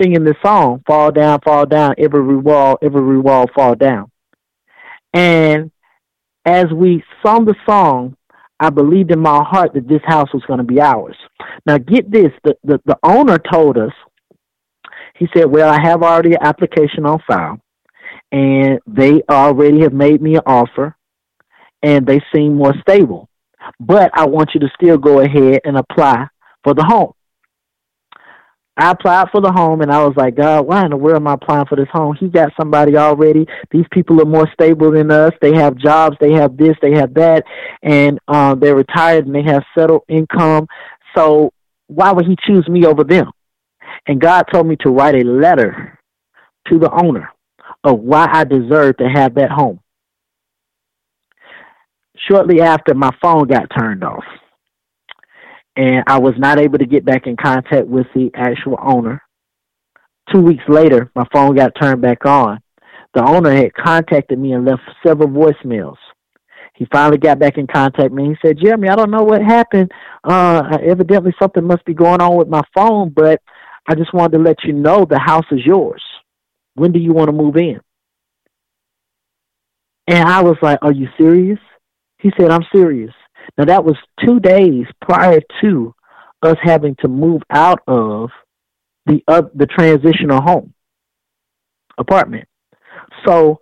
singing 0.00 0.24
this 0.24 0.36
song? 0.44 0.82
Fall 0.86 1.12
down, 1.12 1.40
fall 1.40 1.66
down, 1.66 1.94
every 1.98 2.36
wall, 2.36 2.78
every 2.82 3.18
wall, 3.18 3.46
fall 3.54 3.74
down." 3.74 4.10
And 5.12 5.70
as 6.44 6.66
we 6.72 7.04
sung 7.24 7.44
the 7.44 7.54
song, 7.68 8.16
I 8.58 8.70
believed 8.70 9.10
in 9.10 9.20
my 9.20 9.42
heart 9.44 9.74
that 9.74 9.86
this 9.86 10.02
house 10.04 10.32
was 10.32 10.42
going 10.44 10.58
to 10.58 10.64
be 10.64 10.80
ours. 10.80 11.16
Now, 11.66 11.78
get 11.78 12.10
this: 12.10 12.32
the, 12.42 12.56
the 12.64 12.80
the 12.86 12.98
owner 13.02 13.38
told 13.38 13.76
us. 13.76 13.92
He 15.18 15.28
said, 15.34 15.46
"Well, 15.46 15.68
I 15.70 15.80
have 15.80 16.02
already 16.02 16.32
an 16.32 16.42
application 16.42 17.06
on 17.06 17.20
file, 17.26 17.58
and 18.32 18.80
they 18.86 19.22
already 19.30 19.80
have 19.80 19.92
made 19.92 20.20
me 20.20 20.36
an 20.36 20.42
offer, 20.46 20.96
and 21.86 22.06
they 22.06 22.20
seem 22.34 22.54
more 22.54 22.74
stable. 22.80 23.28
But 23.80 24.10
I 24.14 24.26
want 24.26 24.50
you 24.54 24.60
to 24.60 24.68
still 24.80 24.98
go 24.98 25.20
ahead 25.20 25.60
and 25.64 25.76
apply 25.78 26.26
for 26.64 26.74
the 26.74 26.84
home." 26.84 27.12
I 28.78 28.90
applied 28.90 29.28
for 29.32 29.40
the 29.40 29.50
home 29.50 29.80
and 29.80 29.90
I 29.90 30.04
was 30.04 30.14
like, 30.16 30.34
God, 30.34 30.66
why 30.66 30.84
in 30.84 30.90
the 30.90 30.98
world 30.98 31.16
am 31.16 31.26
I 31.26 31.32
applying 31.32 31.64
for 31.64 31.76
this 31.76 31.88
home? 31.90 32.14
He 32.20 32.28
got 32.28 32.52
somebody 32.60 32.94
already. 32.94 33.46
These 33.70 33.86
people 33.90 34.20
are 34.20 34.26
more 34.26 34.46
stable 34.52 34.90
than 34.90 35.10
us. 35.10 35.32
They 35.40 35.54
have 35.54 35.78
jobs. 35.78 36.16
They 36.20 36.32
have 36.32 36.58
this. 36.58 36.76
They 36.82 36.92
have 36.92 37.14
that. 37.14 37.44
And 37.82 38.18
uh, 38.28 38.54
they're 38.54 38.76
retired 38.76 39.24
and 39.24 39.34
they 39.34 39.44
have 39.50 39.62
settled 39.76 40.02
income. 40.08 40.66
So 41.16 41.54
why 41.86 42.12
would 42.12 42.26
he 42.26 42.36
choose 42.46 42.68
me 42.68 42.84
over 42.84 43.02
them? 43.02 43.30
And 44.06 44.20
God 44.20 44.44
told 44.52 44.66
me 44.66 44.76
to 44.80 44.90
write 44.90 45.14
a 45.14 45.24
letter 45.24 45.98
to 46.68 46.78
the 46.78 46.90
owner 47.02 47.30
of 47.82 48.00
why 48.00 48.28
I 48.30 48.44
deserve 48.44 48.98
to 48.98 49.08
have 49.08 49.36
that 49.36 49.50
home. 49.50 49.80
Shortly 52.28 52.60
after, 52.60 52.94
my 52.94 53.10
phone 53.20 53.46
got 53.46 53.68
turned 53.76 54.02
off 54.02 54.24
and 55.76 56.02
I 56.06 56.18
was 56.18 56.34
not 56.38 56.58
able 56.58 56.78
to 56.78 56.86
get 56.86 57.04
back 57.04 57.26
in 57.26 57.36
contact 57.36 57.86
with 57.86 58.06
the 58.14 58.30
actual 58.34 58.78
owner. 58.82 59.22
Two 60.32 60.40
weeks 60.40 60.64
later, 60.68 61.10
my 61.14 61.26
phone 61.32 61.54
got 61.54 61.74
turned 61.80 62.00
back 62.00 62.24
on. 62.24 62.60
The 63.14 63.24
owner 63.24 63.54
had 63.54 63.74
contacted 63.74 64.38
me 64.38 64.52
and 64.52 64.64
left 64.64 64.82
several 65.06 65.28
voicemails. 65.28 65.96
He 66.74 66.86
finally 66.92 67.18
got 67.18 67.38
back 67.38 67.56
in 67.56 67.66
contact 67.66 68.10
with 68.10 68.12
me. 68.12 68.28
He 68.30 68.36
said, 68.42 68.58
Jeremy, 68.58 68.88
I 68.88 68.96
don't 68.96 69.10
know 69.10 69.22
what 69.22 69.40
happened. 69.42 69.90
Uh, 70.24 70.78
evidently, 70.82 71.34
something 71.40 71.64
must 71.64 71.84
be 71.84 71.94
going 71.94 72.20
on 72.20 72.36
with 72.36 72.48
my 72.48 72.62
phone, 72.74 73.10
but 73.10 73.40
I 73.88 73.94
just 73.94 74.12
wanted 74.12 74.36
to 74.36 74.44
let 74.44 74.64
you 74.64 74.72
know 74.72 75.04
the 75.04 75.18
house 75.18 75.46
is 75.50 75.64
yours. 75.64 76.02
When 76.74 76.92
do 76.92 76.98
you 76.98 77.12
want 77.12 77.28
to 77.28 77.32
move 77.32 77.56
in? 77.56 77.80
And 80.06 80.28
I 80.28 80.42
was 80.42 80.56
like, 80.60 80.78
Are 80.82 80.92
you 80.92 81.08
serious? 81.16 81.58
He 82.18 82.32
said, 82.38 82.50
I'm 82.50 82.64
serious. 82.74 83.12
Now 83.58 83.64
that 83.66 83.84
was 83.84 83.96
two 84.24 84.40
days 84.40 84.86
prior 85.00 85.40
to 85.60 85.94
us 86.42 86.56
having 86.62 86.96
to 87.00 87.08
move 87.08 87.42
out 87.50 87.80
of 87.86 88.30
the 89.06 89.22
uh, 89.28 89.42
the 89.54 89.66
transitional 89.66 90.40
home 90.42 90.74
apartment. 91.98 92.48
So 93.26 93.60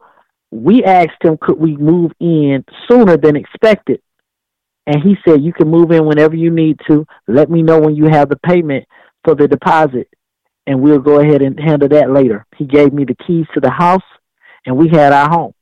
we 0.50 0.84
asked 0.84 1.22
him, 1.22 1.36
could 1.40 1.58
we 1.58 1.76
move 1.76 2.12
in 2.20 2.64
sooner 2.88 3.16
than 3.16 3.36
expected? 3.36 4.00
And 4.86 5.02
he 5.02 5.16
said, 5.26 5.42
you 5.42 5.52
can 5.52 5.68
move 5.68 5.90
in 5.90 6.06
whenever 6.06 6.36
you 6.36 6.50
need 6.50 6.78
to. 6.88 7.06
Let 7.26 7.50
me 7.50 7.62
know 7.62 7.80
when 7.80 7.96
you 7.96 8.06
have 8.06 8.28
the 8.28 8.36
payment 8.36 8.84
for 9.24 9.34
the 9.34 9.48
deposit, 9.48 10.08
and 10.66 10.80
we'll 10.80 10.98
go 10.98 11.20
ahead 11.20 11.42
and 11.42 11.58
handle 11.58 11.88
that 11.88 12.10
later. 12.10 12.46
He 12.56 12.66
gave 12.66 12.92
me 12.92 13.04
the 13.04 13.16
keys 13.26 13.46
to 13.54 13.60
the 13.60 13.70
house, 13.70 14.02
and 14.66 14.76
we 14.76 14.88
had 14.88 15.12
our 15.12 15.28
home. 15.28 15.53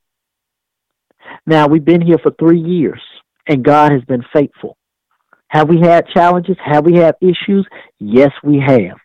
Now, 1.46 1.66
we've 1.66 1.84
been 1.84 2.00
here 2.00 2.18
for 2.18 2.32
three 2.38 2.60
years 2.60 3.00
and 3.46 3.64
God 3.64 3.92
has 3.92 4.02
been 4.04 4.24
faithful. 4.32 4.76
Have 5.48 5.68
we 5.68 5.80
had 5.80 6.06
challenges? 6.08 6.56
Have 6.64 6.86
we 6.86 6.94
had 6.94 7.16
issues? 7.20 7.66
Yes, 7.98 8.30
we 8.42 8.62
have. 8.66 8.96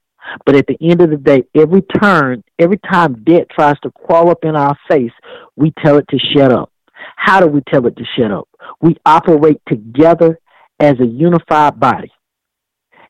But 0.46 0.56
at 0.56 0.68
the 0.68 0.78
end 0.82 1.02
of 1.02 1.10
the 1.10 1.18
day, 1.18 1.44
every 1.56 1.82
turn, 1.82 2.44
every 2.60 2.80
time 2.92 3.24
debt 3.24 3.48
tries 3.50 3.80
to 3.82 3.92
crawl 3.92 4.30
up 4.30 4.44
in 4.44 4.56
our 4.56 4.78
face, 4.90 5.12
we 5.56 5.74
tell 5.84 5.98
it 5.98 6.06
to 6.10 6.20
shut 6.34 6.52
up. 6.52 6.72
How 7.16 7.40
do 7.40 7.48
we 7.48 7.62
tell 7.72 7.86
it 7.88 7.96
to 7.98 8.04
shut 8.18 8.32
up? 8.32 8.48
We 8.82 8.98
operate 9.06 9.62
together 9.68 10.40
as 10.80 11.00
a 11.00 11.06
unified 11.06 11.80
body, 11.80 12.12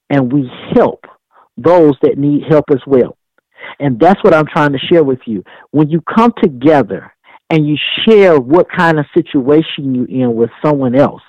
and 0.10 0.32
we 0.32 0.50
help 0.76 1.06
those 1.58 1.96
that 2.02 2.18
need 2.18 2.44
help 2.50 2.66
as 2.72 2.82
well. 2.86 3.18
And 3.80 4.00
that's 4.00 4.24
what 4.24 4.34
I'm 4.34 4.46
trying 4.46 4.72
to 4.72 4.80
share 4.80 5.04
with 5.04 5.20
you. 5.26 5.44
When 5.72 5.90
you 5.90 6.02
come 6.02 6.34
together 6.42 7.12
and 7.50 7.68
you 7.68 7.78
share 8.06 8.40
what 8.40 8.68
kind 8.70 9.00
of 9.00 9.06
situation 9.14 9.96
you're 9.96 10.24
in 10.24 10.36
with 10.36 10.50
someone 10.64 10.96
else, 10.96 11.22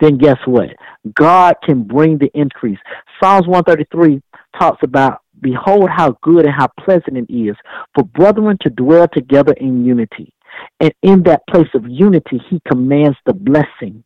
then 0.00 0.18
guess 0.18 0.38
what? 0.46 0.70
God 1.14 1.54
can 1.64 1.84
bring 1.84 2.18
the 2.18 2.30
increase. 2.34 2.78
Psalms 3.22 3.46
133 3.46 4.22
talks 4.58 4.82
about, 4.82 5.20
Behold 5.40 5.90
how 5.90 6.16
good 6.22 6.44
and 6.44 6.54
how 6.56 6.68
pleasant 6.78 7.16
it 7.16 7.32
is 7.32 7.56
for 7.94 8.04
brethren 8.04 8.56
to 8.62 8.70
dwell 8.70 9.08
together 9.12 9.52
in 9.54 9.84
unity. 9.84 10.32
And 10.80 10.92
in 11.02 11.22
that 11.24 11.42
place 11.50 11.68
of 11.74 11.84
unity, 11.88 12.40
he 12.48 12.60
commands 12.70 13.18
the 13.26 13.32
blessing 13.32 14.04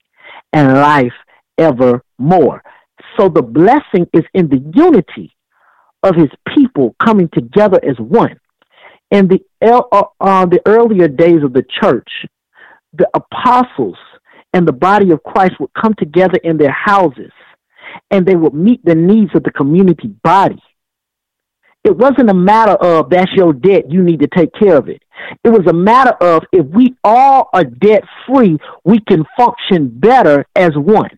and 0.53 0.75
life 0.75 1.13
evermore. 1.59 2.63
So 3.19 3.29
the 3.29 3.43
blessing 3.43 4.07
is 4.15 4.25
in 4.33 4.49
the 4.49 4.65
unity 4.75 5.37
of 6.03 6.15
his 6.15 6.31
people 6.55 6.95
coming 7.05 7.29
together 7.35 7.81
as 7.85 7.97
one 7.99 8.39
in 9.11 9.29
the 9.29 9.41
uh, 9.63 9.83
uh, 10.21 10.47
the 10.47 10.61
earlier 10.67 11.09
days 11.09 11.43
of 11.43 11.53
the 11.53 11.65
church, 11.81 12.09
the 12.93 13.09
apostles 13.15 13.97
and 14.53 14.67
the 14.67 14.73
body 14.73 15.11
of 15.11 15.23
Christ 15.23 15.55
would 15.61 15.71
come 15.81 15.95
together 15.95 16.39
in 16.43 16.57
their 16.57 16.73
houses 16.73 17.33
and 18.11 18.27
they 18.27 18.37
would 18.37 18.55
meet 18.55 18.85
the 18.85 18.95
needs 18.95 19.31
of 19.35 19.43
the 19.43 19.51
community 19.51 20.09
body. 20.23 20.63
It 21.85 21.97
wasn't 21.97 22.31
a 22.31 22.35
matter 22.35 22.73
of 22.73 23.11
that's 23.11 23.31
your 23.35 23.53
debt, 23.53 23.91
you 23.91 24.03
need 24.03 24.21
to 24.21 24.27
take 24.27 24.53
care 24.55 24.77
of 24.77 24.89
it. 24.89 25.03
It 25.45 25.51
was 25.51 25.67
a 25.69 25.73
matter 25.73 26.13
of 26.21 26.43
if 26.53 26.67
we 26.67 26.97
all 27.05 27.49
are 27.53 27.65
debt 27.65 28.03
free, 28.27 28.59
we 28.85 29.01
can 29.01 29.25
function 29.37 29.89
better 29.89 30.45
as 30.57 30.73
one. 30.75 31.17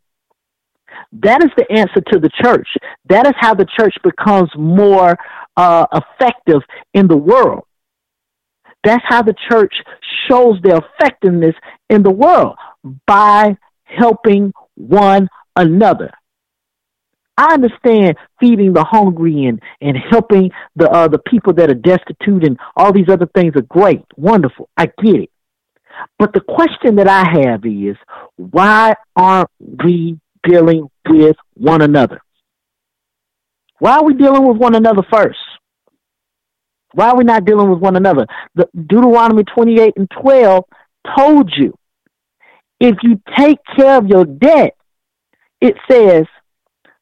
That 1.12 1.42
is 1.42 1.50
the 1.56 1.70
answer 1.72 2.02
to 2.12 2.18
the 2.18 2.30
church. 2.42 2.68
That 3.08 3.26
is 3.26 3.32
how 3.38 3.54
the 3.54 3.66
church 3.78 3.94
becomes 4.02 4.50
more 4.56 5.16
uh, 5.56 5.86
effective 5.92 6.60
in 6.92 7.08
the 7.08 7.16
world. 7.16 7.64
That's 8.88 9.04
how 9.06 9.20
the 9.20 9.34
church 9.50 9.74
shows 10.28 10.56
their 10.62 10.78
effectiveness 10.78 11.54
in 11.90 12.02
the 12.02 12.10
world 12.10 12.56
by 13.06 13.58
helping 13.84 14.54
one 14.76 15.28
another. 15.54 16.10
I 17.36 17.52
understand 17.52 18.16
feeding 18.40 18.72
the 18.72 18.84
hungry 18.84 19.44
and, 19.44 19.60
and 19.82 19.96
helping 20.10 20.52
the 20.74 20.90
uh, 20.90 21.06
the 21.06 21.18
people 21.18 21.52
that 21.54 21.70
are 21.70 21.74
destitute 21.74 22.44
and 22.44 22.58
all 22.76 22.92
these 22.92 23.10
other 23.10 23.26
things 23.26 23.54
are 23.56 23.62
great, 23.62 24.04
wonderful. 24.16 24.70
I 24.76 24.86
get 24.86 25.16
it. 25.16 25.30
But 26.18 26.32
the 26.32 26.40
question 26.40 26.96
that 26.96 27.08
I 27.08 27.42
have 27.42 27.66
is 27.66 27.96
why 28.36 28.94
aren't 29.14 29.50
we 29.84 30.18
dealing 30.48 30.88
with 31.06 31.36
one 31.54 31.82
another? 31.82 32.22
Why 33.80 33.98
are 33.98 34.04
we 34.04 34.14
dealing 34.14 34.48
with 34.48 34.56
one 34.56 34.74
another 34.74 35.02
first? 35.12 35.38
Why 36.98 37.10
are 37.10 37.16
we 37.16 37.22
not 37.22 37.44
dealing 37.44 37.70
with 37.70 37.78
one 37.78 37.94
another? 37.94 38.26
The 38.56 38.68
Deuteronomy 38.74 39.44
28 39.44 39.92
and 39.98 40.10
12 40.20 40.64
told 41.16 41.48
you 41.56 41.72
if 42.80 42.96
you 43.04 43.22
take 43.36 43.58
care 43.76 43.98
of 43.98 44.08
your 44.08 44.24
debt, 44.24 44.74
it 45.60 45.76
says 45.88 46.26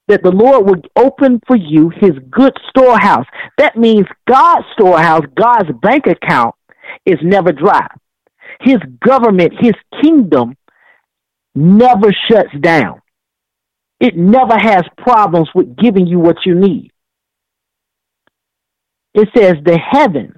that 0.09 0.23
the 0.23 0.31
Lord 0.31 0.67
will 0.67 0.83
open 1.03 1.41
for 1.47 1.57
you 1.57 1.89
his 1.89 2.11
good 2.31 2.53
storehouse. 2.69 3.25
That 3.57 3.79
means 3.79 4.05
God's 4.29 4.67
storehouse, 4.75 5.23
God's 5.35 5.71
bank 5.81 6.07
account 6.07 6.55
is 7.07 7.17
never 7.23 7.53
dry. 7.53 7.87
His 8.61 8.77
government, 9.03 9.55
his 9.59 9.73
kingdom 10.03 10.59
never 11.55 12.15
shuts 12.31 12.53
down. 12.61 13.01
It 13.99 14.15
never 14.15 14.59
has 14.59 14.83
problems 14.99 15.49
with 15.55 15.75
giving 15.75 16.07
you 16.07 16.19
what 16.19 16.37
you 16.45 16.55
need. 16.55 16.93
It 19.17 19.29
says 19.37 19.55
the 19.65 19.79
heavens 19.79 20.37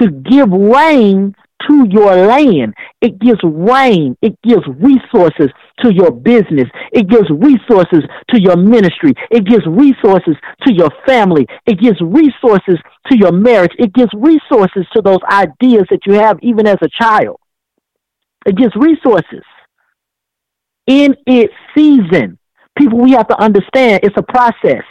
to 0.00 0.10
give 0.10 0.50
rain 0.50 1.34
to 1.68 1.86
your 1.90 2.14
land. 2.26 2.74
It 3.00 3.18
gives 3.18 3.40
rain. 3.44 4.16
It 4.22 4.40
gives 4.42 4.62
resources 4.66 5.50
to 5.80 5.92
your 5.92 6.10
business. 6.10 6.68
It 6.92 7.08
gives 7.08 7.28
resources 7.30 8.02
to 8.30 8.40
your 8.40 8.56
ministry. 8.56 9.12
It 9.30 9.44
gives 9.44 9.66
resources 9.66 10.36
to 10.66 10.72
your 10.72 10.90
family. 11.06 11.46
It 11.66 11.78
gives 11.78 12.00
resources 12.00 12.78
to 13.10 13.18
your 13.18 13.32
marriage. 13.32 13.72
It 13.78 13.92
gives 13.92 14.10
resources 14.14 14.86
to 14.94 15.02
those 15.02 15.20
ideas 15.30 15.84
that 15.90 16.00
you 16.06 16.14
have 16.14 16.38
even 16.42 16.66
as 16.66 16.78
a 16.82 16.88
child. 16.88 17.38
It 18.46 18.56
gives 18.56 18.74
resources 18.76 19.44
in 20.86 21.16
its 21.26 21.52
season. 21.76 22.38
People, 22.78 22.98
we 22.98 23.12
have 23.12 23.28
to 23.28 23.40
understand 23.40 24.00
it's 24.02 24.16
a 24.16 24.22
process. 24.22 24.84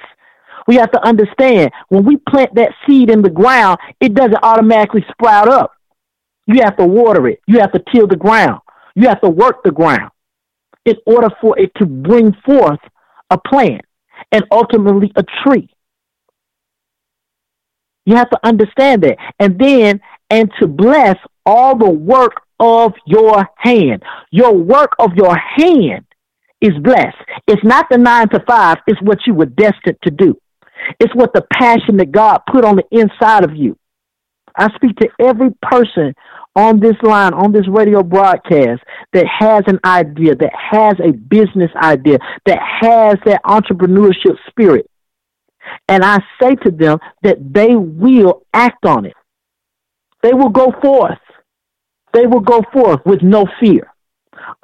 We 0.67 0.75
have 0.75 0.91
to 0.91 1.05
understand 1.05 1.71
when 1.89 2.05
we 2.05 2.17
plant 2.17 2.55
that 2.55 2.71
seed 2.87 3.09
in 3.09 3.21
the 3.21 3.29
ground, 3.29 3.79
it 3.99 4.13
doesn't 4.13 4.43
automatically 4.43 5.05
sprout 5.11 5.47
up. 5.47 5.73
You 6.47 6.61
have 6.63 6.77
to 6.77 6.85
water 6.85 7.27
it. 7.27 7.39
You 7.47 7.59
have 7.59 7.71
to 7.73 7.83
till 7.93 8.07
the 8.07 8.15
ground. 8.15 8.61
You 8.95 9.07
have 9.07 9.21
to 9.21 9.29
work 9.29 9.63
the 9.63 9.71
ground. 9.71 10.11
in 10.85 10.95
order 11.05 11.29
for 11.41 11.57
it 11.59 11.71
to 11.77 11.85
bring 11.85 12.31
forth 12.45 12.79
a 13.31 13.37
plant 13.37 13.81
and 14.31 14.43
ultimately 14.51 15.11
a 15.15 15.23
tree. 15.43 15.69
You 18.05 18.15
have 18.15 18.29
to 18.29 18.39
understand 18.43 19.01
that. 19.03 19.17
And 19.39 19.57
then, 19.59 19.99
and 20.29 20.51
to 20.59 20.67
bless 20.67 21.17
all 21.45 21.77
the 21.77 21.89
work 21.89 22.33
of 22.59 22.93
your 23.05 23.49
hand. 23.57 24.03
Your 24.31 24.53
work 24.53 24.91
of 24.99 25.15
your 25.15 25.35
hand 25.35 26.05
is 26.61 26.73
blessed. 26.81 27.17
It's 27.47 27.63
not 27.63 27.87
the 27.89 27.97
nine 27.97 28.29
to 28.29 28.39
five, 28.47 28.77
it's 28.87 29.01
what 29.01 29.19
you 29.25 29.33
were 29.33 29.47
destined 29.47 29.97
to 30.03 30.11
do. 30.11 30.39
It's 30.99 31.13
what 31.15 31.33
the 31.33 31.45
passion 31.53 31.97
that 31.97 32.11
God 32.11 32.39
put 32.51 32.65
on 32.65 32.75
the 32.75 32.85
inside 32.91 33.43
of 33.43 33.55
you. 33.55 33.77
I 34.57 34.73
speak 34.75 34.95
to 34.97 35.09
every 35.19 35.49
person 35.61 36.13
on 36.55 36.79
this 36.79 36.95
line, 37.01 37.33
on 37.33 37.51
this 37.51 37.67
radio 37.67 38.01
broadcast, 38.01 38.81
that 39.11 39.25
has 39.27 39.63
an 39.67 39.79
idea, 39.83 40.35
that 40.35 40.53
has 40.55 40.93
a 41.03 41.11
business 41.11 41.71
idea, 41.75 42.17
that 42.45 42.59
has 42.81 43.15
that 43.25 43.41
entrepreneurship 43.43 44.37
spirit. 44.49 44.89
And 45.89 46.03
I 46.03 46.19
say 46.41 46.55
to 46.55 46.71
them 46.71 46.99
that 47.23 47.37
they 47.53 47.75
will 47.75 48.43
act 48.53 48.85
on 48.85 49.05
it. 49.05 49.15
They 50.21 50.33
will 50.33 50.49
go 50.49 50.73
forth. 50.81 51.19
They 52.13 52.25
will 52.25 52.39
go 52.39 52.61
forth 52.71 53.01
with 53.05 53.21
no 53.21 53.45
fear. 53.59 53.91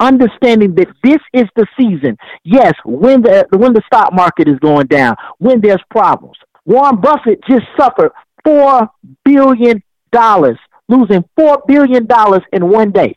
Understanding 0.00 0.74
that 0.74 0.88
this 1.02 1.18
is 1.32 1.48
the 1.56 1.66
season. 1.78 2.16
Yes, 2.44 2.72
when 2.84 3.22
the 3.22 3.46
when 3.52 3.72
the 3.72 3.82
stock 3.86 4.12
market 4.12 4.48
is 4.48 4.58
going 4.60 4.86
down, 4.86 5.16
when 5.38 5.60
there's 5.60 5.82
problems. 5.90 6.36
Warren 6.64 7.00
Buffett 7.00 7.40
just 7.48 7.66
suffered 7.78 8.12
four 8.44 8.88
billion 9.24 9.82
dollars, 10.12 10.58
losing 10.88 11.24
four 11.36 11.62
billion 11.66 12.06
dollars 12.06 12.42
in 12.52 12.68
one 12.68 12.92
day. 12.92 13.16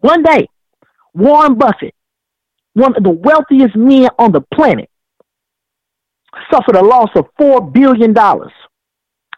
One 0.00 0.22
day, 0.22 0.48
Warren 1.14 1.56
Buffett, 1.56 1.94
one 2.74 2.94
of 2.94 3.02
the 3.02 3.10
wealthiest 3.10 3.74
men 3.74 4.10
on 4.18 4.32
the 4.32 4.42
planet, 4.54 4.90
suffered 6.52 6.76
a 6.76 6.84
loss 6.84 7.08
of 7.16 7.26
$4 7.40 7.72
billion 7.72 8.14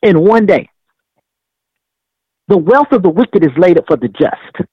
in 0.02 0.20
one 0.20 0.46
day. 0.46 0.68
The 2.48 2.58
wealth 2.58 2.92
of 2.92 3.02
the 3.02 3.10
wicked 3.10 3.44
is 3.44 3.52
laid 3.56 3.78
up 3.78 3.84
for 3.86 3.96
the 3.96 4.08
just. 4.08 4.68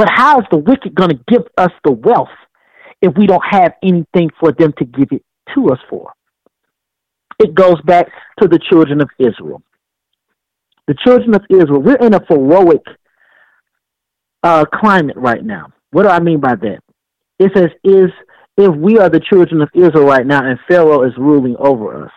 But 0.00 0.08
how 0.10 0.40
is 0.40 0.46
the 0.50 0.56
wicked 0.56 0.94
going 0.94 1.10
to 1.10 1.20
give 1.28 1.42
us 1.58 1.72
the 1.84 1.92
wealth 1.92 2.30
if 3.02 3.12
we 3.18 3.26
don't 3.26 3.44
have 3.50 3.74
anything 3.82 4.30
for 4.40 4.50
them 4.50 4.72
to 4.78 4.86
give 4.86 5.08
it 5.12 5.22
to 5.54 5.68
us 5.68 5.78
for? 5.90 6.14
It 7.38 7.54
goes 7.54 7.78
back 7.82 8.06
to 8.40 8.48
the 8.48 8.58
children 8.70 9.02
of 9.02 9.10
Israel. 9.18 9.60
The 10.88 10.94
children 11.04 11.34
of 11.34 11.42
Israel, 11.50 11.82
we're 11.82 11.96
in 11.96 12.14
a 12.14 12.20
heroic 12.30 12.80
uh, 14.42 14.64
climate 14.72 15.18
right 15.18 15.44
now. 15.44 15.66
What 15.90 16.04
do 16.04 16.08
I 16.08 16.18
mean 16.18 16.40
by 16.40 16.54
that? 16.54 16.78
It 17.38 17.52
says, 17.54 17.68
is 17.84 18.08
if 18.56 18.74
we 18.74 18.98
are 18.98 19.10
the 19.10 19.20
children 19.20 19.60
of 19.60 19.68
Israel 19.74 20.06
right 20.06 20.24
now 20.26 20.48
and 20.48 20.58
Pharaoh 20.66 21.02
is 21.02 21.12
ruling 21.18 21.56
over 21.58 22.04
us. 22.06 22.12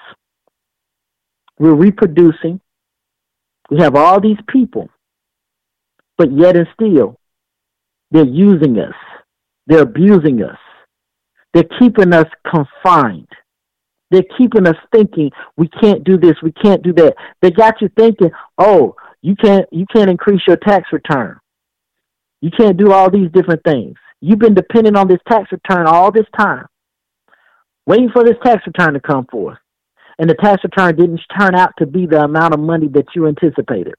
We're 1.60 1.76
reproducing. 1.76 2.62
We 3.70 3.82
have 3.82 3.98
all 3.98 4.22
these 4.22 4.40
people, 4.48 4.88
but 6.18 6.32
yet 6.32 6.56
and 6.56 6.68
still, 6.76 7.20
they're 8.14 8.26
using 8.26 8.78
us. 8.80 8.94
They're 9.66 9.82
abusing 9.82 10.44
us. 10.44 10.58
They're 11.54 11.66
keeping 11.80 12.14
us 12.14 12.28
confined. 12.50 13.28
They're 14.12 14.24
keeping 14.38 14.68
us 14.68 14.76
thinking 14.92 15.32
we 15.58 15.68
can't 15.68 16.04
do 16.04 16.18
this, 16.18 16.36
we 16.44 16.52
can't 16.52 16.84
do 16.84 16.94
that. 16.94 17.16
They 17.42 17.50
got 17.50 17.82
you 17.82 17.90
thinking, 17.98 18.30
oh, 18.60 18.96
you 19.24 19.36
can't 19.36 19.66
you 19.72 19.86
can't 19.94 20.10
increase 20.10 20.42
your 20.48 20.58
tax 20.58 20.90
return. 20.94 21.40
You 22.42 22.52
can't 22.52 22.78
do 22.78 22.92
all 22.92 23.10
these 23.10 23.32
different 23.32 23.64
things. 23.64 23.96
You've 24.22 24.40
been 24.40 24.54
depending 24.54 24.96
on 24.96 25.08
this 25.08 25.20
tax 25.28 25.52
return 25.52 25.88
all 25.88 26.12
this 26.12 26.28
time, 26.38 26.68
waiting 27.88 28.10
for 28.14 28.24
this 28.24 28.38
tax 28.44 28.62
return 28.68 28.94
to 28.94 29.00
come 29.00 29.26
forth. 29.26 29.58
And 30.20 30.30
the 30.30 30.36
tax 30.36 30.64
return 30.64 30.96
didn't 30.96 31.22
turn 31.40 31.56
out 31.56 31.72
to 31.80 31.88
be 31.88 32.06
the 32.06 32.24
amount 32.24 32.54
of 32.54 32.60
money 32.60 32.88
that 32.90 33.08
you 33.16 33.28
anticipated. 33.28 33.96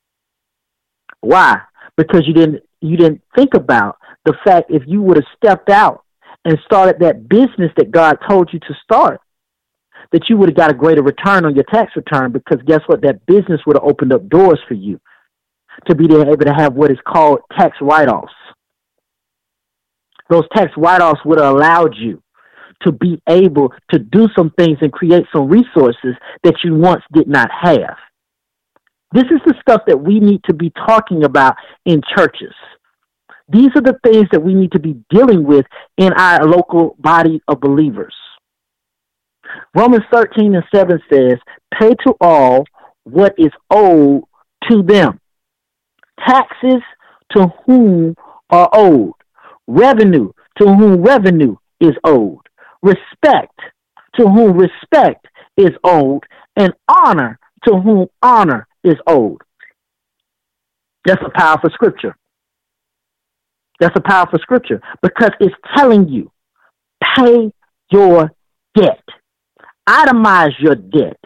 Why? 1.21 1.63
Because 1.97 2.23
you 2.27 2.35
didn't 2.35 2.63
you 2.85 2.97
didn't 2.97 3.23
think 3.35 3.55
about 3.55 3.97
the 4.25 4.35
fact 4.45 4.71
if 4.71 4.83
you 4.87 5.03
would 5.03 5.17
have 5.17 5.27
stepped 5.37 5.71
out 5.71 6.05
and 6.45 6.59
started 6.65 6.97
that 7.01 7.29
business 7.29 7.73
that 7.77 7.91
God 7.91 8.19
told 8.29 8.53
you 8.53 8.59
to 8.61 8.75
start, 8.83 9.21
that 10.13 10.29
you 10.29 10.37
would 10.37 10.51
have 10.51 10.57
got 10.57 10.71
a 10.71 10.75
greater 10.75 11.03
return 11.03 11.45
on 11.45 11.55
your 11.55 11.65
tax 11.65 11.93
return 11.97 12.33
because 12.33 12.59
guess 12.67 12.81
what? 12.87 13.03
That 13.03 13.25
business 13.27 13.61
would 13.67 13.77
have 13.77 13.85
opened 13.85 14.13
up 14.13 14.29
doors 14.29 14.61
for 14.69 14.75
you 14.75 15.01
to 15.89 15.95
be 15.95 16.05
able 16.05 16.37
to 16.37 16.55
have 16.55 16.75
what 16.75 16.91
is 16.91 16.99
called 17.07 17.41
tax 17.57 17.77
write 17.81 18.09
offs 18.09 18.33
those 20.31 20.45
tax 20.55 20.73
write-offs 20.77 21.21
would 21.25 21.39
have 21.39 21.55
allowed 21.55 21.95
you 21.97 22.23
to 22.83 22.93
be 22.93 23.21
able 23.29 23.73
to 23.91 23.99
do 23.99 24.29
some 24.37 24.51
things 24.59 24.79
and 24.81 24.93
create 24.93 25.25
some 25.35 25.49
resources 25.49 26.15
that 26.43 26.55
you 26.63 26.75
once 26.75 27.03
did 27.13 27.29
not 27.29 27.49
have. 27.51 27.97
This 29.15 29.25
is 29.25 29.41
the 29.47 29.55
stuff 29.61 29.83
that 29.87 29.97
we 29.97 30.21
need 30.21 30.43
to 30.45 30.53
be 30.53 30.71
talking 30.71 31.25
about 31.25 31.57
in 31.87 32.03
churches. 32.17 32.53
These 33.49 33.71
are 33.77 33.81
the 33.81 33.99
things 34.05 34.27
that 34.33 34.41
we 34.41 34.55
need 34.55 34.73
to 34.73 34.81
be 34.81 35.03
dealing 35.09 35.45
with 35.45 35.65
in 35.97 36.13
our 36.15 36.45
local 36.45 36.97
body 36.99 37.41
of 37.49 37.61
believers. 37.61 38.15
Romans 39.75 40.05
13 40.13 40.55
and 40.55 40.65
7 40.75 40.99
says, 41.13 41.39
Pay 41.79 41.95
to 42.07 42.15
all 42.21 42.65
what 43.05 43.35
is 43.39 43.53
owed 43.71 44.25
to 44.69 44.83
them. 44.83 45.21
Taxes 46.27 46.83
to 47.37 47.49
whom 47.67 48.17
are 48.51 48.69
owed 48.73 49.13
revenue 49.67 50.31
to 50.59 50.67
whom 50.67 51.03
revenue 51.03 51.57
is 51.81 51.95
owed, 52.05 52.41
respect 52.83 53.59
to 54.17 54.29
whom 54.29 54.57
respect 54.57 55.27
is 55.57 55.71
owed, 55.83 56.23
and 56.57 56.73
honor 56.89 57.39
to 57.67 57.77
whom 57.81 58.07
honor 58.23 58.67
is 58.85 58.97
old. 59.07 59.43
That's 61.05 61.23
a 61.25 61.31
powerful 61.31 61.71
scripture. 61.71 62.17
That's 63.81 63.97
a 63.97 64.01
powerful 64.01 64.39
scripture 64.41 64.81
because 65.03 65.31
it's 65.41 65.55
telling 65.77 66.09
you 66.09 66.31
pay 67.17 67.51
your 67.91 68.31
debt, 68.75 69.03
itemize 69.89 70.53
your 70.59 70.75
debt. 70.75 71.19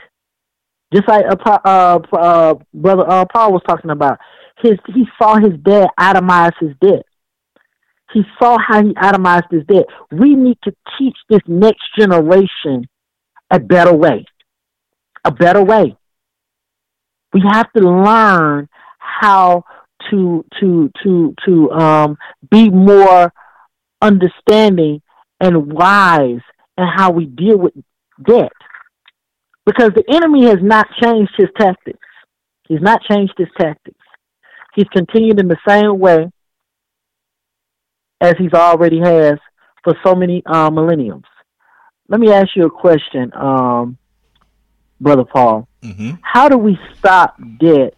Just 0.92 1.06
like 1.06 1.24
uh, 1.28 1.58
uh, 1.64 1.98
uh, 2.12 2.54
brother 2.72 3.04
uh, 3.08 3.24
Paul 3.30 3.52
was 3.52 3.62
talking 3.68 3.90
about, 3.90 4.18
his 4.62 4.78
he 4.94 5.04
saw 5.20 5.36
his 5.36 5.52
dad 5.62 5.88
itemize 6.00 6.52
his 6.58 6.70
debt. 6.80 7.04
He 8.12 8.22
saw 8.40 8.56
how 8.58 8.82
he 8.82 8.94
itemized 8.96 9.46
his 9.50 9.64
debt. 9.66 9.84
We 10.10 10.34
need 10.34 10.58
to 10.64 10.74
teach 10.98 11.16
this 11.28 11.42
next 11.46 11.82
generation 11.98 12.88
a 13.50 13.60
better 13.60 13.94
way. 13.94 14.24
A 15.24 15.30
better 15.30 15.62
way. 15.62 15.94
We 17.32 17.42
have 17.50 17.70
to 17.76 17.82
learn 17.82 18.68
how 18.98 19.64
to 20.10 20.44
to 20.60 20.90
to 21.02 21.34
to 21.46 21.70
um, 21.72 22.18
be 22.50 22.70
more 22.70 23.32
understanding 24.00 25.02
and 25.40 25.72
wise 25.72 26.40
in 26.76 26.86
how 26.86 27.10
we 27.10 27.26
deal 27.26 27.58
with 27.58 27.74
debt. 28.26 28.52
Because 29.66 29.90
the 29.94 30.04
enemy 30.08 30.46
has 30.46 30.58
not 30.62 30.86
changed 31.02 31.32
his 31.36 31.48
tactics. 31.58 31.98
He's 32.68 32.80
not 32.80 33.02
changed 33.02 33.34
his 33.36 33.48
tactics. 33.58 33.98
He's 34.74 34.88
continued 34.94 35.40
in 35.40 35.48
the 35.48 35.58
same 35.68 35.98
way 35.98 36.30
as 38.20 38.34
he's 38.38 38.54
already 38.54 38.98
has 39.00 39.34
for 39.84 39.94
so 40.04 40.14
many 40.14 40.42
uh, 40.46 40.70
millenniums. 40.70 41.24
Let 42.08 42.20
me 42.20 42.32
ask 42.32 42.48
you 42.56 42.66
a 42.66 42.70
question, 42.70 43.30
um, 43.34 43.98
Brother 45.00 45.24
Paul. 45.24 45.67
Mm-hmm. 45.82 46.12
How 46.22 46.48
do 46.48 46.58
we 46.58 46.78
stop 46.98 47.38
debt 47.58 47.94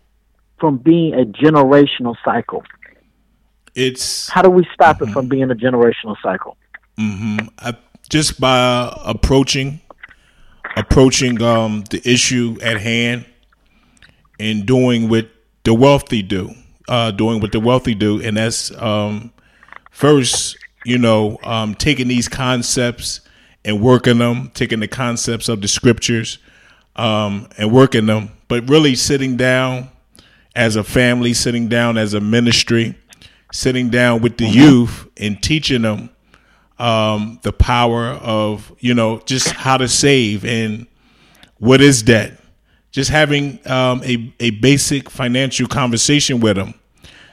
from 0.58 0.76
being 0.76 1.14
a 1.14 1.24
generational 1.24 2.16
cycle? 2.24 2.62
It's 3.74 4.28
how 4.28 4.42
do 4.42 4.50
we 4.50 4.66
stop 4.74 4.96
mm-hmm. 4.96 5.10
it 5.10 5.12
from 5.12 5.28
being 5.28 5.50
a 5.50 5.54
generational 5.54 6.16
cycle? 6.22 6.56
Mm-hmm. 6.98 7.48
I, 7.58 7.76
just 8.08 8.40
by 8.40 8.94
approaching 9.04 9.80
approaching 10.76 11.40
um, 11.42 11.84
the 11.90 12.00
issue 12.08 12.56
at 12.62 12.80
hand 12.80 13.24
and 14.38 14.66
doing 14.66 15.08
what 15.08 15.28
the 15.64 15.74
wealthy 15.74 16.22
do, 16.22 16.50
uh, 16.88 17.10
doing 17.10 17.40
what 17.40 17.52
the 17.52 17.60
wealthy 17.60 17.94
do, 17.94 18.20
and 18.22 18.36
that's 18.36 18.70
um, 18.80 19.32
first, 19.90 20.56
you 20.84 20.98
know, 20.98 21.38
um, 21.42 21.74
taking 21.74 22.08
these 22.08 22.28
concepts 22.28 23.20
and 23.64 23.80
working 23.80 24.18
them, 24.18 24.50
taking 24.54 24.80
the 24.80 24.88
concepts 24.88 25.48
of 25.48 25.60
the 25.60 25.68
scriptures 25.68 26.38
um, 26.96 27.48
and 27.58 27.72
working 27.72 28.06
them, 28.06 28.30
but 28.48 28.68
really 28.68 28.94
sitting 28.94 29.36
down 29.36 29.88
as 30.54 30.76
a 30.76 30.84
family, 30.84 31.32
sitting 31.32 31.68
down 31.68 31.96
as 31.96 32.14
a 32.14 32.20
ministry, 32.20 32.94
sitting 33.52 33.90
down 33.90 34.20
with 34.20 34.36
the 34.36 34.46
mm-hmm. 34.46 34.60
youth 34.60 35.08
and 35.16 35.42
teaching 35.42 35.82
them 35.82 36.10
um, 36.78 37.38
the 37.42 37.52
power 37.52 38.06
of, 38.06 38.74
you 38.80 38.94
know, 38.94 39.20
just 39.20 39.50
how 39.50 39.76
to 39.76 39.88
save 39.88 40.44
and 40.44 40.86
what 41.58 41.80
is 41.80 42.02
debt. 42.02 42.36
Just 42.90 43.10
having 43.10 43.60
um, 43.68 44.02
a, 44.02 44.32
a 44.40 44.50
basic 44.50 45.10
financial 45.10 45.68
conversation 45.68 46.40
with 46.40 46.56
them 46.56 46.74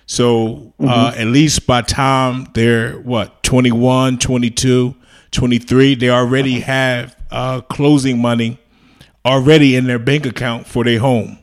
so 0.08 0.74
uh, 0.80 0.84
mm-hmm. 0.84 0.88
uh, 0.88 1.12
at 1.18 1.28
least 1.28 1.68
by 1.68 1.82
time 1.82 2.48
they're 2.54 2.94
what 2.94 3.44
21, 3.44 4.18
22, 4.18 4.96
23, 5.32 5.96
they 5.96 6.10
already 6.10 6.62
have 6.62 7.16
uh, 7.30 7.60
closing 7.62 8.20
money 8.20 8.58
already 9.28 9.76
in 9.76 9.86
their 9.86 10.00
bank 10.00 10.26
account 10.26 10.66
for 10.66 10.84
their 10.84 11.00
home. 11.00 11.38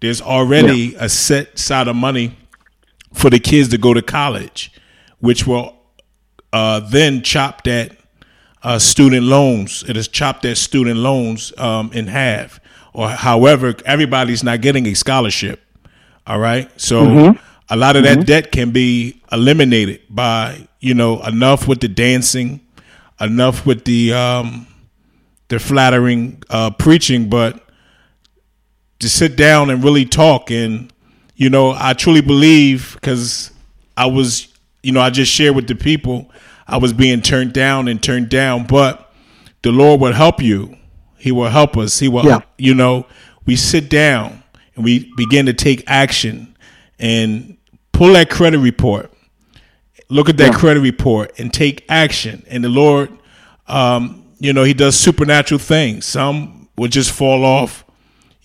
There's 0.00 0.20
already 0.20 0.88
yeah. 0.88 1.04
a 1.04 1.08
set 1.08 1.58
side 1.58 1.88
of 1.88 1.96
money 1.96 2.36
for 3.14 3.30
the 3.30 3.38
kids 3.38 3.68
to 3.70 3.78
go 3.78 3.94
to 3.94 4.02
college, 4.02 4.72
which 5.20 5.46
will 5.46 5.74
uh, 6.52 6.80
then 6.80 7.22
chop 7.22 7.64
that 7.64 7.96
uh, 8.62 8.78
student 8.78 9.24
loans. 9.24 9.84
It 9.88 9.96
has 9.96 10.08
chopped 10.08 10.42
that 10.42 10.56
student 10.56 10.98
loans 10.98 11.52
um, 11.56 11.92
in 11.92 12.08
half. 12.08 12.60
Or 12.92 13.08
however, 13.08 13.74
everybody's 13.84 14.42
not 14.42 14.60
getting 14.60 14.86
a 14.86 14.94
scholarship. 14.94 15.62
All 16.26 16.40
right, 16.40 16.68
so 16.80 17.02
mm-hmm. 17.02 17.40
a 17.70 17.76
lot 17.76 17.94
of 17.94 18.04
mm-hmm. 18.04 18.20
that 18.20 18.26
debt 18.26 18.52
can 18.52 18.72
be 18.72 19.22
eliminated 19.30 20.00
by 20.10 20.66
you 20.80 20.92
know 20.92 21.22
enough 21.22 21.68
with 21.68 21.80
the 21.80 21.88
dancing, 21.88 22.66
enough 23.20 23.64
with 23.64 23.84
the 23.84 24.12
um, 24.12 24.66
the 25.48 25.58
flattering 25.58 26.42
uh, 26.50 26.70
preaching, 26.70 27.28
but 27.28 27.62
to 28.98 29.08
sit 29.08 29.36
down 29.36 29.70
and 29.70 29.84
really 29.84 30.04
talk. 30.04 30.50
And, 30.50 30.92
you 31.34 31.50
know, 31.50 31.74
I 31.76 31.92
truly 31.92 32.20
believe 32.20 32.94
because 32.94 33.50
I 33.96 34.06
was, 34.06 34.48
you 34.82 34.92
know, 34.92 35.00
I 35.00 35.10
just 35.10 35.32
shared 35.32 35.54
with 35.54 35.68
the 35.68 35.74
people, 35.74 36.30
I 36.66 36.78
was 36.78 36.92
being 36.92 37.22
turned 37.22 37.52
down 37.52 37.88
and 37.88 38.02
turned 38.02 38.28
down, 38.28 38.66
but 38.66 39.12
the 39.62 39.70
Lord 39.70 40.00
will 40.00 40.12
help 40.12 40.42
you. 40.42 40.76
He 41.16 41.32
will 41.32 41.48
help 41.48 41.76
us. 41.76 41.98
He 41.98 42.08
will, 42.08 42.24
yeah. 42.24 42.40
you 42.58 42.74
know, 42.74 43.06
we 43.46 43.56
sit 43.56 43.88
down 43.88 44.42
and 44.74 44.84
we 44.84 45.12
begin 45.16 45.46
to 45.46 45.52
take 45.52 45.84
action 45.86 46.56
and 46.98 47.56
pull 47.92 48.12
that 48.12 48.30
credit 48.30 48.58
report. 48.58 49.12
Look 50.08 50.28
at 50.28 50.36
that 50.36 50.52
yeah. 50.52 50.58
credit 50.58 50.80
report 50.80 51.38
and 51.38 51.52
take 51.52 51.84
action. 51.88 52.44
And 52.48 52.62
the 52.62 52.68
Lord, 52.68 53.10
um, 53.66 54.24
you 54.38 54.52
know, 54.52 54.64
He 54.64 54.74
does 54.74 54.98
supernatural 54.98 55.58
things. 55.58 56.04
Some 56.06 56.68
would 56.76 56.92
just 56.92 57.12
fall 57.12 57.44
off 57.44 57.84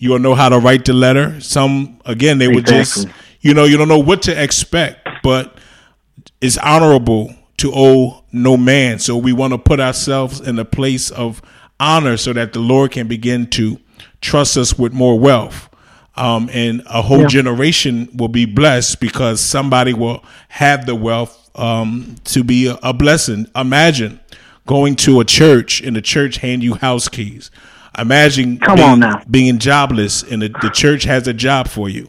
you 0.02 0.10
will 0.10 0.18
know 0.18 0.34
how 0.34 0.48
to 0.48 0.58
write 0.58 0.84
the 0.84 0.92
letter. 0.92 1.40
Some 1.40 2.00
again, 2.04 2.38
they 2.38 2.48
would 2.48 2.66
just 2.66 3.06
you 3.40 3.54
know 3.54 3.62
you 3.62 3.76
don't 3.76 3.86
know 3.86 4.00
what 4.00 4.22
to 4.22 4.42
expect, 4.42 5.08
but 5.22 5.56
it's 6.40 6.58
honorable 6.58 7.32
to 7.58 7.70
owe 7.72 8.24
no 8.32 8.56
man. 8.56 8.98
So 8.98 9.16
we 9.16 9.32
want 9.32 9.52
to 9.52 9.58
put 9.58 9.78
ourselves 9.78 10.40
in 10.40 10.58
a 10.58 10.64
place 10.64 11.12
of 11.12 11.40
honor 11.78 12.16
so 12.16 12.32
that 12.32 12.52
the 12.52 12.58
Lord 12.58 12.90
can 12.90 13.06
begin 13.06 13.46
to 13.50 13.78
trust 14.20 14.56
us 14.56 14.76
with 14.76 14.92
more 14.92 15.16
wealth. 15.16 15.68
Um, 16.16 16.50
and 16.52 16.82
a 16.86 17.00
whole 17.00 17.20
yeah. 17.20 17.28
generation 17.28 18.08
will 18.12 18.26
be 18.26 18.44
blessed 18.44 18.98
because 18.98 19.40
somebody 19.40 19.94
will 19.94 20.24
have 20.48 20.84
the 20.84 20.96
wealth 20.96 21.48
um, 21.54 22.16
to 22.24 22.42
be 22.42 22.66
a, 22.66 22.76
a 22.82 22.92
blessing. 22.92 23.46
Imagine 23.54 24.18
going 24.66 24.96
to 24.96 25.20
a 25.20 25.24
church 25.24 25.80
and 25.80 25.96
the 25.96 26.02
church 26.02 26.38
hand 26.38 26.62
you 26.62 26.74
house 26.74 27.08
keys. 27.08 27.50
Imagine 27.98 28.58
Come 28.58 28.76
being, 28.76 28.88
on 28.88 29.00
now. 29.00 29.22
being 29.30 29.58
jobless 29.58 30.22
and 30.22 30.40
the, 30.42 30.48
the, 30.62 30.70
church 30.70 31.04
has 31.04 31.28
a 31.28 31.34
job 31.34 31.68
for 31.68 31.88
you. 31.88 32.08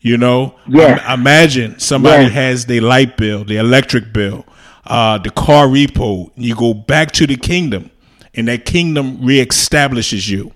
You 0.00 0.16
know, 0.16 0.56
yes. 0.66 1.00
Um, 1.06 1.20
imagine 1.20 1.78
somebody 1.78 2.24
yes. 2.24 2.32
has 2.32 2.66
their 2.66 2.80
light 2.80 3.16
bill, 3.16 3.44
the 3.44 3.58
electric 3.58 4.12
bill, 4.12 4.46
uh, 4.86 5.18
the 5.18 5.30
car 5.30 5.66
repo. 5.66 6.30
You 6.36 6.56
go 6.56 6.72
back 6.72 7.12
to 7.12 7.26
the 7.26 7.36
kingdom, 7.36 7.90
and 8.34 8.48
that 8.48 8.64
kingdom 8.64 9.18
reestablishes 9.18 10.28
you. 10.28 10.52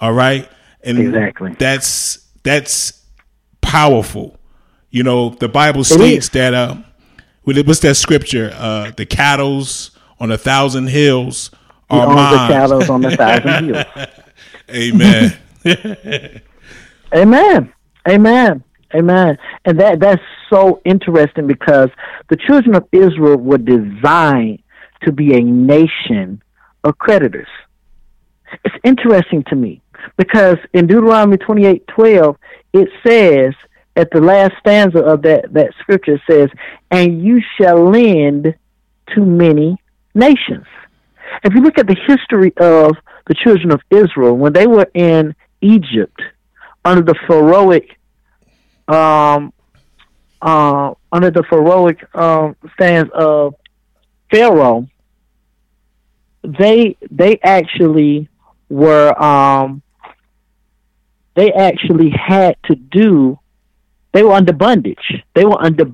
All 0.00 0.14
right, 0.14 0.48
and 0.82 0.98
exactly 0.98 1.54
that's 1.58 2.26
that's 2.44 3.04
powerful. 3.60 4.38
You 4.90 5.02
know, 5.02 5.30
the 5.30 5.48
Bible 5.48 5.84
states 5.84 6.30
that 6.30 6.54
uh, 6.54 6.76
what's 7.42 7.80
that 7.80 7.96
scripture? 7.96 8.50
Uh, 8.54 8.92
the 8.96 9.04
cattle's 9.04 9.97
on 10.20 10.30
a 10.30 10.38
thousand 10.38 10.88
hills 10.88 11.50
are 11.90 12.00
he 12.00 12.06
owns 12.06 12.16
the 12.16 12.48
shadows 12.48 12.90
on 12.90 13.02
the 13.02 13.16
thousand 13.16 13.64
hills. 13.74 13.86
Amen. 14.70 15.38
Amen. 17.14 17.72
Amen. 18.08 18.64
Amen. 18.94 19.38
And 19.64 19.80
that 19.80 20.00
that's 20.00 20.22
so 20.50 20.80
interesting 20.84 21.46
because 21.46 21.90
the 22.28 22.36
children 22.36 22.74
of 22.74 22.86
Israel 22.92 23.36
were 23.36 23.58
designed 23.58 24.62
to 25.02 25.12
be 25.12 25.34
a 25.34 25.40
nation 25.40 26.42
of 26.84 26.98
creditors. 26.98 27.48
It's 28.64 28.74
interesting 28.82 29.44
to 29.44 29.56
me 29.56 29.82
because 30.16 30.56
in 30.72 30.86
Deuteronomy 30.86 31.36
twenty 31.36 31.66
eight 31.66 31.86
twelve 31.88 32.36
it 32.72 32.88
says 33.06 33.54
at 33.98 34.10
the 34.12 34.20
last 34.20 34.52
stanza 34.60 35.00
of 35.00 35.22
that, 35.22 35.52
that 35.52 35.72
scripture 35.80 36.22
says, 36.30 36.48
And 36.90 37.20
you 37.20 37.42
shall 37.56 37.90
lend 37.90 38.54
to 39.14 39.20
many 39.20 39.76
nations. 40.14 40.66
If 41.44 41.54
you 41.54 41.60
look 41.60 41.78
at 41.78 41.86
the 41.86 41.96
history 42.06 42.52
of 42.56 42.96
the 43.26 43.34
children 43.34 43.70
of 43.70 43.80
Israel, 43.90 44.36
when 44.36 44.52
they 44.52 44.66
were 44.66 44.88
in 44.94 45.34
Egypt 45.60 46.20
under 46.84 47.02
the 47.02 47.14
Pharaohic, 47.26 47.98
um, 48.88 49.52
uh, 50.40 50.94
under 51.12 51.30
the 51.30 51.42
Pharaohic 51.50 52.02
um, 52.14 52.56
stands 52.74 53.10
of 53.14 53.54
Pharaoh, 54.30 54.88
they 56.42 56.96
they 57.10 57.38
actually 57.42 58.28
were 58.68 59.20
um, 59.22 59.82
they 61.34 61.52
actually 61.52 62.10
had 62.10 62.56
to 62.64 62.74
do 62.74 63.38
they 64.12 64.22
were 64.22 64.32
under 64.32 64.52
bondage. 64.52 65.22
They 65.34 65.44
were 65.44 65.60
under 65.62 65.84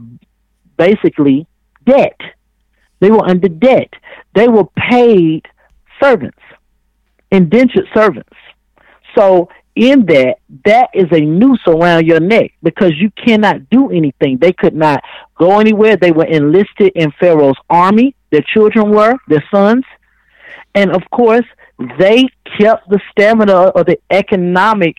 basically 0.77 1.47
debt. 1.85 2.19
They 3.01 3.11
were 3.11 3.25
under 3.29 3.49
debt. 3.49 3.93
They 4.35 4.49
were 4.49 4.65
paid 4.91 5.47
servants, 6.03 6.39
indentured 7.31 7.87
servants. 7.95 8.37
So 9.17 9.49
in 9.77 10.07
that, 10.07 10.37
that 10.65 10.91
is 10.95 11.07
a 11.11 11.21
noose 11.21 11.63
around 11.67 12.07
your 12.07 12.21
neck 12.21 12.53
because 12.63 12.93
you 12.97 13.11
cannot 13.11 13.69
do 13.71 13.91
anything. 13.91 14.39
They 14.39 14.53
could 14.53 14.75
not 14.75 15.03
go 15.37 15.59
anywhere. 15.59 15.97
They 15.97 16.13
were 16.13 16.27
enlisted 16.27 16.93
in 16.95 17.13
Pharaoh's 17.19 17.59
army. 17.69 18.15
Their 18.31 18.43
children 18.43 18.91
were, 18.91 19.15
their 19.29 19.45
sons. 19.53 19.85
And 20.75 20.93
of 20.93 21.03
course, 21.11 21.47
they 21.99 22.29
kept 22.59 22.89
the 22.89 23.01
stamina 23.11 23.71
or 23.71 23.85
the 23.85 23.99
economic 24.11 24.97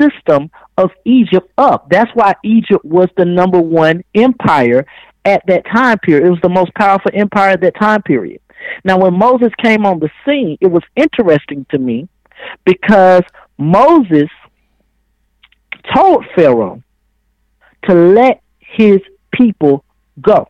system 0.00 0.50
of 0.78 0.90
Egypt 1.04 1.50
up. 1.58 1.88
That's 1.90 2.10
why 2.14 2.34
Egypt 2.44 2.84
was 2.84 3.08
the 3.16 3.24
number 3.24 3.60
one 3.60 4.02
empire 4.14 4.86
at 5.24 5.42
that 5.46 5.64
time 5.66 5.98
period. 5.98 6.26
It 6.26 6.30
was 6.30 6.40
the 6.42 6.48
most 6.48 6.74
powerful 6.74 7.10
empire 7.14 7.50
at 7.50 7.60
that 7.62 7.76
time 7.76 8.02
period. 8.02 8.40
Now, 8.84 8.98
when 8.98 9.14
Moses 9.14 9.50
came 9.62 9.84
on 9.84 9.98
the 9.98 10.10
scene, 10.24 10.56
it 10.60 10.66
was 10.66 10.82
interesting 10.96 11.66
to 11.70 11.78
me 11.78 12.08
because 12.64 13.22
Moses 13.58 14.28
told 15.94 16.24
Pharaoh 16.34 16.82
to 17.84 17.94
let 17.94 18.42
his 18.58 19.00
people 19.32 19.84
go. 20.20 20.48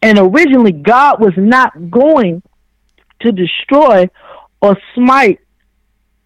And 0.00 0.18
originally, 0.18 0.72
God 0.72 1.20
was 1.20 1.34
not 1.36 1.90
going 1.90 2.42
to 3.20 3.32
destroy 3.32 4.08
or 4.60 4.76
smite 4.94 5.40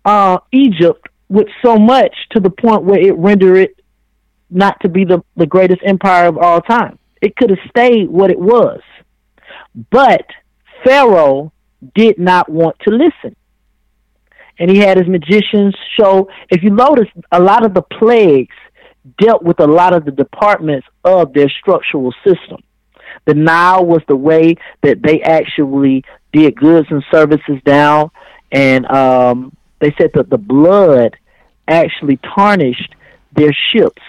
uh, 0.05 0.39
Egypt 0.53 1.09
with 1.29 1.49
so 1.65 1.77
much 1.77 2.15
to 2.31 2.41
the 2.41 2.51
point 2.51 2.85
where 2.85 3.01
it 3.01 3.17
rendered 3.17 3.57
it 3.57 3.81
not 4.51 4.81
to 4.81 4.89
be 4.89 5.05
the, 5.05 5.23
the 5.37 5.47
greatest 5.47 5.81
empire 5.85 6.27
of 6.27 6.39
all 6.39 6.61
time. 6.61 6.99
It 7.21 7.37
could 7.37 7.51
have 7.51 7.59
stayed 7.69 8.09
what 8.09 8.31
it 8.31 8.39
was. 8.39 8.81
But 9.91 10.27
Pharaoh 10.85 11.53
did 11.95 12.19
not 12.19 12.49
want 12.49 12.77
to 12.81 12.91
listen. 12.91 13.37
And 14.59 14.71
he 14.71 14.79
had 14.79 14.97
his 14.97 15.07
magicians 15.07 15.77
show, 15.99 16.29
if 16.51 16.63
you 16.63 16.71
notice, 16.71 17.09
a 17.31 17.41
lot 17.41 17.65
of 17.67 17.75
the 17.75 17.83
plagues 17.83 18.55
dealt 19.19 19.43
with 19.43 19.61
a 19.61 19.67
lot 19.67 19.93
of 19.93 20.05
the 20.05 20.11
departments 20.11 20.87
of 21.05 21.33
their 21.33 21.49
structural 21.49 22.13
system. 22.25 22.63
The 23.27 23.35
Nile 23.35 23.85
was 23.85 24.03
the 24.09 24.17
way 24.17 24.57
that 24.83 25.03
they 25.03 25.21
actually 25.23 26.05
did 26.33 26.57
goods 26.57 26.89
and 26.91 27.05
services 27.11 27.61
down, 27.65 28.11
and 28.51 28.87
um, 28.87 29.57
they 29.81 29.95
said 29.99 30.11
that 30.15 30.31
the 30.31 30.39
blood 30.39 31.17
actually 31.69 32.19
tarnished 32.35 32.95
their 33.33 33.53
ships 33.73 34.03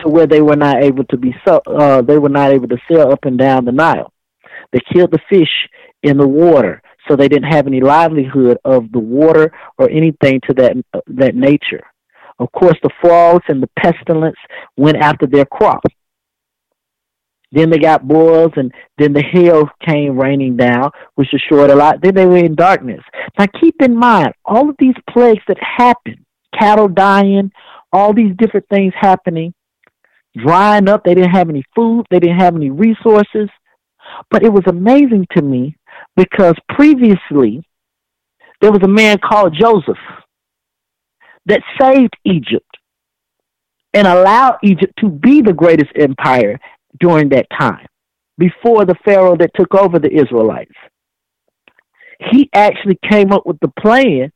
to 0.00 0.08
where 0.08 0.26
they 0.26 0.40
were 0.40 0.56
not 0.56 0.82
able 0.82 1.04
to 1.04 1.16
be 1.16 1.34
so 1.46 1.60
uh, 1.66 2.02
they 2.02 2.18
were 2.18 2.28
not 2.28 2.52
able 2.52 2.68
to 2.68 2.78
sail 2.90 3.10
up 3.12 3.24
and 3.24 3.38
down 3.38 3.64
the 3.64 3.72
Nile. 3.72 4.12
They 4.72 4.80
killed 4.92 5.12
the 5.12 5.20
fish 5.28 5.68
in 6.02 6.18
the 6.18 6.28
water, 6.28 6.82
so 7.06 7.16
they 7.16 7.28
didn't 7.28 7.50
have 7.50 7.66
any 7.66 7.80
livelihood 7.80 8.58
of 8.64 8.90
the 8.92 8.98
water 8.98 9.52
or 9.78 9.90
anything 9.90 10.40
to 10.48 10.54
that 10.54 10.76
uh, 10.94 11.00
that 11.08 11.34
nature. 11.34 11.82
Of 12.38 12.52
course, 12.52 12.76
the 12.82 12.90
frogs 13.00 13.44
and 13.48 13.62
the 13.62 13.70
pestilence 13.78 14.36
went 14.76 14.96
after 14.98 15.26
their 15.26 15.44
crop. 15.44 15.82
Then 17.50 17.70
they 17.70 17.78
got 17.78 18.06
boils, 18.06 18.52
and 18.56 18.72
then 18.98 19.12
the 19.12 19.22
hail 19.22 19.68
came 19.86 20.18
raining 20.18 20.56
down, 20.56 20.90
which 21.14 21.30
destroyed 21.30 21.70
a 21.70 21.74
lot. 21.74 22.00
Then 22.02 22.14
they 22.14 22.26
were 22.26 22.36
in 22.36 22.54
darkness. 22.54 23.00
Now, 23.38 23.46
keep 23.58 23.80
in 23.80 23.96
mind, 23.96 24.34
all 24.44 24.68
of 24.68 24.76
these 24.78 24.94
plagues 25.08 25.42
that 25.48 25.56
happened, 25.60 26.24
cattle 26.58 26.88
dying, 26.88 27.50
all 27.90 28.12
these 28.12 28.36
different 28.36 28.66
things 28.68 28.92
happening, 29.00 29.54
drying 30.38 30.88
up. 30.88 31.04
They 31.04 31.14
didn't 31.14 31.30
have 31.30 31.48
any 31.48 31.64
food. 31.74 32.06
They 32.10 32.20
didn't 32.20 32.40
have 32.40 32.56
any 32.56 32.70
resources. 32.70 33.48
But 34.30 34.42
it 34.42 34.52
was 34.52 34.64
amazing 34.66 35.26
to 35.36 35.42
me 35.42 35.76
because 36.16 36.54
previously 36.70 37.62
there 38.60 38.72
was 38.72 38.82
a 38.82 38.88
man 38.88 39.18
called 39.18 39.56
Joseph 39.58 39.98
that 41.46 41.62
saved 41.80 42.14
Egypt 42.24 42.64
and 43.94 44.06
allowed 44.06 44.58
Egypt 44.62 44.92
to 44.98 45.08
be 45.08 45.40
the 45.42 45.52
greatest 45.52 45.90
empire 45.96 46.58
during 47.00 47.28
that 47.30 47.46
time 47.58 47.86
before 48.36 48.84
the 48.84 48.94
Pharaoh 49.04 49.36
that 49.36 49.50
took 49.54 49.74
over 49.74 49.98
the 49.98 50.12
Israelites. 50.12 50.74
He 52.30 52.50
actually 52.52 52.98
came 53.10 53.32
up 53.32 53.46
with 53.46 53.58
the 53.60 53.72
plan 53.80 54.32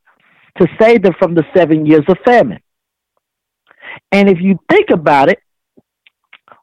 to 0.59 0.67
save 0.81 1.03
them 1.03 1.15
from 1.19 1.35
the 1.35 1.45
seven 1.57 1.87
years 1.87 2.05
of 2.09 2.17
famine. 2.25 2.61
And 4.11 4.29
if 4.29 4.39
you 4.41 4.59
think 4.71 4.91
about 4.91 5.29
it, 5.29 5.39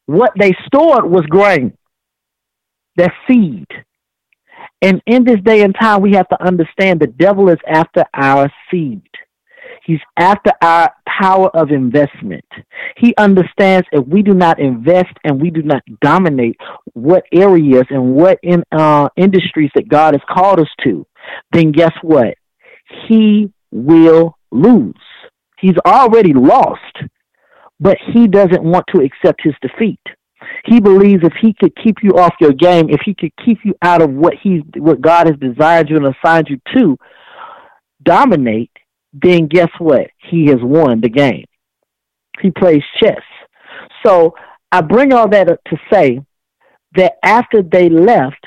what 0.09 0.31
they 0.39 0.55
stored 0.65 1.05
was 1.05 1.23
grain, 1.29 1.77
their 2.95 3.13
seed. 3.27 3.67
And 4.81 5.03
in 5.05 5.23
this 5.23 5.39
day 5.45 5.61
and 5.61 5.75
time, 5.79 6.01
we 6.01 6.13
have 6.13 6.27
to 6.29 6.43
understand 6.43 6.99
the 6.99 7.05
devil 7.05 7.47
is 7.49 7.59
after 7.67 8.03
our 8.15 8.51
seed. 8.71 9.03
He's 9.85 9.99
after 10.17 10.51
our 10.63 10.91
power 11.05 11.49
of 11.55 11.69
investment. 11.69 12.45
He 12.97 13.13
understands 13.19 13.87
if 13.91 14.03
we 14.07 14.23
do 14.23 14.33
not 14.33 14.59
invest 14.59 15.13
and 15.23 15.39
we 15.39 15.51
do 15.51 15.61
not 15.61 15.83
dominate 16.01 16.57
what 16.93 17.23
areas 17.31 17.85
and 17.91 18.15
what 18.15 18.39
in 18.41 18.63
uh, 18.71 19.09
industries 19.15 19.69
that 19.75 19.89
God 19.89 20.15
has 20.15 20.21
called 20.27 20.59
us 20.59 20.69
to, 20.85 21.05
then 21.51 21.71
guess 21.71 21.93
what? 22.01 22.33
He 23.07 23.53
will 23.71 24.35
lose. 24.51 24.95
He's 25.59 25.77
already 25.85 26.33
lost, 26.33 26.97
but 27.79 27.97
he 28.13 28.27
doesn't 28.27 28.63
want 28.63 28.85
to 28.93 29.01
accept 29.01 29.41
his 29.43 29.53
defeat. 29.61 29.99
He 30.65 30.79
believes 30.79 31.23
if 31.23 31.33
he 31.41 31.53
could 31.53 31.75
keep 31.83 31.97
you 32.01 32.11
off 32.11 32.33
your 32.39 32.53
game, 32.53 32.89
if 32.89 33.01
he 33.05 33.13
could 33.13 33.31
keep 33.45 33.59
you 33.63 33.75
out 33.81 34.01
of 34.01 34.11
what 34.11 34.33
he 34.41 34.63
what 34.77 35.01
God 35.01 35.27
has 35.27 35.35
desired 35.37 35.89
you 35.89 35.97
and 35.97 36.13
assigned 36.15 36.47
you 36.49 36.59
to 36.75 36.97
dominate, 38.03 38.71
then 39.13 39.47
guess 39.47 39.69
what? 39.79 40.07
He 40.29 40.47
has 40.47 40.59
won 40.61 41.01
the 41.01 41.09
game. 41.09 41.45
He 42.41 42.51
plays 42.51 42.83
chess. 43.01 43.21
So 44.05 44.33
I 44.71 44.81
bring 44.81 45.13
all 45.13 45.27
that 45.29 45.49
up 45.49 45.59
to 45.67 45.77
say 45.91 46.21
that 46.95 47.13
after 47.23 47.61
they 47.61 47.89
left, 47.89 48.45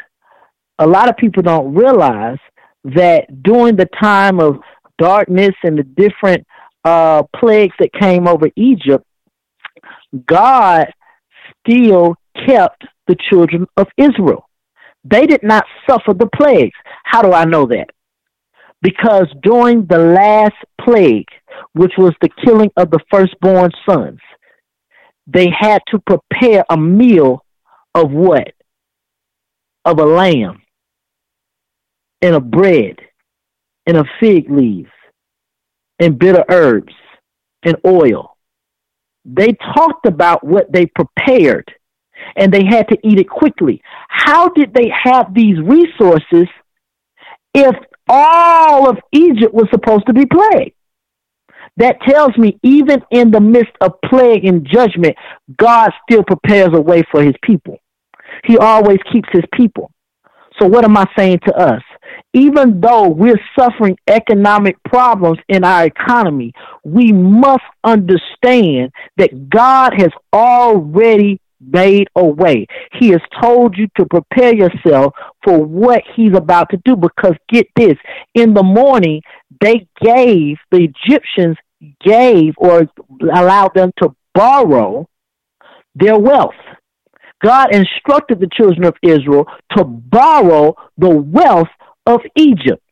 a 0.78 0.87
lot 0.87 1.09
of 1.09 1.16
people 1.16 1.43
don't 1.43 1.74
realize 1.74 2.39
that 2.85 3.43
during 3.43 3.76
the 3.76 3.89
time 4.01 4.41
of 4.41 4.57
darkness 4.99 5.55
and 5.62 5.78
the 5.78 5.83
different 5.83 6.47
uh, 6.85 7.22
plagues 7.37 7.74
that 7.78 7.93
came 7.93 8.26
over 8.26 8.49
Egypt, 8.57 9.05
God 10.26 10.93
still 11.61 12.14
kept 12.47 12.85
the 13.07 13.16
children 13.30 13.66
of 13.76 13.89
Israel. 13.97 14.49
They 15.05 15.26
did 15.26 15.43
not 15.43 15.64
suffer 15.89 16.14
the 16.14 16.28
plagues. 16.35 16.76
How 17.05 17.22
do 17.22 17.33
I 17.33 17.45
know 17.45 17.66
that? 17.66 17.91
Because 18.80 19.26
during 19.43 19.87
the 19.87 19.99
last 19.99 20.57
plague, 20.80 21.28
which 21.72 21.93
was 21.97 22.12
the 22.20 22.30
killing 22.45 22.70
of 22.76 22.91
the 22.91 23.01
firstborn 23.11 23.70
sons, 23.89 24.20
they 25.26 25.49
had 25.57 25.83
to 25.89 26.01
prepare 26.01 26.64
a 26.68 26.76
meal 26.76 27.45
of 27.95 28.11
what? 28.11 28.53
Of 29.85 29.99
a 29.99 30.05
lamb 30.05 30.62
and 32.20 32.35
a 32.35 32.41
bread 32.41 32.97
and 33.87 33.97
a 33.97 34.05
fig 34.20 34.51
leaf 34.51 34.89
and 35.99 36.18
bitter 36.18 36.45
herbs 36.49 36.95
and 37.62 37.76
oil. 37.87 38.32
They 39.25 39.55
talked 39.75 40.07
about 40.07 40.45
what 40.45 40.73
they 40.73 40.87
prepared 40.87 41.73
and 42.37 42.53
they 42.53 42.64
had 42.64 42.89
to 42.89 42.99
eat 43.05 43.18
it 43.18 43.29
quickly. 43.29 43.83
How 44.09 44.49
did 44.49 44.75
they 44.75 44.91
have 45.05 45.35
these 45.35 45.59
resources 45.61 46.49
if 47.55 47.75
all 48.09 48.89
of 48.89 48.99
Egypt 49.12 49.55
was 49.55 49.68
supposed 49.70 50.07
to 50.07 50.12
be 50.12 50.27
plagued? 50.27 50.75
That 51.79 52.01
tells 52.07 52.37
me 52.37 52.59
even 52.62 53.03
in 53.11 53.31
the 53.31 53.41
midst 53.41 53.73
of 53.81 54.01
plague 54.05 54.45
and 54.45 54.66
judgment, 54.70 55.16
God 55.57 55.91
still 56.03 56.23
prepares 56.23 56.70
a 56.75 56.81
way 56.81 57.03
for 57.11 57.23
his 57.23 57.35
people. 57.43 57.79
He 58.45 58.59
always 58.59 58.99
keeps 59.11 59.29
his 59.33 59.45
people. 59.55 59.91
So, 60.61 60.66
what 60.66 60.85
am 60.85 60.97
I 60.97 61.07
saying 61.16 61.41
to 61.47 61.55
us? 61.55 61.83
Even 62.35 62.81
though 62.81 63.09
we're 63.09 63.41
suffering 63.59 63.97
economic 64.09 64.83
problems 64.85 65.39
in 65.49 65.65
our 65.65 65.85
economy, 65.85 66.53
we 66.85 67.13
must 67.13 67.65
understand 67.85 68.91
that 69.17 69.51
God 69.51 69.93
has 69.99 70.11
already 70.33 71.41
made 71.61 72.09
a 72.17 72.25
way. 72.25 72.67
He 72.99 73.11
has 73.11 73.21
told 73.41 73.77
you 73.77 73.87
to 73.97 74.07
prepare 74.07 74.55
yourself 74.55 75.15
for 75.45 75.59
what 75.59 76.03
he's 76.17 76.37
about 76.37 76.71
to 76.71 76.81
do 76.85 76.97
because 76.97 77.35
get 77.49 77.67
this, 77.77 77.97
in 78.35 78.55
the 78.55 78.63
morning 78.63 79.23
they 79.61 79.87
gave 80.03 80.57
the 80.71 80.89
Egyptians 81.07 81.57
gave 82.05 82.55
or 82.57 82.89
allowed 83.35 83.75
them 83.75 83.93
to 84.03 84.15
borrow 84.35 85.07
their 85.95 86.19
wealth. 86.19 86.55
God 87.45 87.75
instructed 87.75 88.41
the 88.41 88.49
children 88.53 88.85
of 88.85 88.95
Israel 89.03 89.47
to 89.77 89.85
borrow 89.85 90.75
the 90.97 91.11
wealth 91.11 91.69
of 92.07 92.20
Egypt. 92.36 92.82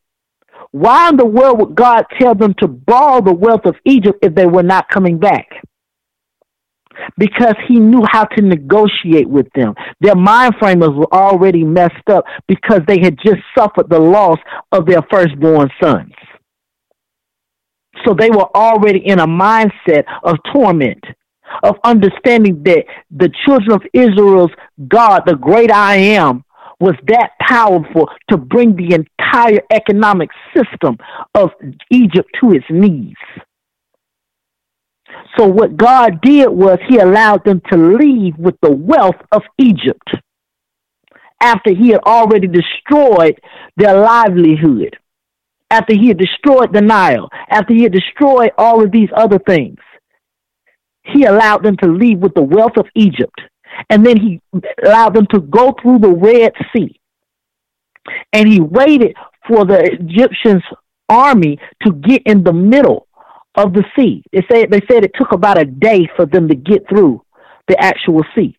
Why 0.72 1.08
in 1.08 1.16
the 1.16 1.26
world 1.26 1.58
would 1.58 1.74
God 1.74 2.04
tell 2.20 2.34
them 2.34 2.54
to 2.58 2.68
borrow 2.68 3.20
the 3.20 3.32
wealth 3.32 3.64
of 3.64 3.76
Egypt 3.84 4.18
if 4.22 4.34
they 4.34 4.46
were 4.46 4.62
not 4.62 4.88
coming 4.88 5.18
back? 5.18 5.46
Because 7.16 7.54
he 7.66 7.78
knew 7.78 8.04
how 8.10 8.24
to 8.24 8.42
negotiate 8.42 9.28
with 9.28 9.46
them. 9.54 9.74
Their 10.00 10.16
mind 10.16 10.54
frame 10.60 10.80
were 10.80 11.12
already 11.12 11.64
messed 11.64 12.08
up 12.08 12.24
because 12.46 12.82
they 12.86 13.00
had 13.00 13.16
just 13.24 13.40
suffered 13.56 13.88
the 13.88 13.98
loss 13.98 14.38
of 14.70 14.86
their 14.86 15.02
firstborn 15.10 15.70
sons. 15.82 16.12
So 18.04 18.14
they 18.14 18.30
were 18.30 18.54
already 18.54 19.06
in 19.06 19.18
a 19.18 19.26
mindset 19.26 20.04
of 20.22 20.36
torment 20.52 21.04
of 21.62 21.76
understanding 21.84 22.62
that 22.64 22.84
the 23.10 23.30
children 23.44 23.72
of 23.72 23.82
Israel's 23.92 24.52
God, 24.88 25.22
the 25.26 25.34
great 25.34 25.70
I 25.70 25.96
am, 25.96 26.44
was 26.80 26.94
that 27.06 27.30
powerful 27.40 28.08
to 28.30 28.36
bring 28.36 28.74
the 28.74 28.94
entire 28.94 29.60
economic 29.70 30.30
system 30.56 30.96
of 31.34 31.50
Egypt 31.90 32.28
to 32.40 32.52
its 32.52 32.64
knees. 32.70 33.14
So, 35.36 35.46
what 35.46 35.76
God 35.76 36.20
did 36.22 36.48
was 36.48 36.78
He 36.88 36.98
allowed 36.98 37.44
them 37.44 37.60
to 37.70 37.76
leave 37.76 38.36
with 38.38 38.56
the 38.62 38.70
wealth 38.70 39.20
of 39.32 39.42
Egypt 39.58 40.10
after 41.40 41.70
He 41.70 41.90
had 41.90 42.00
already 42.00 42.46
destroyed 42.46 43.40
their 43.76 44.00
livelihood, 44.00 44.96
after 45.70 45.94
He 45.94 46.08
had 46.08 46.18
destroyed 46.18 46.72
the 46.72 46.80
Nile, 46.80 47.28
after 47.50 47.74
He 47.74 47.82
had 47.82 47.92
destroyed 47.92 48.52
all 48.56 48.82
of 48.82 48.90
these 48.90 49.10
other 49.14 49.38
things 49.38 49.78
he 51.12 51.24
allowed 51.24 51.62
them 51.62 51.76
to 51.78 51.88
leave 51.88 52.18
with 52.18 52.34
the 52.34 52.42
wealth 52.42 52.76
of 52.76 52.86
Egypt. 52.94 53.40
And 53.88 54.04
then 54.04 54.16
he 54.16 54.40
allowed 54.84 55.14
them 55.14 55.26
to 55.32 55.40
go 55.40 55.74
through 55.80 56.00
the 56.00 56.10
Red 56.10 56.52
Sea. 56.72 57.00
And 58.32 58.48
he 58.48 58.60
waited 58.60 59.16
for 59.46 59.64
the 59.64 59.80
Egyptians' 59.82 60.62
army 61.08 61.58
to 61.82 61.92
get 61.92 62.22
in 62.26 62.44
the 62.44 62.52
middle 62.52 63.06
of 63.54 63.72
the 63.72 63.84
sea. 63.96 64.22
They 64.32 64.44
said 64.50 64.70
they 64.70 64.80
said 64.90 65.04
it 65.04 65.12
took 65.14 65.32
about 65.32 65.58
a 65.58 65.64
day 65.64 66.08
for 66.16 66.26
them 66.26 66.48
to 66.48 66.54
get 66.54 66.88
through 66.88 67.22
the 67.68 67.80
actual 67.82 68.22
sea. 68.34 68.56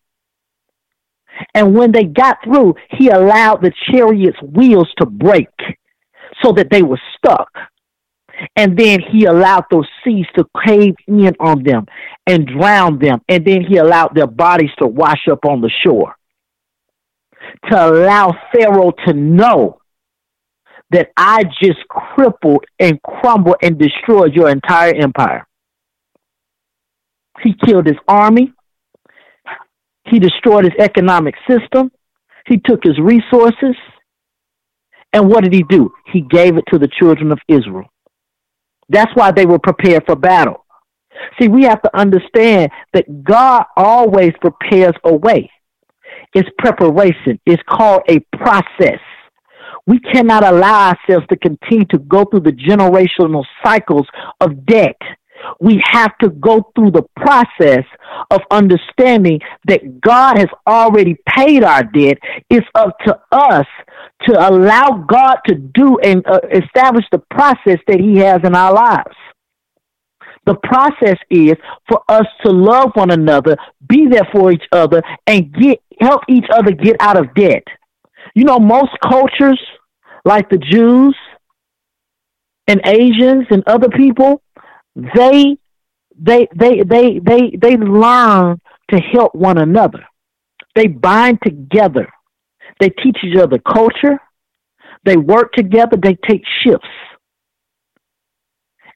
And 1.54 1.74
when 1.74 1.92
they 1.92 2.04
got 2.04 2.38
through, 2.44 2.74
he 2.90 3.08
allowed 3.08 3.62
the 3.62 3.72
chariot's 3.90 4.40
wheels 4.42 4.88
to 4.98 5.06
break 5.06 5.48
so 6.42 6.52
that 6.52 6.70
they 6.70 6.82
were 6.82 7.00
stuck. 7.16 7.50
And 8.56 8.76
then 8.76 9.00
he 9.00 9.24
allowed 9.24 9.64
those 9.70 9.88
seas 10.04 10.26
to 10.36 10.44
cave 10.66 10.94
in 11.06 11.34
on 11.38 11.62
them 11.62 11.86
and 12.26 12.46
drown 12.46 12.98
them. 12.98 13.20
And 13.28 13.44
then 13.44 13.62
he 13.62 13.76
allowed 13.76 14.14
their 14.14 14.26
bodies 14.26 14.70
to 14.80 14.86
wash 14.86 15.28
up 15.30 15.44
on 15.44 15.60
the 15.60 15.70
shore. 15.84 16.14
To 17.70 17.86
allow 17.88 18.32
Pharaoh 18.52 18.92
to 19.06 19.12
know 19.12 19.80
that 20.90 21.10
I 21.16 21.44
just 21.62 21.86
crippled 21.88 22.64
and 22.78 23.00
crumbled 23.02 23.56
and 23.62 23.78
destroyed 23.78 24.34
your 24.34 24.50
entire 24.50 24.94
empire. 24.94 25.46
He 27.42 27.54
killed 27.64 27.86
his 27.86 27.96
army. 28.06 28.52
He 30.04 30.18
destroyed 30.18 30.64
his 30.64 30.74
economic 30.78 31.34
system. 31.48 31.90
He 32.46 32.58
took 32.58 32.84
his 32.84 32.98
resources. 32.98 33.76
And 35.12 35.28
what 35.28 35.44
did 35.44 35.52
he 35.52 35.62
do? 35.68 35.92
He 36.12 36.20
gave 36.20 36.56
it 36.56 36.64
to 36.72 36.78
the 36.78 36.88
children 36.88 37.32
of 37.32 37.38
Israel. 37.48 37.88
That's 38.92 39.10
why 39.14 39.32
they 39.32 39.46
were 39.46 39.58
prepared 39.58 40.04
for 40.06 40.16
battle. 40.16 40.64
See, 41.40 41.48
we 41.48 41.64
have 41.64 41.80
to 41.82 41.96
understand 41.96 42.70
that 42.92 43.24
God 43.24 43.64
always 43.76 44.32
prepares 44.40 44.94
a 45.04 45.14
way. 45.14 45.50
It's 46.34 46.48
preparation. 46.58 47.40
It's 47.46 47.62
called 47.68 48.02
a 48.08 48.20
process. 48.36 49.00
We 49.86 49.98
cannot 49.98 50.44
allow 50.44 50.90
ourselves 50.90 51.26
to 51.30 51.36
continue 51.36 51.86
to 51.86 51.98
go 51.98 52.24
through 52.24 52.40
the 52.40 52.52
generational 52.52 53.44
cycles 53.64 54.06
of 54.40 54.64
debt 54.66 54.96
we 55.60 55.82
have 55.90 56.16
to 56.18 56.30
go 56.30 56.70
through 56.74 56.92
the 56.92 57.04
process 57.16 57.84
of 58.30 58.40
understanding 58.50 59.40
that 59.66 60.00
God 60.00 60.38
has 60.38 60.48
already 60.66 61.16
paid 61.36 61.64
our 61.64 61.82
debt. 61.84 62.18
It's 62.50 62.66
up 62.74 62.96
to 63.06 63.18
us 63.30 63.66
to 64.26 64.48
allow 64.48 65.04
God 65.08 65.36
to 65.46 65.54
do 65.54 65.98
and 65.98 66.26
uh, 66.26 66.40
establish 66.52 67.04
the 67.10 67.18
process 67.30 67.78
that 67.86 68.00
He 68.00 68.18
has 68.18 68.40
in 68.44 68.54
our 68.54 68.72
lives. 68.72 69.16
The 70.44 70.56
process 70.56 71.18
is 71.30 71.54
for 71.88 72.02
us 72.08 72.26
to 72.44 72.50
love 72.50 72.90
one 72.94 73.12
another, 73.12 73.56
be 73.88 74.06
there 74.10 74.26
for 74.32 74.50
each 74.50 74.64
other, 74.72 75.02
and 75.26 75.52
get 75.54 75.80
help 76.00 76.22
each 76.28 76.46
other 76.52 76.72
get 76.72 76.96
out 77.00 77.16
of 77.16 77.32
debt. 77.34 77.62
You 78.34 78.44
know, 78.44 78.58
most 78.58 78.90
cultures, 79.02 79.60
like 80.24 80.48
the 80.50 80.58
Jews 80.58 81.16
and 82.66 82.80
Asians 82.84 83.46
and 83.50 83.62
other 83.66 83.88
people, 83.88 84.42
they 84.96 85.56
they 86.18 86.48
they 86.54 86.82
they 86.82 87.18
they 87.20 87.56
they 87.60 87.76
learn 87.76 88.60
to 88.90 88.98
help 88.98 89.34
one 89.34 89.58
another. 89.58 90.04
They 90.74 90.86
bind 90.86 91.38
together. 91.42 92.08
They 92.82 92.88
teach 92.88 93.16
each 93.22 93.36
other 93.36 93.58
culture. 93.60 94.18
They 95.04 95.16
work 95.16 95.52
together. 95.52 95.96
They 95.96 96.16
take 96.28 96.42
shifts. 96.64 96.88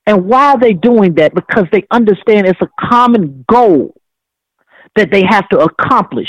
And 0.07 0.25
why 0.27 0.55
are 0.55 0.59
they 0.59 0.73
doing 0.73 1.15
that? 1.15 1.37
Because 1.37 1.67
they 1.71 1.85
understand 1.93 2.49
it's 2.49 2.61
a 2.61 2.89
common 2.89 3.45
goal 3.49 3.95
that 4.97 5.13
they 5.13 5.23
have 5.29 5.49
to 5.51 5.59
accomplish, 5.61 6.29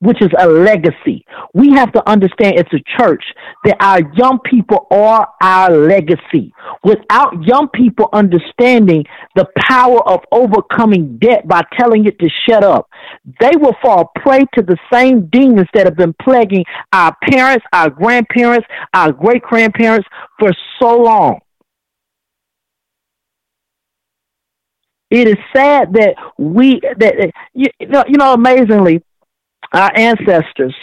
which 0.00 0.20
is 0.22 0.30
a 0.38 0.48
legacy. 0.48 1.24
We 1.52 1.70
have 1.72 1.92
to 1.92 2.08
understand 2.08 2.56
as 2.58 2.66
a 2.72 2.82
church 2.98 3.24
that 3.64 3.76
our 3.80 4.00
young 4.14 4.38
people 4.44 4.86
are 4.90 5.28
our 5.40 5.70
legacy. 5.70 6.52
Without 6.82 7.42
young 7.42 7.68
people 7.68 8.08
understanding 8.12 9.04
the 9.34 9.46
power 9.68 10.06
of 10.08 10.20
overcoming 10.32 11.18
debt 11.18 11.46
by 11.46 11.62
telling 11.78 12.06
it 12.06 12.18
to 12.18 12.28
shut 12.48 12.64
up, 12.64 12.88
they 13.40 13.52
will 13.56 13.76
fall 13.82 14.12
prey 14.16 14.44
to 14.54 14.62
the 14.62 14.76
same 14.92 15.26
demons 15.26 15.68
that 15.74 15.86
have 15.86 15.96
been 15.96 16.14
plaguing 16.22 16.64
our 16.92 17.16
parents, 17.30 17.64
our 17.72 17.90
grandparents, 17.90 18.66
our 18.92 19.12
great 19.12 19.42
grandparents 19.42 20.06
for 20.38 20.52
so 20.80 21.02
long. 21.02 21.40
It 25.10 25.28
is 25.28 25.36
sad 25.54 25.92
that 25.92 26.16
we 26.38 26.80
that 26.98 27.30
you, 27.52 27.68
know 27.88 28.04
you 28.08 28.16
know 28.16 28.32
amazingly 28.32 29.00
our 29.74 29.90
ancestors 29.96 30.74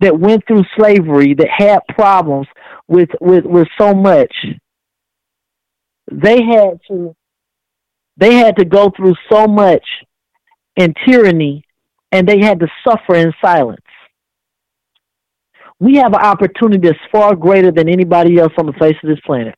that 0.00 0.18
went 0.18 0.46
through 0.46 0.64
slavery 0.76 1.32
that 1.34 1.48
had 1.48 1.78
problems 1.88 2.48
with 2.88 3.08
with 3.20 3.44
with 3.44 3.68
so 3.78 3.94
much. 3.94 4.34
They 6.10 6.42
had 6.42 6.80
to 6.88 7.14
they 8.16 8.34
had 8.34 8.56
to 8.56 8.64
go 8.64 8.90
through 8.94 9.14
so 9.30 9.46
much 9.46 9.84
in 10.76 10.92
tyranny 11.06 11.64
and 12.12 12.28
they 12.28 12.40
had 12.40 12.60
to 12.60 12.68
suffer 12.86 13.14
in 13.14 13.32
silence. 13.42 13.80
We 15.80 15.96
have 15.96 16.12
an 16.12 16.20
opportunity 16.20 16.88
that's 16.88 16.98
far 17.10 17.34
greater 17.34 17.70
than 17.70 17.88
anybody 17.88 18.38
else 18.38 18.52
on 18.58 18.66
the 18.66 18.72
face 18.74 18.96
of 19.02 19.08
this 19.08 19.20
planet. 19.24 19.54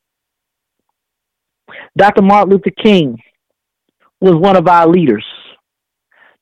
Dr 1.97 2.23
martin 2.23 2.51
luther 2.51 2.71
king 2.83 3.19
was 4.21 4.35
one 4.35 4.57
of 4.57 4.69
our 4.69 4.87
leaders. 4.87 5.25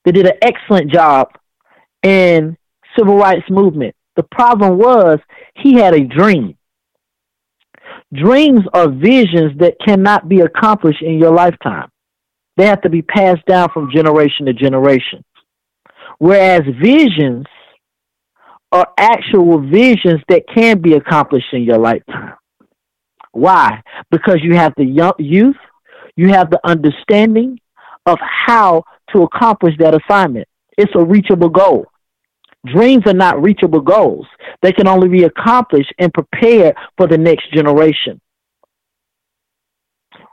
They 0.03 0.11
did 0.11 0.27
an 0.27 0.37
excellent 0.41 0.91
job 0.91 1.29
in 2.05 2.55
civil 2.97 3.17
rights 3.17 3.49
movement. 3.49 3.95
The 4.15 4.23
problem 4.23 4.77
was 4.77 5.19
he 5.55 5.73
had 5.73 5.93
a 5.93 6.05
dream. 6.05 6.55
Dreams 8.13 8.61
are 8.73 8.89
visions 8.89 9.57
that 9.59 9.75
cannot 9.85 10.29
be 10.29 10.41
accomplished 10.41 11.01
in 11.01 11.19
your 11.19 11.33
lifetime. 11.33 11.89
They 12.57 12.67
have 12.67 12.81
to 12.81 12.89
be 12.89 13.01
passed 13.01 13.45
down 13.47 13.69
from 13.73 13.91
generation 13.93 14.45
to 14.45 14.53
generation. 14.53 15.23
Whereas 16.19 16.61
visions 16.81 17.45
are 18.71 18.87
actual 18.97 19.59
visions 19.59 20.21
that 20.29 20.43
can 20.53 20.81
be 20.81 20.93
accomplished 20.93 21.51
in 21.51 21.63
your 21.63 21.77
lifetime. 21.77 22.35
Why? 23.31 23.81
Because 24.11 24.37
you 24.41 24.55
have 24.55 24.73
the 24.77 24.85
young 24.85 25.13
youth, 25.17 25.57
you 26.15 26.29
have 26.29 26.49
the 26.49 26.59
understanding, 26.63 27.59
of 28.05 28.17
how 28.21 28.83
to 29.11 29.23
accomplish 29.23 29.73
that 29.79 29.99
assignment. 29.99 30.47
It's 30.77 30.91
a 30.95 31.03
reachable 31.03 31.49
goal. 31.49 31.87
Dreams 32.65 33.03
are 33.05 33.13
not 33.13 33.41
reachable 33.41 33.81
goals. 33.81 34.27
They 34.61 34.71
can 34.71 34.87
only 34.87 35.07
be 35.07 35.23
accomplished 35.23 35.93
and 35.99 36.13
prepared 36.13 36.75
for 36.97 37.07
the 37.07 37.17
next 37.17 37.51
generation. 37.53 38.19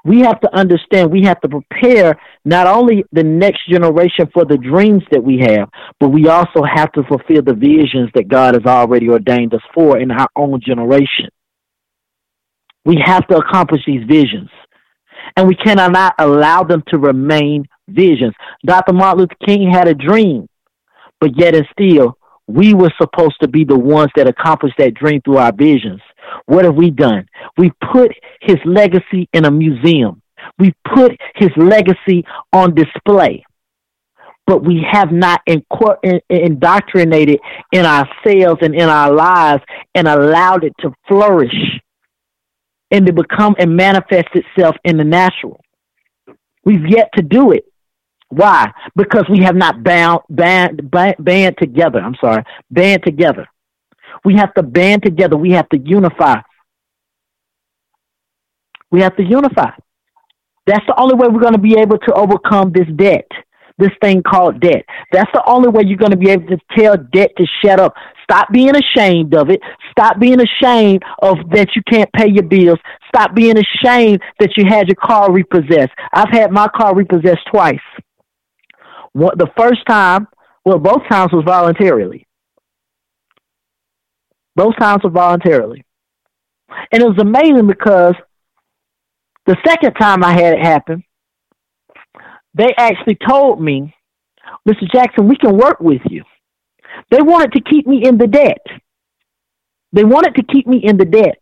We 0.05 0.21
have 0.21 0.41
to 0.41 0.53
understand, 0.55 1.13
we 1.13 1.23
have 1.25 1.41
to 1.43 1.49
prepare 1.49 2.19
not 2.45 2.67
only 2.67 3.05
the 3.13 3.23
next 3.23 3.69
generation 3.69 4.29
for 4.35 4.45
the 4.45 4.59
dreams 4.59 5.03
that 5.13 5.23
we 5.23 5.39
have, 5.39 5.69
but 6.01 6.09
we 6.09 6.27
also 6.27 6.63
have 6.65 6.91
to 6.93 7.05
fulfill 7.05 7.43
the 7.43 7.55
visions 7.55 8.11
that 8.15 8.27
God 8.27 8.55
has 8.55 8.67
already 8.67 9.09
ordained 9.09 9.55
us 9.55 9.61
for 9.73 9.99
in 9.99 10.11
our 10.11 10.29
own 10.35 10.61
generation. 10.61 11.29
We 12.85 13.01
have 13.05 13.29
to 13.29 13.37
accomplish 13.37 13.83
these 13.87 14.05
visions 14.09 14.51
and 15.37 15.47
we 15.47 15.55
cannot 15.55 16.15
allow 16.19 16.65
them 16.65 16.83
to 16.89 16.99
remain 16.99 17.67
visions. 17.89 18.35
Dr. 18.67 18.93
Martin 18.93 19.21
Luther 19.21 19.47
King 19.47 19.71
had 19.71 19.89
a 19.89 19.95
dream, 19.95 20.49
but 21.21 21.39
yet 21.39 21.55
and 21.55 21.67
still, 21.73 22.19
we 22.47 22.75
were 22.75 22.93
supposed 23.01 23.37
to 23.41 23.49
be 23.49 23.65
the 23.65 23.79
ones 23.79 24.11
that 24.17 24.29
accomplished 24.29 24.77
that 24.79 24.95
dream 24.95 25.21
through 25.23 25.39
our 25.39 25.53
visions. 25.53 26.01
What 26.47 26.65
have 26.65 26.75
we 26.75 26.91
done? 26.91 27.27
We 27.57 27.73
put 27.93 28.13
his 28.41 28.57
legacy 28.65 29.29
in 29.33 29.45
a 29.45 29.51
museum. 29.51 30.23
We 30.59 30.75
put 30.95 31.13
his 31.37 31.51
legacy 31.57 32.25
on 32.53 32.75
display. 32.75 33.45
But 34.47 34.65
we 34.65 34.85
have 34.91 35.13
not 35.13 35.41
indoctrinated 35.47 37.39
in 37.71 37.87
ourselves 37.87 38.61
and 38.61 38.75
in 38.75 38.89
our 38.89 39.13
lives 39.13 39.63
and 39.95 40.09
allowed 40.09 40.65
it 40.65 40.73
to 40.81 40.93
flourish 41.07 41.55
and 42.91 43.07
to 43.07 43.13
become 43.13 43.55
and 43.59 43.77
manifest 43.77 44.29
itself 44.35 44.75
in 44.85 44.97
the 44.97 45.05
natural. 45.05 45.61
We've 46.65 46.87
yet 46.89 47.11
to 47.15 47.23
do 47.23 47.53
it. 47.53 47.65
Why? 48.33 48.73
Because 48.97 49.25
we 49.29 49.41
have 49.41 49.55
not 49.55 49.85
bound, 49.85 50.21
band, 50.31 50.91
band, 50.91 51.17
band 51.19 51.57
together. 51.61 52.01
I'm 52.01 52.15
sorry, 52.19 52.43
band 52.71 53.03
together. 53.05 53.47
We 54.25 54.37
have 54.37 54.55
to 54.55 54.63
band 54.63 55.03
together. 55.03 55.37
We 55.37 55.51
have 55.51 55.69
to 55.69 55.79
unify. 55.79 56.41
We 58.91 59.03
have 59.03 59.15
to 59.17 59.23
unify. 59.23 59.73
That's 60.67 60.87
the 60.87 60.99
only 60.99 61.15
way 61.15 61.29
we're 61.29 61.43
going 61.43 61.53
to 61.53 61.61
be 61.61 61.79
able 61.79 61.99
to 61.99 62.15
overcome 62.15 62.73
this 62.73 62.89
debt 62.97 63.29
this 63.79 63.91
thing 64.01 64.23
called 64.23 64.61
debt. 64.61 64.85
That's 65.13 65.31
the 65.33 65.43
only 65.47 65.69
way 65.69 65.83
you're 65.85 65.97
going 65.97 66.13
to 66.13 66.17
be 66.17 66.31
able 66.31 66.47
to 66.49 66.59
tell 66.77 66.97
debt 66.97 67.31
to 67.37 67.47
shut 67.65 67.81
up. 67.81 67.95
Stop 68.23 68.53
being 68.53 68.75
ashamed 68.77 69.35
of 69.35 69.51
it. 69.51 69.61
Stop 69.91 70.19
being 70.19 70.39
ashamed 70.41 71.03
of 71.23 71.39
that 71.51 71.75
you 71.75 71.83
can't 71.91 72.11
pay 72.13 72.29
your 72.29 72.45
bills. 72.45 72.79
Stop 73.09 73.35
being 73.35 73.57
ashamed 73.59 74.21
that 74.39 74.57
you 74.57 74.65
had 74.69 74.89
your 74.89 74.97
car 74.97 75.33
repossessed. 75.33 75.93
I've 76.13 76.31
had 76.31 76.53
my 76.53 76.69
car 76.69 76.95
repossessed 76.95 77.47
twice. 77.51 77.81
What 79.13 79.39
the 79.39 79.51
first 79.57 79.81
time, 79.87 80.27
well, 80.65 80.79
both 80.79 81.03
times 81.09 81.33
was 81.33 81.45
voluntarily. 81.45 82.27
Both 84.55 84.77
times 84.79 85.03
were 85.05 85.11
voluntarily. 85.11 85.85
And 86.93 87.03
it 87.03 87.07
was 87.07 87.19
amazing 87.19 87.67
because 87.67 88.15
the 89.47 89.57
second 89.67 89.95
time 89.95 90.25
I 90.25 90.33
had 90.33 90.55
it 90.55 90.65
happen, 90.65 91.05
they 92.55 92.75
actually 92.77 93.19
told 93.29 93.61
me, 93.61 93.95
Mr. 94.69 94.91
Jackson, 94.93 95.29
we 95.29 95.37
can 95.37 95.57
work 95.57 95.81
with 95.81 96.03
you. 96.09 96.25
They 97.11 97.23
wanted 97.23 97.53
to 97.53 97.61
keep 97.61 97.87
me 97.87 98.05
in 98.05 98.19
the 98.19 98.27
debt. 98.27 98.65
They 99.93 100.05
wanted 100.05 100.35
to 100.37 100.43
keep 100.45 100.67
me 100.67 100.79
in 100.79 100.97
the 100.97 101.05
debt. 101.05 101.39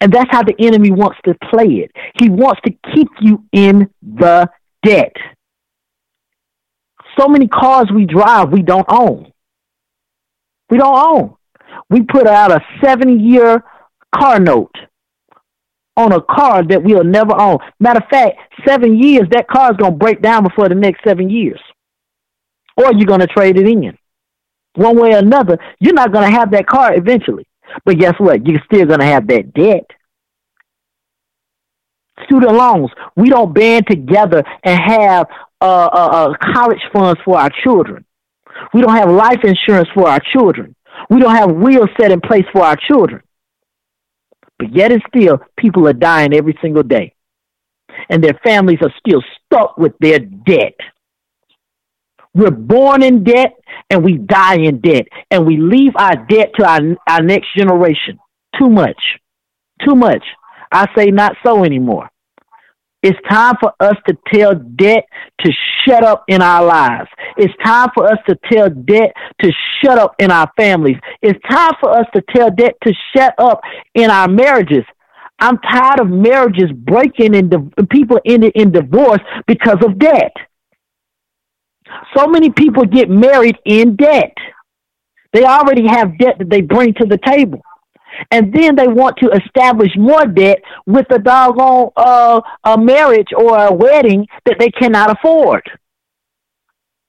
And 0.00 0.12
that's 0.12 0.30
how 0.30 0.42
the 0.42 0.54
enemy 0.58 0.90
wants 0.90 1.18
to 1.24 1.34
play 1.50 1.66
it. 1.66 1.90
He 2.20 2.28
wants 2.28 2.60
to 2.66 2.72
keep 2.94 3.08
you 3.20 3.44
in 3.52 3.88
the 4.02 4.48
debt. 4.84 5.14
So 7.18 7.28
many 7.28 7.48
cars 7.48 7.90
we 7.94 8.06
drive, 8.06 8.50
we 8.50 8.62
don't 8.62 8.86
own. 8.88 9.32
We 10.70 10.78
don't 10.78 10.96
own. 10.96 11.36
We 11.90 12.02
put 12.02 12.26
out 12.26 12.50
a 12.50 12.60
seven 12.82 13.20
year 13.20 13.62
car 14.14 14.40
note 14.40 14.74
on 15.96 16.12
a 16.12 16.22
car 16.22 16.62
that 16.64 16.82
we'll 16.82 17.04
never 17.04 17.38
own. 17.38 17.58
Matter 17.78 18.00
of 18.02 18.08
fact, 18.08 18.38
seven 18.66 19.00
years, 19.00 19.28
that 19.30 19.48
car 19.48 19.70
is 19.70 19.76
going 19.76 19.92
to 19.92 19.98
break 19.98 20.22
down 20.22 20.44
before 20.44 20.68
the 20.68 20.74
next 20.74 21.04
seven 21.06 21.28
years. 21.28 21.60
Or 22.76 22.92
you're 22.92 23.06
going 23.06 23.20
to 23.20 23.26
trade 23.26 23.58
it 23.58 23.68
in. 23.68 23.96
One 24.74 24.98
way 24.98 25.12
or 25.12 25.18
another, 25.18 25.58
you're 25.80 25.92
not 25.92 26.12
going 26.12 26.30
to 26.30 26.38
have 26.38 26.50
that 26.52 26.66
car 26.66 26.94
eventually. 26.94 27.46
But 27.84 27.98
guess 27.98 28.14
what? 28.18 28.46
You're 28.46 28.62
still 28.64 28.86
going 28.86 29.00
to 29.00 29.06
have 29.06 29.26
that 29.28 29.52
debt. 29.52 29.84
Student 32.24 32.54
loans. 32.54 32.90
We 33.16 33.28
don't 33.28 33.52
band 33.52 33.86
together 33.86 34.42
and 34.64 34.80
have 34.80 35.26
uh, 35.62 35.90
uh, 35.92 36.10
uh, 36.12 36.34
college 36.54 36.82
funds 36.92 37.20
for 37.24 37.38
our 37.38 37.50
children. 37.64 38.04
We 38.74 38.82
don't 38.82 38.96
have 38.96 39.10
life 39.10 39.40
insurance 39.44 39.88
for 39.94 40.08
our 40.08 40.20
children. 40.32 40.74
We 41.10 41.20
don't 41.20 41.36
have 41.36 41.52
wills 41.52 41.90
set 42.00 42.12
in 42.12 42.20
place 42.20 42.44
for 42.52 42.62
our 42.64 42.76
children. 42.88 43.22
But 44.58 44.74
yet 44.74 44.92
and 44.92 45.02
still, 45.08 45.40
people 45.56 45.88
are 45.88 45.92
dying 45.94 46.34
every 46.34 46.58
single 46.62 46.82
day. 46.84 47.14
and 48.10 48.22
their 48.22 48.38
families 48.44 48.78
are 48.82 48.94
still 48.98 49.22
stuck 49.44 49.76
with 49.78 49.92
their 50.00 50.18
debt. 50.18 50.74
We're 52.34 52.50
born 52.50 53.02
in 53.02 53.24
debt 53.24 53.54
and 53.90 54.04
we 54.04 54.14
die 54.18 54.56
in 54.56 54.80
debt, 54.80 55.06
and 55.30 55.46
we 55.46 55.58
leave 55.58 55.92
our 55.96 56.16
debt 56.16 56.52
to 56.58 56.66
our, 56.66 56.80
our 57.08 57.22
next 57.22 57.48
generation. 57.56 58.18
Too 58.58 58.70
much. 58.70 59.00
Too 59.84 59.94
much. 59.94 60.24
I 60.70 60.88
say 60.96 61.06
not 61.10 61.36
so 61.44 61.64
anymore. 61.64 62.08
It's 63.02 63.18
time 63.28 63.56
for 63.60 63.72
us 63.80 63.96
to 64.06 64.16
tell 64.32 64.54
debt 64.54 65.04
to 65.40 65.52
shut 65.84 66.04
up 66.04 66.24
in 66.28 66.40
our 66.40 66.64
lives. 66.64 67.08
It's 67.36 67.54
time 67.64 67.88
for 67.94 68.06
us 68.06 68.18
to 68.28 68.38
tell 68.50 68.70
debt 68.70 69.12
to 69.42 69.52
shut 69.82 69.98
up 69.98 70.14
in 70.20 70.30
our 70.30 70.50
families. 70.56 70.96
It's 71.20 71.38
time 71.50 71.72
for 71.80 71.90
us 71.90 72.06
to 72.14 72.22
tell 72.34 72.50
debt 72.50 72.74
to 72.84 72.94
shut 73.14 73.34
up 73.38 73.60
in 73.94 74.10
our 74.10 74.28
marriages. 74.28 74.84
I'm 75.40 75.58
tired 75.58 76.00
of 76.00 76.08
marriages 76.08 76.70
breaking 76.72 77.34
and 77.34 77.50
di- 77.50 77.84
people 77.90 78.20
ending 78.24 78.52
in 78.54 78.70
divorce 78.70 79.20
because 79.48 79.78
of 79.84 79.98
debt. 79.98 80.32
So 82.16 82.28
many 82.28 82.50
people 82.50 82.84
get 82.84 83.10
married 83.10 83.56
in 83.64 83.96
debt. 83.96 84.32
They 85.32 85.44
already 85.44 85.88
have 85.88 86.18
debt 86.18 86.36
that 86.38 86.48
they 86.48 86.60
bring 86.60 86.94
to 86.94 87.06
the 87.06 87.18
table. 87.26 87.60
And 88.30 88.52
then 88.52 88.76
they 88.76 88.88
want 88.88 89.16
to 89.18 89.30
establish 89.30 89.90
more 89.96 90.26
debt 90.26 90.60
with 90.86 91.06
a 91.10 91.18
doggone 91.18 91.90
uh, 91.96 92.40
a 92.64 92.78
marriage 92.78 93.28
or 93.36 93.56
a 93.58 93.72
wedding 93.72 94.26
that 94.46 94.56
they 94.58 94.70
cannot 94.70 95.10
afford. 95.10 95.62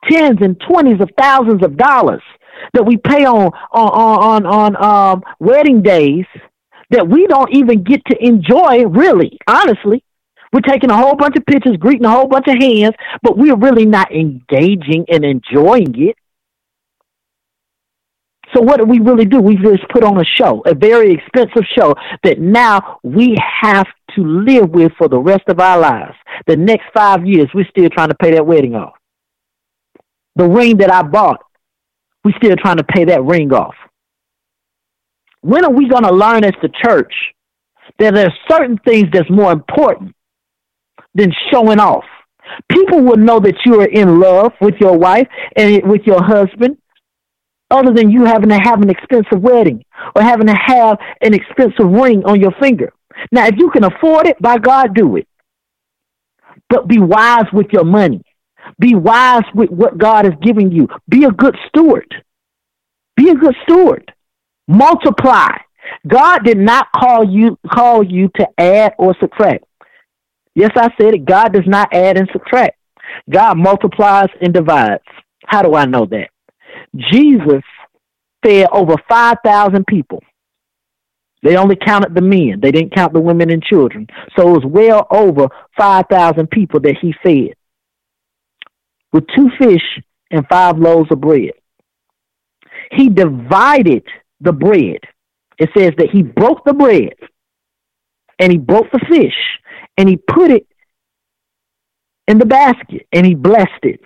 Tens 0.09 0.39
and 0.41 0.59
twenties 0.68 0.99
of 0.99 1.09
thousands 1.18 1.64
of 1.64 1.78
dollars 1.78 2.24
that 2.74 2.86
we 2.86 2.97
pay 2.97 3.26
on 3.26 3.51
on 3.72 4.45
on 4.45 4.45
on 4.45 4.84
um, 4.84 5.24
wedding 5.39 5.82
days 5.82 6.26
that 6.89 7.07
we 7.07 7.26
don't 7.28 7.53
even 7.53 7.84
get 7.84 8.03
to 8.05 8.18
enjoy. 8.24 8.86
Really, 8.86 9.38
honestly, 9.47 10.03
we're 10.51 10.61
taking 10.61 10.91
a 10.91 10.97
whole 10.97 11.16
bunch 11.16 11.36
of 11.36 11.45
pictures, 11.45 11.78
greeting 11.78 12.05
a 12.05 12.11
whole 12.11 12.28
bunch 12.28 12.47
of 12.47 12.57
hands, 12.61 12.95
but 13.22 13.38
we're 13.38 13.55
really 13.55 13.86
not 13.86 14.11
engaging 14.11 15.05
and 15.09 15.26
enjoying 15.26 15.93
it. 15.97 16.18
So 18.54 18.62
what 18.62 18.78
do 18.78 18.86
we 18.86 18.99
really 18.99 19.26
do? 19.26 19.41
We 19.41 19.56
just 19.56 19.88
put 19.89 20.04
on 20.04 20.20
a 20.20 20.26
show, 20.26 20.62
a 20.66 20.76
very 20.76 21.12
expensive 21.12 21.64
show 21.78 21.95
that 22.24 22.39
now 22.39 22.99
we 23.04 23.36
have 23.62 23.88
to 24.16 24.24
live 24.24 24.70
with 24.70 24.91
for 24.97 25.08
the 25.08 25.18
rest 25.20 25.43
of 25.47 25.60
our 25.60 25.80
lives. 25.80 26.16
The 26.45 26.56
next 26.56 26.86
five 26.93 27.26
years, 27.26 27.49
we're 27.54 27.68
still 27.70 27.89
trying 27.89 28.10
to 28.10 28.16
pay 28.16 28.32
that 28.32 28.45
wedding 28.45 28.76
off. 28.76 28.93
The 30.36 30.47
ring 30.47 30.78
that 30.78 30.91
I 30.91 31.01
bought, 31.04 31.43
we're 32.24 32.38
still 32.38 32.56
trying 32.56 32.78
to 32.78 32.84
pay 32.84 33.06
that 33.06 33.24
ring 33.24 33.51
off. 33.54 33.76
When 35.41 35.66
are 35.66 35.72
we 35.72 35.89
going 35.89 36.04
to 36.04 36.14
learn 36.14 36.43
as 36.43 36.54
the 36.62 36.70
church 36.84 37.14
that 37.99 38.14
there's 38.14 38.34
certain 38.49 38.78
things 38.86 39.08
that's 39.12 39.30
more 39.30 39.51
important 39.51 40.16
than 41.16 41.34
showing 41.51 41.80
off? 41.80 42.06
People 42.70 43.01
will 43.01 43.18
know 43.18 43.39
that 43.39 43.56
you 43.66 43.82
are 43.82 43.88
in 43.88 44.20
love 44.20 44.51
with 44.62 44.76
your 44.80 44.97
wife 44.97 45.28
and 45.56 45.89
with 45.89 46.01
your 46.06 46.24
husband 46.24 46.78
other 47.74 47.91
than 47.91 48.11
you 48.11 48.26
having 48.26 48.49
to 48.49 48.59
have 48.59 48.82
an 48.82 48.89
expensive 48.89 49.41
wedding 49.41 49.84
or 50.15 50.21
having 50.21 50.47
to 50.47 50.55
have 50.55 50.97
an 51.21 51.34
expensive 51.34 51.89
ring 51.89 52.24
on 52.26 52.39
your 52.39 52.53
finger. 52.61 52.93
Now, 53.32 53.47
if 53.47 53.55
you 53.57 53.69
can 53.71 53.84
afford 53.84 54.28
it, 54.28 54.41
by 54.41 54.57
God, 54.57 54.93
do 54.93 55.17
it. 55.17 55.28
But 56.69 56.88
be 56.88 56.99
wise 56.99 57.45
with 57.51 57.67
your 57.71 57.84
money. 57.84 58.21
Be 58.80 58.95
wise 58.95 59.43
with 59.53 59.69
what 59.69 59.97
God 59.97 60.26
is 60.26 60.34
giving 60.41 60.71
you. 60.71 60.88
Be 61.09 61.26
a 61.26 61.32
good 61.32 61.57
steward. 61.67 62.13
Be 63.15 63.30
a 63.30 63.36
good 63.36 63.55
steward. 63.63 64.13
Multiply. 64.67 65.49
God 66.07 66.39
did 66.45 66.57
not 66.57 66.88
call 66.95 67.30
you 67.30 67.57
call 67.71 68.03
you 68.03 68.30
to 68.38 68.47
add 68.57 68.93
or 68.97 69.15
subtract. 69.19 69.65
Yes, 70.55 70.71
I 70.76 70.89
said 70.99 71.13
it. 71.15 71.26
God 71.26 71.53
does 71.53 71.67
not 71.67 71.93
add 71.93 72.17
and 72.17 72.30
subtract. 72.32 72.78
God 73.30 73.57
multiplies 73.57 74.30
and 74.41 74.53
divides. 74.53 75.03
How 75.45 75.61
do 75.61 75.76
I 75.76 75.86
know 75.86 76.05
that? 76.05 76.30
Jesus 76.95 77.63
fed 78.43 78.67
over 78.71 78.95
5,000 79.09 79.85
people. 79.87 80.21
They 81.41 81.57
only 81.57 81.75
counted 81.75 82.15
the 82.15 82.21
men. 82.21 82.59
They 82.61 82.71
didn't 82.71 82.95
count 82.95 83.13
the 83.13 83.19
women 83.19 83.49
and 83.49 83.61
children. 83.61 84.07
So 84.37 84.49
it 84.49 84.51
was 84.51 84.65
well 84.65 85.07
over 85.11 85.49
5,000 85.77 86.49
people 86.49 86.79
that 86.81 86.95
he 87.01 87.13
fed 87.23 87.55
with 89.11 89.25
two 89.35 89.49
fish 89.59 89.83
and 90.31 90.47
five 90.49 90.77
loaves 90.77 91.11
of 91.11 91.21
bread. 91.21 91.51
He 92.91 93.09
divided 93.09 94.03
the 94.39 94.53
bread. 94.53 94.99
It 95.57 95.69
says 95.77 95.91
that 95.97 96.09
he 96.11 96.23
broke 96.23 96.63
the 96.65 96.73
bread 96.73 97.13
and 98.39 98.51
he 98.51 98.57
broke 98.57 98.91
the 98.91 99.05
fish 99.09 99.35
and 99.97 100.09
he 100.09 100.17
put 100.17 100.49
it 100.49 100.67
in 102.27 102.39
the 102.39 102.45
basket 102.45 103.07
and 103.11 103.25
he 103.25 103.35
blessed 103.35 103.83
it. 103.83 104.01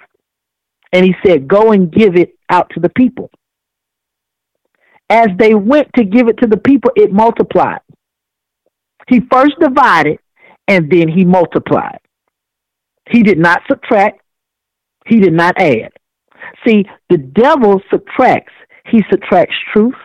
And 0.92 1.06
he 1.06 1.16
said, 1.26 1.48
Go 1.48 1.72
and 1.72 1.92
give 1.92 2.16
it 2.16 2.37
out 2.50 2.70
to 2.72 2.80
the 2.80 2.90
people. 2.90 3.30
As 5.10 5.28
they 5.38 5.54
went 5.54 5.90
to 5.96 6.04
give 6.04 6.28
it 6.28 6.38
to 6.40 6.48
the 6.48 6.58
people, 6.58 6.92
it 6.96 7.12
multiplied. 7.12 7.80
He 9.08 9.22
first 9.32 9.54
divided 9.60 10.20
and 10.68 10.92
then 10.92 11.08
he 11.08 11.24
multiplied. 11.24 12.00
He 13.10 13.24
did 13.24 13.38
not 13.38 13.62
subtract, 13.70 14.22
he 15.06 15.20
did 15.20 15.34
not 15.34 15.60
add. 15.60 15.92
See, 16.66 16.86
the 17.10 17.18
devil 17.18 17.82
subtracts. 17.90 18.54
He 18.90 19.04
subtracts 19.10 19.56
truth. 19.74 19.96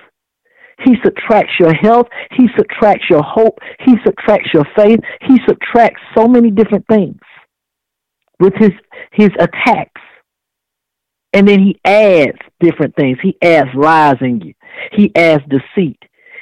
He 0.85 0.95
subtracts 1.05 1.53
your 1.59 1.75
health. 1.75 2.09
He 2.37 2.49
subtracts 2.57 3.05
your 3.09 3.23
hope. 3.23 3.59
He 3.85 3.95
subtracts 4.05 4.49
your 4.53 4.67
faith. 4.77 5.01
He 5.23 5.39
subtracts 5.47 6.01
so 6.17 6.27
many 6.27 6.51
different 6.51 6.87
things 6.89 7.21
with 8.41 8.55
his 8.55 8.73
his 9.13 9.31
attacks. 9.39 10.02
And 11.33 11.49
then 11.49 11.61
he 11.61 11.81
adds 11.85 12.39
different 12.61 12.95
things. 12.95 13.19
He 13.23 13.37
adds 13.41 13.71
lies 13.75 14.17
in 14.21 14.41
you. 14.41 14.55
He 14.93 15.15
adds 15.17 15.43
deceit. 15.49 15.99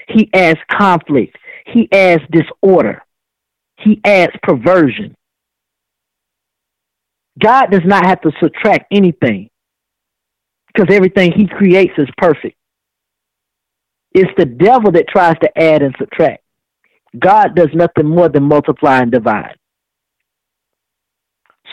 He 0.09 0.28
adds 0.34 0.59
conflict. 0.70 1.36
He 1.66 1.88
adds 1.93 2.22
disorder. 2.30 3.03
He 3.78 4.01
adds 4.05 4.32
perversion. 4.43 5.14
God 7.38 7.70
does 7.70 7.84
not 7.84 8.05
have 8.05 8.20
to 8.22 8.32
subtract 8.41 8.86
anything 8.93 9.49
because 10.72 10.95
everything 10.95 11.32
he 11.32 11.47
creates 11.47 11.95
is 11.97 12.09
perfect. 12.16 12.57
It's 14.12 14.30
the 14.36 14.45
devil 14.45 14.91
that 14.93 15.09
tries 15.09 15.38
to 15.41 15.59
add 15.59 15.82
and 15.82 15.95
subtract. 15.99 16.43
God 17.18 17.55
does 17.55 17.70
nothing 17.72 18.07
more 18.07 18.28
than 18.28 18.43
multiply 18.43 19.01
and 19.01 19.11
divide. 19.11 19.57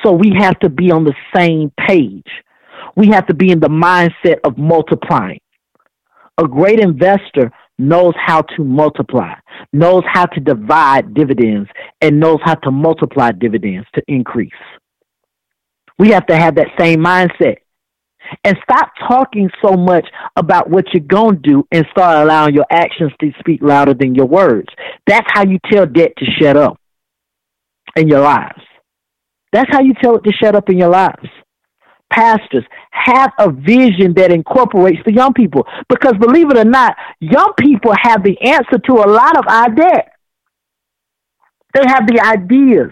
So 0.04 0.12
we 0.12 0.34
have 0.38 0.60
to 0.60 0.70
be 0.70 0.92
on 0.92 1.04
the 1.04 1.16
same 1.36 1.72
page 1.88 2.28
we 2.98 3.08
have 3.10 3.28
to 3.28 3.34
be 3.36 3.52
in 3.52 3.60
the 3.60 3.70
mindset 3.70 4.40
of 4.44 4.58
multiplying. 4.58 5.40
A 6.40 6.48
great 6.48 6.80
investor 6.80 7.52
knows 7.78 8.16
how 8.18 8.42
to 8.42 8.64
multiply, 8.64 9.36
knows 9.72 10.04
how 10.12 10.26
to 10.26 10.40
divide 10.40 11.14
dividends, 11.14 11.70
and 12.02 12.20
knows 12.20 12.40
how 12.44 12.56
to 12.56 12.72
multiply 12.72 13.32
dividends 13.32 13.88
to 13.94 14.02
increase. 14.08 14.50
We 16.00 16.10
have 16.10 16.26
to 16.26 16.36
have 16.36 16.56
that 16.56 16.70
same 16.80 17.00
mindset. 17.00 17.58
And 18.44 18.58
stop 18.64 18.90
talking 19.08 19.50
so 19.64 19.78
much 19.78 20.06
about 20.36 20.70
what 20.70 20.86
you're 20.92 21.04
going 21.04 21.42
to 21.42 21.50
do 21.50 21.68
and 21.72 21.86
start 21.92 22.24
allowing 22.24 22.56
your 22.56 22.66
actions 22.70 23.12
to 23.22 23.32
speak 23.40 23.62
louder 23.62 23.94
than 23.94 24.16
your 24.16 24.26
words. 24.26 24.68
That's 25.06 25.28
how 25.34 25.46
you 25.46 25.60
tell 25.72 25.86
debt 25.86 26.14
to 26.18 26.26
shut 26.40 26.58
up 26.58 26.78
in 27.96 28.10
your 28.10 28.22
lives. 28.22 28.62
That's 29.54 29.70
how 29.72 29.82
you 29.82 29.94
tell 30.02 30.18
it 30.18 30.24
to 30.24 30.34
shut 30.34 30.56
up 30.56 30.70
in 30.70 30.78
your 30.78 30.90
lives 30.90 31.30
pastors 32.10 32.64
have 32.92 33.32
a 33.40 33.52
vision 33.52 34.14
that 34.16 34.32
incorporates 34.32 35.02
the 35.06 35.14
young 35.14 35.34
people. 35.34 35.68
Because 35.90 36.14
believe 36.20 36.50
it 36.50 36.58
or 36.58 36.66
not, 36.66 36.96
young 37.20 37.54
people 37.60 37.94
have 38.02 38.24
the 38.24 38.40
answer 38.42 38.78
to 38.86 38.94
a 38.94 39.08
lot 39.10 39.38
of 39.38 39.46
our 39.48 39.70
debt. 39.70 40.14
They 41.74 41.84
have 41.86 42.08
the 42.08 42.20
ideas, 42.20 42.92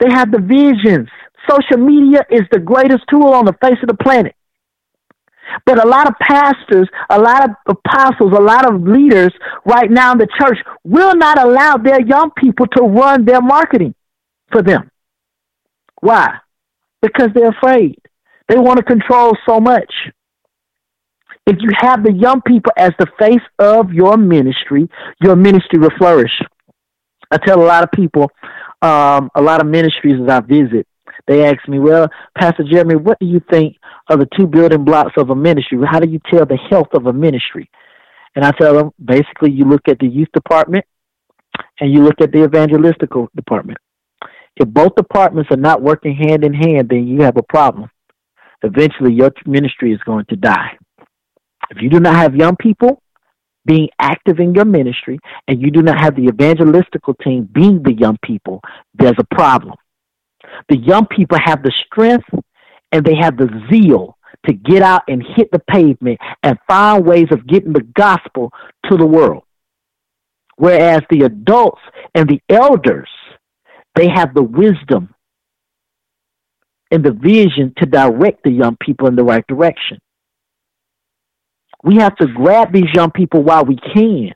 they 0.00 0.10
have 0.10 0.30
the 0.30 0.40
visions. 0.40 1.08
Social 1.48 1.76
media 1.76 2.24
is 2.30 2.42
the 2.50 2.58
greatest 2.58 3.04
tool 3.10 3.28
on 3.34 3.44
the 3.44 3.54
face 3.60 3.76
of 3.82 3.88
the 3.88 4.02
planet. 4.02 4.34
But 5.66 5.82
a 5.82 5.86
lot 5.86 6.08
of 6.08 6.14
pastors, 6.20 6.88
a 7.10 7.20
lot 7.20 7.44
of 7.44 7.50
apostles, 7.68 8.32
a 8.32 8.40
lot 8.40 8.66
of 8.66 8.82
leaders 8.82 9.32
right 9.66 9.90
now 9.90 10.12
in 10.12 10.18
the 10.18 10.28
church 10.40 10.58
will 10.84 11.14
not 11.14 11.38
allow 11.38 11.76
their 11.76 12.00
young 12.00 12.30
people 12.36 12.66
to 12.76 12.82
run 12.82 13.26
their 13.26 13.42
marketing 13.42 13.94
for 14.50 14.62
them. 14.62 14.90
Why? 16.00 16.38
Because 17.04 17.28
they're 17.34 17.50
afraid. 17.50 17.98
They 18.48 18.56
want 18.56 18.78
to 18.78 18.82
control 18.82 19.36
so 19.46 19.60
much. 19.60 19.92
If 21.46 21.56
you 21.60 21.68
have 21.78 22.02
the 22.02 22.12
young 22.12 22.40
people 22.40 22.72
as 22.78 22.92
the 22.98 23.06
face 23.18 23.44
of 23.58 23.92
your 23.92 24.16
ministry, 24.16 24.88
your 25.22 25.36
ministry 25.36 25.78
will 25.78 25.92
flourish. 25.98 26.32
I 27.30 27.36
tell 27.36 27.60
a 27.60 27.66
lot 27.66 27.84
of 27.84 27.90
people, 27.92 28.30
um, 28.80 29.30
a 29.34 29.42
lot 29.42 29.60
of 29.60 29.66
ministries 29.66 30.14
as 30.22 30.28
I 30.28 30.40
visit, 30.40 30.86
they 31.26 31.44
ask 31.44 31.68
me, 31.68 31.78
well, 31.78 32.08
Pastor 32.38 32.64
Jeremy, 32.64 32.96
what 32.96 33.18
do 33.18 33.26
you 33.26 33.40
think 33.50 33.76
are 34.08 34.16
the 34.16 34.28
two 34.36 34.46
building 34.46 34.84
blocks 34.84 35.12
of 35.18 35.28
a 35.28 35.34
ministry? 35.34 35.78
How 35.86 36.00
do 36.00 36.08
you 36.08 36.20
tell 36.30 36.46
the 36.46 36.58
health 36.70 36.88
of 36.94 37.06
a 37.06 37.12
ministry? 37.12 37.68
And 38.34 38.44
I 38.44 38.50
tell 38.52 38.74
them, 38.74 38.90
basically, 39.02 39.50
you 39.50 39.64
look 39.64 39.88
at 39.88 39.98
the 39.98 40.08
youth 40.08 40.28
department 40.32 40.84
and 41.80 41.92
you 41.92 42.02
look 42.02 42.20
at 42.20 42.32
the 42.32 42.38
evangelistical 42.38 43.28
department. 43.36 43.78
If 44.56 44.68
both 44.68 44.94
departments 44.94 45.50
are 45.50 45.56
not 45.56 45.82
working 45.82 46.14
hand 46.14 46.44
in 46.44 46.54
hand, 46.54 46.88
then 46.88 47.06
you 47.06 47.22
have 47.22 47.36
a 47.36 47.42
problem. 47.42 47.90
Eventually, 48.62 49.12
your 49.12 49.30
ministry 49.46 49.92
is 49.92 50.00
going 50.06 50.24
to 50.26 50.36
die. 50.36 50.78
If 51.70 51.82
you 51.82 51.90
do 51.90 52.00
not 52.00 52.14
have 52.14 52.36
young 52.36 52.56
people 52.56 53.02
being 53.66 53.88
active 53.98 54.38
in 54.38 54.54
your 54.54 54.64
ministry 54.64 55.18
and 55.48 55.60
you 55.60 55.70
do 55.70 55.82
not 55.82 55.98
have 55.98 56.14
the 56.14 56.26
evangelistical 56.26 57.14
team 57.22 57.48
being 57.52 57.82
the 57.82 57.94
young 57.94 58.18
people, 58.22 58.60
there's 58.94 59.16
a 59.18 59.34
problem. 59.34 59.74
The 60.68 60.76
young 60.76 61.06
people 61.06 61.38
have 61.42 61.62
the 61.62 61.72
strength 61.86 62.28
and 62.92 63.04
they 63.04 63.16
have 63.16 63.36
the 63.36 63.48
zeal 63.70 64.16
to 64.46 64.52
get 64.52 64.82
out 64.82 65.02
and 65.08 65.24
hit 65.36 65.50
the 65.50 65.58
pavement 65.58 66.18
and 66.42 66.58
find 66.68 67.04
ways 67.04 67.28
of 67.30 67.46
getting 67.46 67.72
the 67.72 67.86
gospel 67.96 68.52
to 68.90 68.96
the 68.96 69.06
world. 69.06 69.44
Whereas 70.56 71.00
the 71.10 71.22
adults 71.22 71.80
and 72.14 72.28
the 72.28 72.40
elders, 72.48 73.08
they 73.94 74.08
have 74.08 74.34
the 74.34 74.42
wisdom 74.42 75.14
and 76.90 77.04
the 77.04 77.12
vision 77.12 77.72
to 77.78 77.86
direct 77.86 78.42
the 78.44 78.50
young 78.50 78.76
people 78.80 79.08
in 79.08 79.16
the 79.16 79.24
right 79.24 79.46
direction. 79.46 79.98
We 81.82 81.96
have 81.96 82.16
to 82.16 82.26
grab 82.26 82.72
these 82.72 82.92
young 82.94 83.10
people 83.10 83.42
while 83.42 83.64
we 83.64 83.76
can 83.76 84.32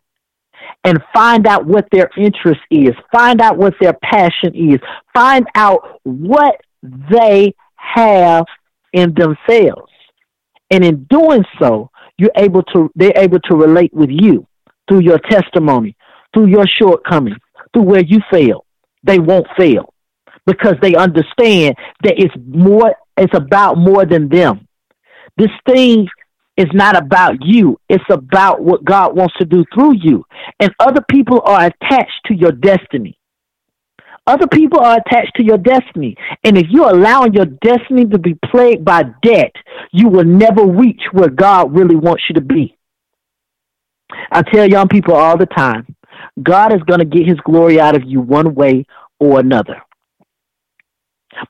and 0.85 1.03
find 1.15 1.47
out 1.47 1.67
what 1.67 1.89
their 1.91 2.11
interest 2.17 2.61
is, 2.71 2.95
find 3.13 3.41
out 3.41 3.57
what 3.57 3.75
their 3.81 3.95
passion 4.03 4.55
is, 4.55 4.79
find 5.15 5.47
out 5.55 6.01
what 6.03 6.61
they 6.83 7.55
have 7.77 8.45
in 8.93 9.15
themselves. 9.15 9.93
And 10.71 10.85
in 10.85 11.05
doing 11.05 11.45
so, 11.61 11.91
you're 12.19 12.31
able 12.37 12.63
to 12.75 12.91
they're 12.95 13.17
able 13.17 13.41
to 13.41 13.55
relate 13.55 13.95
with 13.95 14.11
you 14.11 14.47
through 14.89 15.01
your 15.01 15.19
testimony, 15.19 15.97
through 16.35 16.47
your 16.47 16.67
shortcomings, 16.67 17.39
through 17.73 17.85
where 17.85 18.03
you 18.03 18.21
fail. 18.31 18.65
They 19.03 19.19
won't 19.19 19.47
fail 19.57 19.95
because 20.47 20.75
they 20.81 20.95
understand 20.95 21.77
that 22.03 22.15
it's 22.16 22.35
more 22.47 22.95
it's 23.16 23.37
about 23.37 23.77
more 23.77 24.07
than 24.07 24.29
them. 24.29 24.66
This 25.37 25.51
thing 25.69 26.09
is 26.57 26.66
not 26.73 26.97
about 26.97 27.37
you. 27.41 27.79
It's 27.89 28.05
about 28.11 28.61
what 28.61 28.85
God 28.85 29.16
wants 29.16 29.35
to 29.39 29.45
do 29.45 29.65
through 29.75 29.95
you. 29.97 30.25
And 30.59 30.73
other 30.81 31.03
people 31.09 31.41
are 31.45 31.66
attached 31.66 32.20
to 32.27 32.35
your 32.35 32.53
destiny. 32.53 33.19
Other 34.27 34.47
people 34.47 34.81
are 34.81 34.99
attached 34.99 35.37
to 35.37 35.45
your 35.45 35.59
destiny. 35.59 36.16
And 36.45 36.59
if 36.59 36.66
you're 36.69 36.91
allowing 36.91 37.33
your 37.33 37.47
destiny 37.47 38.07
to 38.07 38.19
be 38.19 38.37
plagued 38.45 38.85
by 38.85 39.05
debt, 39.23 39.53
you 39.93 40.09
will 40.09 40.25
never 40.25 40.66
reach 40.66 41.01
where 41.12 41.31
God 41.31 41.75
really 41.75 41.97
wants 41.97 42.25
you 42.29 42.35
to 42.35 42.41
be. 42.41 42.77
I 44.31 44.43
tell 44.43 44.69
young 44.69 44.89
people 44.89 45.15
all 45.15 45.39
the 45.39 45.47
time 45.47 45.87
God 46.43 46.73
is 46.73 46.82
going 46.82 47.01
to 47.01 47.05
get 47.05 47.27
his 47.27 47.39
glory 47.44 47.81
out 47.81 47.97
of 47.97 48.05
you 48.05 48.20
one 48.20 48.55
way 48.55 48.86
or 49.19 49.40
another. 49.40 49.82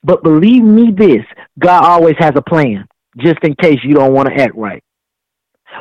But 0.02 0.22
believe 0.22 0.62
me 0.62 0.90
this 0.90 1.24
God 1.58 1.84
always 1.84 2.16
has 2.18 2.32
a 2.36 2.42
plan, 2.42 2.86
just 3.18 3.38
in 3.42 3.54
case 3.54 3.78
you 3.82 3.94
don't 3.94 4.12
want 4.12 4.28
to 4.28 4.34
act 4.34 4.54
right. 4.54 4.82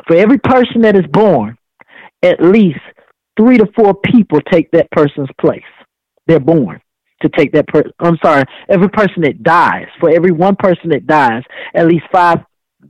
For 0.06 0.16
every 0.16 0.38
person 0.38 0.82
that 0.82 0.96
is 0.96 1.06
born, 1.10 1.56
at 2.22 2.42
least 2.42 2.80
three 3.38 3.58
to 3.58 3.66
four 3.76 3.94
people 3.94 4.40
take 4.40 4.70
that 4.72 4.90
person's 4.90 5.30
place. 5.40 5.62
They're 6.26 6.40
born 6.40 6.80
to 7.22 7.28
take 7.30 7.52
that 7.52 7.66
person. 7.68 7.92
I'm 7.98 8.18
sorry, 8.22 8.44
every 8.68 8.88
person 8.88 9.22
that 9.22 9.42
dies, 9.42 9.86
for 9.98 10.10
every 10.10 10.30
one 10.30 10.56
person 10.56 10.90
that 10.90 11.06
dies, 11.06 11.42
at 11.74 11.86
least 11.86 12.04
five 12.12 12.40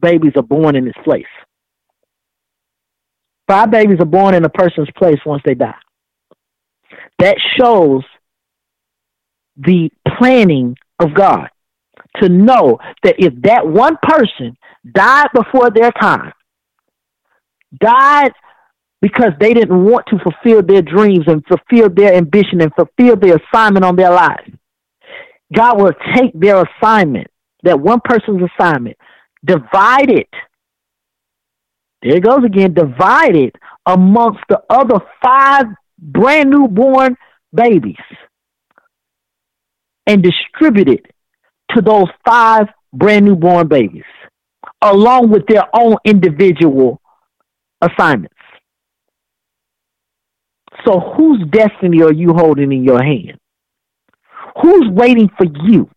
babies 0.00 0.32
are 0.36 0.42
born 0.42 0.76
in 0.76 0.86
its 0.86 0.98
place. 1.04 1.24
Five 3.46 3.70
babies 3.70 3.98
are 4.00 4.06
born 4.06 4.34
in 4.34 4.44
a 4.44 4.50
person's 4.50 4.90
place 4.96 5.18
once 5.24 5.42
they 5.44 5.54
die. 5.54 5.74
That 7.18 7.36
shows 7.58 8.04
the 9.56 9.90
planning 10.18 10.76
of 10.98 11.14
God 11.14 11.48
to 12.16 12.28
know 12.28 12.78
that 13.02 13.16
if 13.18 13.34
that 13.42 13.66
one 13.66 13.96
person 14.02 14.56
died 14.92 15.28
before 15.34 15.70
their 15.70 15.90
time, 15.92 16.32
died 17.80 18.32
because 19.00 19.32
they 19.40 19.54
didn't 19.54 19.84
want 19.84 20.06
to 20.06 20.18
fulfill 20.18 20.62
their 20.62 20.82
dreams 20.82 21.24
and 21.26 21.44
fulfill 21.46 21.88
their 21.88 22.14
ambition 22.14 22.60
and 22.60 22.72
fulfill 22.74 23.16
their 23.16 23.36
assignment 23.36 23.84
on 23.84 23.96
their 23.96 24.10
lives. 24.10 24.50
God 25.54 25.80
will 25.80 25.92
take 26.14 26.38
their 26.38 26.62
assignment, 26.62 27.28
that 27.62 27.78
one 27.78 28.00
person's 28.04 28.42
assignment, 28.58 28.96
divide 29.44 30.10
it. 30.10 30.28
There 32.02 32.16
it 32.16 32.22
goes 32.22 32.44
again, 32.44 32.74
divide 32.74 33.36
it 33.36 33.56
amongst 33.86 34.40
the 34.48 34.60
other 34.68 35.00
five 35.22 35.66
brand 35.98 36.50
new 36.50 36.68
born 36.68 37.16
babies 37.52 37.96
and 40.06 40.22
distribute 40.22 40.88
it 40.88 41.06
to 41.74 41.82
those 41.82 42.06
five 42.26 42.66
brand 42.92 43.24
new 43.24 43.36
born 43.36 43.68
babies 43.68 44.04
along 44.82 45.30
with 45.30 45.46
their 45.46 45.64
own 45.74 45.96
individual 46.04 47.00
assignments. 47.82 48.34
So, 50.86 51.00
whose 51.16 51.44
destiny 51.50 52.02
are 52.02 52.12
you 52.12 52.32
holding 52.32 52.72
in 52.72 52.84
your 52.84 53.02
hand? 53.02 53.38
Who's 54.62 54.88
waiting 54.90 55.28
for 55.36 55.46
you 55.64 55.90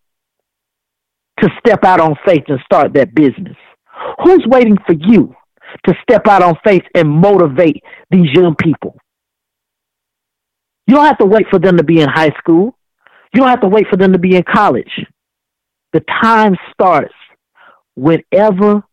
to 1.40 1.50
step 1.60 1.84
out 1.84 2.00
on 2.00 2.16
faith 2.26 2.44
and 2.48 2.60
start 2.66 2.94
that 2.94 3.14
business? 3.14 3.56
Who's 4.24 4.44
waiting 4.48 4.78
for 4.86 4.94
you 4.94 5.36
to 5.86 5.94
step 6.02 6.28
out 6.28 6.42
on 6.42 6.56
faith 6.64 6.84
and 6.96 7.10
motivate 7.10 7.84
these 8.10 8.28
young 8.34 8.56
people? 8.56 8.98
You 10.92 10.98
don't 10.98 11.06
have 11.06 11.20
to 11.20 11.26
wait 11.26 11.46
for 11.50 11.58
them 11.58 11.78
to 11.78 11.86
be 11.86 12.02
in 12.02 12.10
high 12.10 12.34
school. 12.38 12.76
You 13.34 13.40
don't 13.40 13.48
have 13.48 13.62
to 13.62 13.70
wait 13.70 13.88
for 13.90 13.96
them 13.96 14.12
to 14.12 14.20
be 14.20 14.36
in 14.36 14.44
college. 14.44 14.92
The 15.94 16.04
time 16.22 16.58
starts 16.74 17.14
whenever 17.96 18.84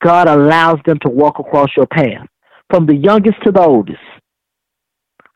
God 0.00 0.28
allows 0.28 0.78
them 0.86 1.00
to 1.00 1.08
walk 1.08 1.40
across 1.40 1.70
your 1.76 1.88
path 1.88 2.28
from 2.70 2.86
the 2.86 2.94
youngest 2.94 3.42
to 3.42 3.50
the 3.50 3.60
oldest. 3.60 3.98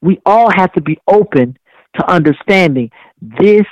We 0.01 0.21
all 0.25 0.49
have 0.55 0.73
to 0.75 0.81
be 0.81 0.97
open 1.09 1.59
to 1.97 2.09
understanding 2.09 2.93
this 3.21 3.67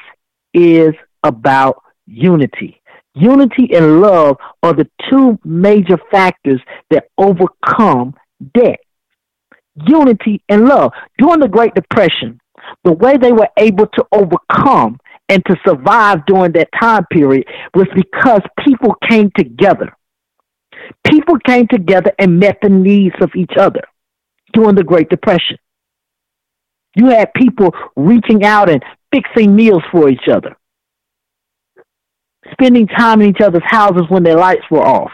is 0.53 0.93
about 1.23 1.81
unity. 2.09 2.83
Unity 3.15 3.73
and 3.73 4.01
love 4.01 4.39
are 4.65 4.75
the 4.75 4.91
two 5.09 5.39
major 5.45 5.99
factors 6.11 6.61
that 6.91 7.05
overcome 7.17 8.13
debt. 8.55 8.81
Unity 9.87 10.43
and 10.49 10.65
love. 10.65 10.91
During 11.17 11.39
the 11.39 11.49
Great 11.49 11.75
Depression, 11.75 12.40
the 12.85 12.93
way 12.93 13.17
they 13.17 13.33
were 13.33 13.49
able 13.57 13.87
to 13.87 14.05
overcome 14.13 14.99
and 15.29 15.45
to 15.47 15.57
survive 15.67 16.27
during 16.27 16.53
that 16.53 16.69
time 16.81 17.07
period 17.07 17.47
was 17.75 17.87
because 17.95 18.41
people 18.67 18.95
came 19.09 19.31
together. 19.37 19.97
People 21.07 21.37
came 21.47 21.69
together 21.69 22.13
and 22.19 22.41
met 22.41 22.59
the 22.63 22.69
needs 22.69 23.15
of 23.21 23.31
each 23.37 23.53
other 23.59 23.83
during 24.53 24.75
the 24.75 24.85
Great 24.85 25.09
Depression. 25.09 25.57
You 26.97 27.07
had 27.07 27.33
people 27.35 27.73
reaching 27.97 28.45
out 28.45 28.69
and 28.69 28.83
fixing 29.13 29.55
meals 29.55 29.83
for 29.93 30.09
each 30.09 30.29
other, 30.31 30.57
spending 32.53 32.89
time 32.89 33.21
in 33.21 33.31
each 33.31 33.41
other's 33.41 33.63
houses 33.67 34.05
when 34.09 34.25
their 34.25 34.37
lights 34.37 34.65
were 34.71 34.85
off, 34.85 35.13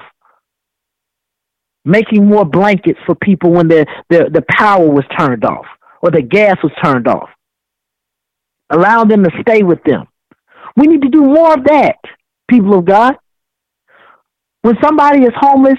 making 1.84 2.26
more 2.26 2.46
blankets 2.46 2.98
for 3.04 3.14
people 3.14 3.52
when 3.52 3.68
their, 3.68 3.84
their, 4.08 4.30
the 4.30 4.44
power 4.56 4.88
was 4.88 5.04
turned 5.18 5.44
off 5.44 5.66
or 6.00 6.10
the 6.10 6.22
gas 6.22 6.56
was 6.62 6.72
turned 6.82 7.06
off, 7.06 7.28
allowing 8.70 9.08
them 9.08 9.24
to 9.24 9.30
stay 9.40 9.62
with 9.62 9.82
them. 9.84 10.06
We 10.76 10.86
need 10.86 11.02
to 11.02 11.08
do 11.08 11.22
more 11.22 11.54
of 11.54 11.64
that, 11.64 11.96
people 12.50 12.78
of 12.78 12.84
God. 12.84 13.14
When 14.62 14.76
somebody 14.82 15.22
is 15.22 15.32
homeless, 15.36 15.78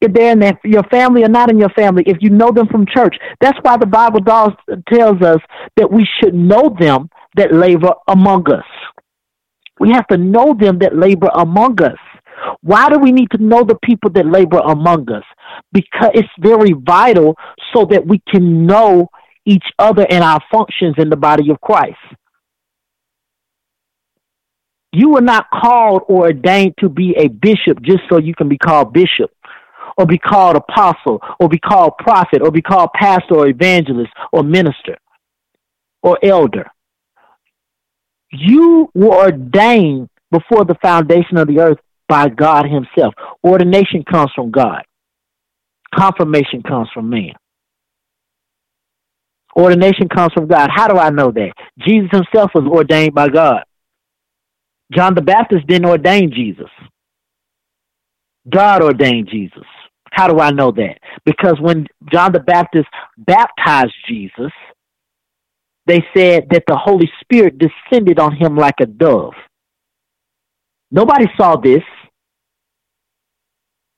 if 0.00 0.12
they're 0.12 0.32
in 0.32 0.40
their, 0.40 0.58
your 0.64 0.82
family 0.84 1.24
or 1.24 1.28
not 1.28 1.50
in 1.50 1.58
your 1.58 1.70
family, 1.70 2.02
if 2.06 2.18
you 2.20 2.30
know 2.30 2.50
them 2.50 2.66
from 2.68 2.86
church, 2.86 3.16
that's 3.40 3.58
why 3.62 3.76
the 3.76 3.86
Bible 3.86 4.20
does, 4.20 4.50
tells 4.92 5.22
us 5.22 5.38
that 5.76 5.90
we 5.90 6.06
should 6.20 6.34
know 6.34 6.76
them 6.78 7.08
that 7.36 7.54
labor 7.54 7.92
among 8.08 8.50
us. 8.50 8.64
We 9.80 9.90
have 9.92 10.06
to 10.08 10.18
know 10.18 10.54
them 10.58 10.78
that 10.80 10.96
labor 10.96 11.28
among 11.34 11.82
us. 11.82 11.98
Why 12.62 12.88
do 12.88 12.98
we 12.98 13.12
need 13.12 13.30
to 13.30 13.42
know 13.42 13.64
the 13.64 13.78
people 13.82 14.10
that 14.10 14.26
labor 14.26 14.58
among 14.58 15.10
us? 15.10 15.24
Because 15.72 16.10
it's 16.14 16.28
very 16.40 16.72
vital 16.72 17.36
so 17.72 17.86
that 17.86 18.06
we 18.06 18.20
can 18.28 18.66
know 18.66 19.08
each 19.44 19.64
other 19.78 20.06
and 20.08 20.22
our 20.22 20.40
functions 20.50 20.94
in 20.98 21.10
the 21.10 21.16
body 21.16 21.50
of 21.50 21.60
Christ. 21.60 21.98
You 24.92 25.10
were 25.10 25.22
not 25.22 25.46
called 25.50 26.02
or 26.08 26.26
ordained 26.26 26.74
to 26.80 26.88
be 26.88 27.14
a 27.16 27.28
bishop 27.28 27.80
just 27.82 28.02
so 28.10 28.18
you 28.18 28.34
can 28.34 28.48
be 28.48 28.58
called 28.58 28.92
bishop 28.92 29.30
or 29.96 30.06
be 30.06 30.18
called 30.18 30.56
apostle 30.56 31.22
or 31.40 31.48
be 31.48 31.58
called 31.58 31.96
prophet 31.98 32.42
or 32.42 32.50
be 32.50 32.62
called 32.62 32.90
pastor 32.94 33.36
or 33.36 33.48
evangelist 33.48 34.12
or 34.32 34.42
minister 34.42 34.98
or 36.02 36.18
elder. 36.22 36.70
You 38.30 38.90
were 38.94 39.14
ordained 39.14 40.08
before 40.30 40.64
the 40.64 40.76
foundation 40.82 41.36
of 41.36 41.48
the 41.48 41.60
earth 41.60 41.78
by 42.08 42.28
God 42.28 42.66
Himself. 42.66 43.14
Ordination 43.44 44.04
comes 44.04 44.30
from 44.34 44.50
God, 44.50 44.82
confirmation 45.94 46.62
comes 46.62 46.88
from 46.92 47.08
man. 47.08 47.32
Ordination 49.56 50.08
comes 50.08 50.32
from 50.32 50.46
God. 50.46 50.70
How 50.74 50.88
do 50.88 50.98
I 50.98 51.10
know 51.10 51.30
that? 51.30 51.52
Jesus 51.86 52.08
Himself 52.10 52.50
was 52.54 52.64
ordained 52.66 53.14
by 53.14 53.28
God. 53.28 53.62
John 54.92 55.14
the 55.14 55.22
Baptist 55.22 55.66
didn't 55.66 55.88
ordain 55.88 56.30
Jesus. 56.32 56.70
God 58.48 58.82
ordained 58.82 59.28
Jesus. 59.30 59.64
How 60.10 60.28
do 60.28 60.40
I 60.40 60.50
know 60.50 60.70
that? 60.72 60.98
Because 61.24 61.58
when 61.60 61.86
John 62.12 62.32
the 62.32 62.40
Baptist 62.40 62.88
baptized 63.16 63.94
Jesus, 64.06 64.52
they 65.86 66.04
said 66.14 66.44
that 66.50 66.64
the 66.66 66.76
Holy 66.76 67.10
Spirit 67.22 67.58
descended 67.58 68.18
on 68.18 68.36
him 68.36 68.56
like 68.56 68.74
a 68.80 68.86
dove. 68.86 69.32
Nobody 70.90 71.26
saw 71.36 71.56
this, 71.56 71.82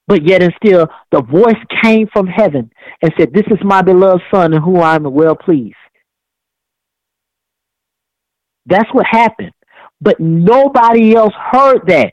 but 0.06 0.26
yet 0.26 0.42
and 0.42 0.52
still 0.62 0.88
the 1.10 1.22
voice 1.22 1.60
came 1.82 2.08
from 2.12 2.26
heaven 2.26 2.70
and 3.02 3.12
said, 3.18 3.32
This 3.32 3.46
is 3.50 3.58
my 3.64 3.82
beloved 3.82 4.22
Son 4.32 4.52
in 4.52 4.62
whom 4.62 4.80
I 4.80 4.96
am 4.96 5.04
well 5.04 5.36
pleased. 5.36 5.76
That's 8.66 8.88
what 8.92 9.06
happened. 9.06 9.52
But 10.00 10.20
nobody 10.20 11.14
else 11.14 11.32
heard 11.52 11.86
that. 11.88 12.12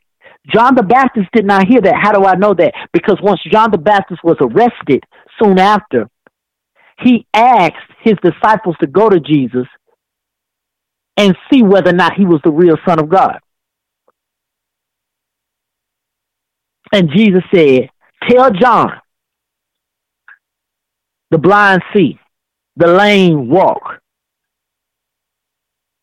John 0.54 0.76
the 0.76 0.84
Baptist 0.84 1.28
did 1.34 1.46
not 1.46 1.68
hear 1.68 1.82
that. 1.82 1.96
How 2.02 2.12
do 2.12 2.26
I 2.26 2.36
know 2.36 2.54
that? 2.54 2.74
Because 2.94 3.18
once 3.22 3.42
John 3.52 3.72
the 3.72 3.78
Baptist 3.78 4.24
was 4.24 4.38
arrested 4.42 5.04
soon 5.42 5.60
after, 5.60 6.08
he 7.00 7.28
asked 7.34 7.76
his 8.04 8.16
disciples 8.24 8.76
to 8.82 8.88
go 8.88 9.10
to 9.10 9.20
Jesus 9.20 9.68
and 11.18 11.36
see 11.52 11.62
whether 11.62 11.90
or 11.92 11.94
not 11.94 12.14
he 12.16 12.26
was 12.26 12.42
the 12.44 12.52
real 12.52 12.78
Son 12.88 13.00
of 13.00 13.10
God. 13.10 13.40
And 16.92 17.10
Jesus 17.16 17.44
said, 17.54 17.90
Tell 18.30 18.52
John, 18.52 18.92
the 21.32 21.38
blind 21.38 21.82
see, 21.94 22.20
the 22.76 22.88
lame 22.88 23.50
walk. 23.50 24.00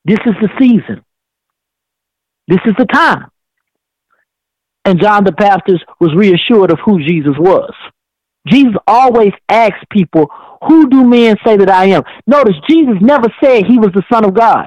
This 0.05 0.19
is 0.24 0.35
the 0.40 0.48
season. 0.59 1.05
This 2.47 2.60
is 2.65 2.74
the 2.78 2.86
time. 2.86 3.31
And 4.86 5.01
John 5.01 5.24
the 5.24 5.32
Baptist 5.32 5.85
was 6.01 6.15
reassured 6.15 6.73
of 6.73 6.78
who 6.82 6.98
Jesus 6.98 7.35
was. 7.39 7.74
Jesus 8.47 8.74
always 8.86 9.32
asks 9.51 9.85
people, 9.90 10.31
Who 10.66 10.89
do 10.89 11.05
men 11.05 11.36
say 11.44 11.59
that 11.59 11.69
I 11.69 11.86
am? 11.86 12.05
Notice 12.27 12.55
Jesus 12.69 12.94
never 13.02 13.28
said 13.43 13.66
he 13.66 13.78
was 13.78 13.90
the 13.94 14.02
Son 14.10 14.24
of 14.24 14.32
God. 14.32 14.66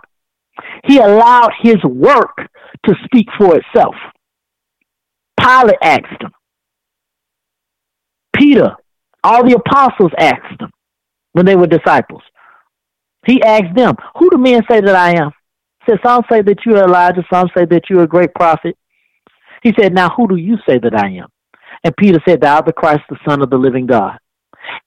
He 0.86 0.98
allowed 0.98 1.52
his 1.62 1.84
work 1.84 2.38
to 2.86 2.96
speak 3.06 3.28
for 3.38 3.58
itself. 3.58 3.96
Pilate 5.42 5.78
asked 5.82 6.22
him. 6.22 6.32
Peter, 8.36 8.76
all 9.24 9.44
the 9.44 9.56
apostles 9.56 10.12
asked 10.18 10.62
him 10.62 10.72
when 11.34 11.46
they 11.46 11.56
were 11.56 11.68
disciples. 11.68 12.22
He 13.26 13.42
asked 13.44 13.76
them, 13.76 13.96
Who 14.18 14.30
do 14.30 14.38
men 14.38 14.62
say 14.70 14.82
that 14.82 14.96
I 14.96 15.22
am? 15.22 15.32
He 15.86 15.92
said, 15.92 16.00
Some 16.04 16.24
say 16.32 16.42
that 16.42 16.66
you 16.66 16.76
are 16.76 16.86
Elijah, 16.86 17.24
some 17.32 17.50
say 17.56 17.66
that 17.66 17.84
you 17.90 18.00
are 18.00 18.04
a 18.04 18.08
great 18.08 18.34
prophet. 18.34 18.76
He 19.64 19.74
said, 19.80 19.94
Now 19.94 20.10
who 20.10 20.28
do 20.28 20.36
you 20.36 20.58
say 20.68 20.80
that 20.80 20.96
I 20.96 21.10
am? 21.18 21.28
And 21.84 21.96
Peter 21.98 22.20
said, 22.28 22.42
Thou 22.42 22.56
art 22.56 22.66
the 22.66 22.74
Christ, 22.74 23.02
the 23.10 23.18
Son 23.28 23.42
of 23.42 23.50
the 23.50 23.58
living 23.58 23.86
God. 23.86 24.18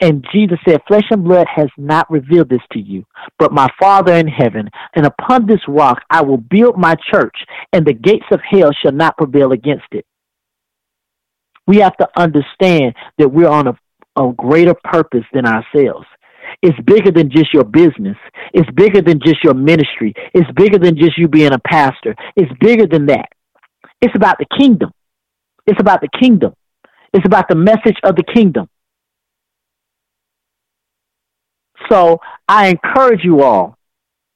And 0.00 0.24
Jesus 0.32 0.58
said, 0.66 0.80
Flesh 0.86 1.04
and 1.10 1.24
blood 1.24 1.46
has 1.52 1.68
not 1.76 2.10
revealed 2.10 2.48
this 2.48 2.60
to 2.72 2.78
you, 2.78 3.04
but 3.38 3.52
my 3.52 3.68
Father 3.78 4.14
in 4.14 4.28
heaven. 4.28 4.68
And 4.94 5.06
upon 5.06 5.46
this 5.46 5.60
rock 5.68 5.98
I 6.10 6.22
will 6.22 6.36
build 6.36 6.76
my 6.76 6.94
church, 7.12 7.36
and 7.72 7.84
the 7.86 7.92
gates 7.92 8.26
of 8.30 8.40
hell 8.48 8.70
shall 8.82 8.92
not 8.92 9.16
prevail 9.16 9.52
against 9.52 9.86
it. 9.92 10.04
We 11.66 11.78
have 11.78 11.96
to 11.98 12.08
understand 12.16 12.94
that 13.18 13.28
we're 13.28 13.48
on 13.48 13.68
a, 13.68 13.78
a 14.16 14.32
greater 14.32 14.74
purpose 14.74 15.24
than 15.32 15.46
ourselves. 15.46 16.06
It's 16.62 16.78
bigger 16.80 17.10
than 17.10 17.30
just 17.30 17.52
your 17.52 17.64
business. 17.64 18.16
It's 18.52 18.70
bigger 18.72 19.00
than 19.00 19.20
just 19.24 19.42
your 19.42 19.54
ministry. 19.54 20.14
It's 20.34 20.50
bigger 20.52 20.78
than 20.78 20.96
just 20.96 21.18
you 21.18 21.28
being 21.28 21.52
a 21.52 21.58
pastor. 21.58 22.14
It's 22.36 22.52
bigger 22.60 22.86
than 22.86 23.06
that. 23.06 23.28
It's 24.00 24.14
about 24.14 24.38
the 24.38 24.46
kingdom. 24.58 24.92
It's 25.66 25.80
about 25.80 26.00
the 26.00 26.08
kingdom. 26.20 26.54
It's 27.12 27.26
about 27.26 27.48
the 27.48 27.54
message 27.54 27.96
of 28.02 28.16
the 28.16 28.24
kingdom. 28.34 28.68
So 31.90 32.18
I 32.48 32.68
encourage 32.68 33.24
you 33.24 33.42
all, 33.42 33.76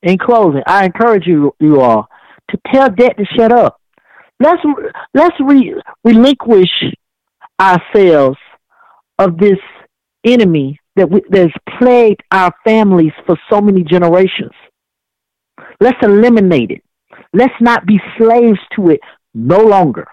in 0.03 0.19
closing, 0.19 0.63
I 0.67 0.85
encourage 0.85 1.27
you, 1.27 1.55
you 1.61 1.81
all 1.81 2.09
to 2.51 2.59
tell 2.73 2.89
debt 2.91 3.17
to 3.19 3.25
shut 3.37 3.53
up. 3.53 3.81
Let's 4.41 4.63
let's 5.15 5.37
re, 5.41 5.75
relinquish 6.05 6.71
ourselves 7.61 8.39
of 9.19 9.39
this 9.39 9.59
enemy 10.25 10.79
that 10.97 11.11
we, 11.11 11.23
that's 11.31 11.53
plagued 11.79 12.23
our 12.31 12.53
families 12.65 13.13
for 13.27 13.39
so 13.51 13.61
many 13.61 13.83
generations. 13.83 14.53
Let's 15.81 15.99
eliminate 16.03 16.71
it. 16.71 16.83
Let's 17.33 17.55
not 17.61 17.87
be 17.87 18.01
slaves 18.17 18.59
to 18.77 18.91
it 18.91 19.01
no 19.35 19.61
longer. 19.61 20.07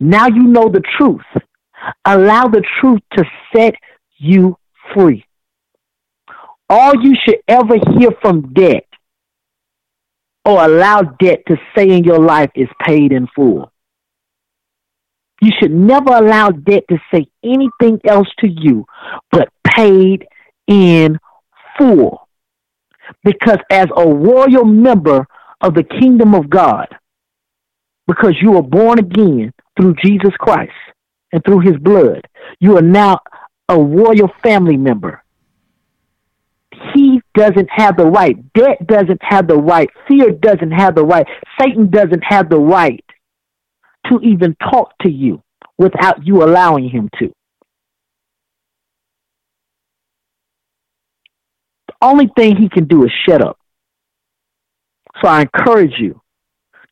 Now 0.00 0.26
you 0.26 0.42
know 0.42 0.68
the 0.68 0.82
truth. 0.98 1.24
Allow 2.04 2.48
the 2.48 2.64
truth 2.80 3.00
to 3.16 3.24
set 3.54 3.74
you 4.18 4.56
free. 4.94 5.24
All 6.68 6.94
you 7.00 7.14
should 7.24 7.38
ever 7.46 7.76
hear 7.96 8.10
from 8.20 8.52
debt 8.52 8.86
or 10.44 10.64
allow 10.64 11.02
debt 11.02 11.42
to 11.46 11.56
say 11.76 11.90
in 11.90 12.04
your 12.04 12.18
life 12.18 12.50
is 12.54 12.68
paid 12.84 13.12
in 13.12 13.28
full. 13.34 13.70
You 15.46 15.52
should 15.60 15.70
never 15.70 16.10
allow 16.10 16.48
debt 16.48 16.82
to 16.90 16.98
say 17.14 17.28
anything 17.44 18.00
else 18.04 18.26
to 18.40 18.48
you 18.48 18.84
but 19.30 19.48
paid 19.64 20.26
in 20.66 21.20
full. 21.78 22.26
Because 23.22 23.58
as 23.70 23.86
a 23.96 24.08
royal 24.08 24.64
member 24.64 25.24
of 25.60 25.74
the 25.74 25.84
kingdom 25.84 26.34
of 26.34 26.50
God, 26.50 26.88
because 28.08 28.34
you 28.42 28.56
are 28.56 28.62
born 28.62 28.98
again 28.98 29.52
through 29.76 29.94
Jesus 30.04 30.32
Christ 30.36 30.72
and 31.30 31.44
through 31.44 31.60
his 31.60 31.76
blood. 31.76 32.26
You 32.58 32.76
are 32.76 32.82
now 32.82 33.20
a 33.68 33.80
royal 33.80 34.32
family 34.42 34.76
member. 34.76 35.22
He 36.92 37.22
doesn't 37.36 37.68
have 37.70 37.96
the 37.96 38.06
right. 38.06 38.36
Debt 38.52 38.84
doesn't 38.84 39.22
have 39.22 39.46
the 39.46 39.58
right. 39.58 39.88
Fear 40.08 40.32
doesn't 40.40 40.72
have 40.72 40.96
the 40.96 41.04
right. 41.04 41.26
Satan 41.60 41.88
doesn't 41.88 42.24
have 42.24 42.50
the 42.50 42.58
right 42.58 43.05
to 44.10 44.20
even 44.20 44.56
talk 44.70 44.92
to 45.02 45.10
you 45.10 45.42
without 45.78 46.26
you 46.26 46.42
allowing 46.42 46.88
him 46.88 47.08
to. 47.18 47.32
The 51.88 51.94
only 52.02 52.30
thing 52.36 52.56
he 52.56 52.68
can 52.68 52.86
do 52.86 53.04
is 53.04 53.10
shut 53.26 53.42
up. 53.42 53.58
So 55.22 55.28
I 55.28 55.42
encourage 55.42 55.94
you 55.98 56.20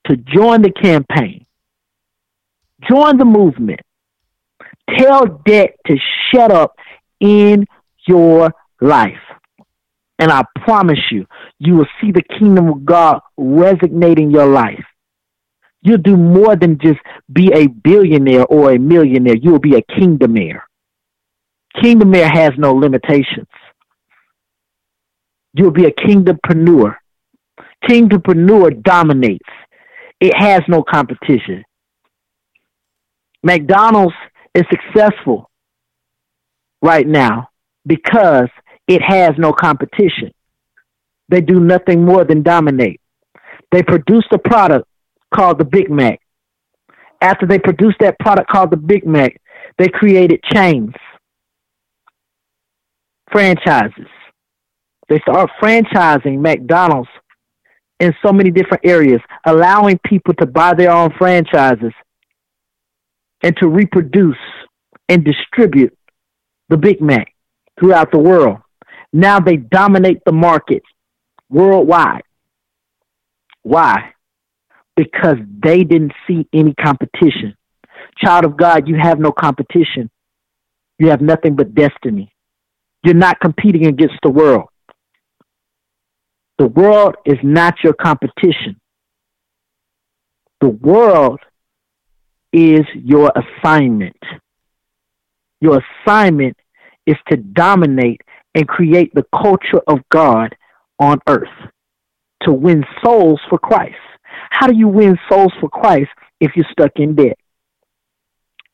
to 0.07 0.17
join 0.17 0.63
the 0.63 0.71
campaign, 0.71 1.47
join 2.89 3.19
the 3.19 3.25
movement. 3.25 3.81
Tell 4.99 5.27
debt 5.47 5.77
to 5.87 5.97
shut 6.31 6.51
up 6.51 6.75
in 7.21 7.67
your 8.07 8.53
life. 8.81 9.13
And 10.19 10.31
I 10.31 10.45
promise 10.65 11.01
you, 11.11 11.27
you 11.59 11.75
will 11.75 11.87
see 12.01 12.13
the 12.13 12.23
kingdom 12.23 12.69
of 12.69 12.85
God 12.85 13.21
resonate 13.39 14.19
in 14.19 14.31
your 14.31 14.47
life. 14.47 14.85
You'll 15.85 15.99
do 15.99 16.17
more 16.17 16.57
than 16.57 16.79
just 16.79 16.99
be 17.31 17.53
a 17.53 17.67
billionaire 17.67 18.47
or 18.47 18.73
a 18.73 18.79
millionaire. 18.79 19.37
You'll 19.37 19.59
be 19.59 19.77
a 19.77 19.83
kingdomaire. 19.83 20.63
Kingdomaire 21.77 22.31
has 22.33 22.53
no 22.57 22.73
limitations. 22.73 23.47
You'll 25.53 25.73
be 25.73 25.85
a 25.85 25.93
kingdompreneur. 25.93 26.97
Kingdompreneur 27.89 28.83
dominates. 28.83 29.49
It 30.21 30.33
has 30.39 30.63
no 30.69 30.83
competition. 30.83 31.65
McDonald's 33.43 34.15
is 34.55 34.65
successful 34.71 35.51
right 36.81 37.07
now 37.07 37.51
because 37.87 38.49
it 38.89 39.03
has 39.03 39.33
no 39.37 39.53
competition. 39.53 40.33
They 41.29 41.43
do 41.43 41.61
nothing 41.61 42.07
more 42.07 42.25
than 42.25 42.43
dominate. 42.43 43.03
They 43.71 43.83
produce 43.83 44.25
the 44.31 44.39
product 44.39 44.89
called 45.35 45.59
the 45.59 45.65
Big 45.65 45.91
Mac. 45.91 46.21
After 47.21 47.47
they 47.47 47.59
produced 47.59 47.99
that 48.01 48.19
product 48.19 48.51
called 48.51 48.71
the 48.71 48.77
Big 48.77 49.07
Mac, 49.07 49.41
they 49.79 49.89
created 49.89 50.41
chains, 50.53 50.93
franchises. 53.33 54.07
They 55.09 55.19
start 55.21 55.51
franchising 55.63 56.41
McDonald's 56.41 57.09
in 58.01 58.15
so 58.25 58.33
many 58.33 58.51
different 58.51 58.85
areas, 58.85 59.21
allowing 59.47 59.99
people 60.07 60.35
to 60.35 60.47
buy 60.47 60.75
their 60.75 60.91
own 60.91 61.11
franchises 61.19 61.93
and 63.43 63.57
to 63.59 63.69
reproduce 63.69 64.37
and 65.09 65.25
distribute 65.25 65.97
the 66.69 66.77
Big 66.77 67.01
Mac 67.01 67.29
throughout 67.79 68.11
the 68.11 68.19
world. 68.19 68.59
Now 69.13 69.39
they 69.41 69.57
dominate 69.57 70.25
the 70.25 70.33
market 70.33 70.83
worldwide. 71.49 72.23
Why? 73.63 74.14
Because 74.97 75.37
they 75.63 75.83
didn't 75.83 76.13
see 76.27 76.47
any 76.53 76.75
competition. 76.75 77.57
Child 78.19 78.45
of 78.45 78.57
God, 78.57 78.89
you 78.89 78.97
have 79.01 79.19
no 79.19 79.33
competition. 79.33 80.11
You 80.99 81.11
have 81.11 81.21
nothing 81.21 81.57
but 81.57 81.75
destiny. 81.75 82.33
You're 83.03 83.15
not 83.15 83.41
competing 83.41 83.87
against 83.87 84.17
the 84.23 84.31
world. 84.31 84.69
The 86.59 86.69
world 86.69 87.17
is 87.27 87.39
not 87.43 87.75
your 87.83 87.95
competition. 87.95 88.81
The 90.61 90.69
world 90.69 91.41
is 92.53 92.85
your 92.95 93.33
assignment. 93.35 94.17
Your 95.61 95.83
assignment 96.07 96.57
is 97.07 97.17
to 97.31 97.37
dominate 97.37 98.21
and 98.55 98.69
create 98.69 99.13
the 99.15 99.27
culture 99.35 99.83
of 99.89 99.99
God 100.11 100.55
on 101.01 101.19
earth, 101.29 101.49
to 102.45 102.53
win 102.53 102.85
souls 103.05 103.41
for 103.51 103.59
Christ. 103.59 103.97
How 104.55 104.69
do 104.69 104.77
you 104.77 104.87
win 104.87 105.19
souls 105.29 105.53
for 105.61 105.69
Christ 105.69 106.11
if 106.41 106.53
you're 106.55 106.65
stuck 106.71 106.93
in 106.95 107.17
debt? 107.17 107.37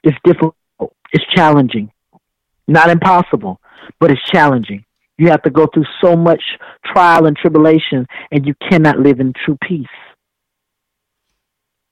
It's 0.05 0.17
difficult, 0.25 0.55
it's 1.11 1.25
challenging, 1.35 1.91
not 2.69 2.91
impossible, 2.91 3.59
but 3.99 4.11
it's 4.11 4.23
challenging. 4.31 4.85
You 5.17 5.31
have 5.31 5.43
to 5.45 5.51
go 5.51 5.67
through 5.73 5.87
so 6.03 6.17
much 6.17 6.43
trial 6.85 7.25
and 7.25 7.35
tribulation, 7.35 8.07
and 8.31 8.47
you 8.47 8.55
cannot 8.69 8.99
live 8.99 9.21
in 9.21 9.33
true 9.43 9.57
peace. 9.67 9.87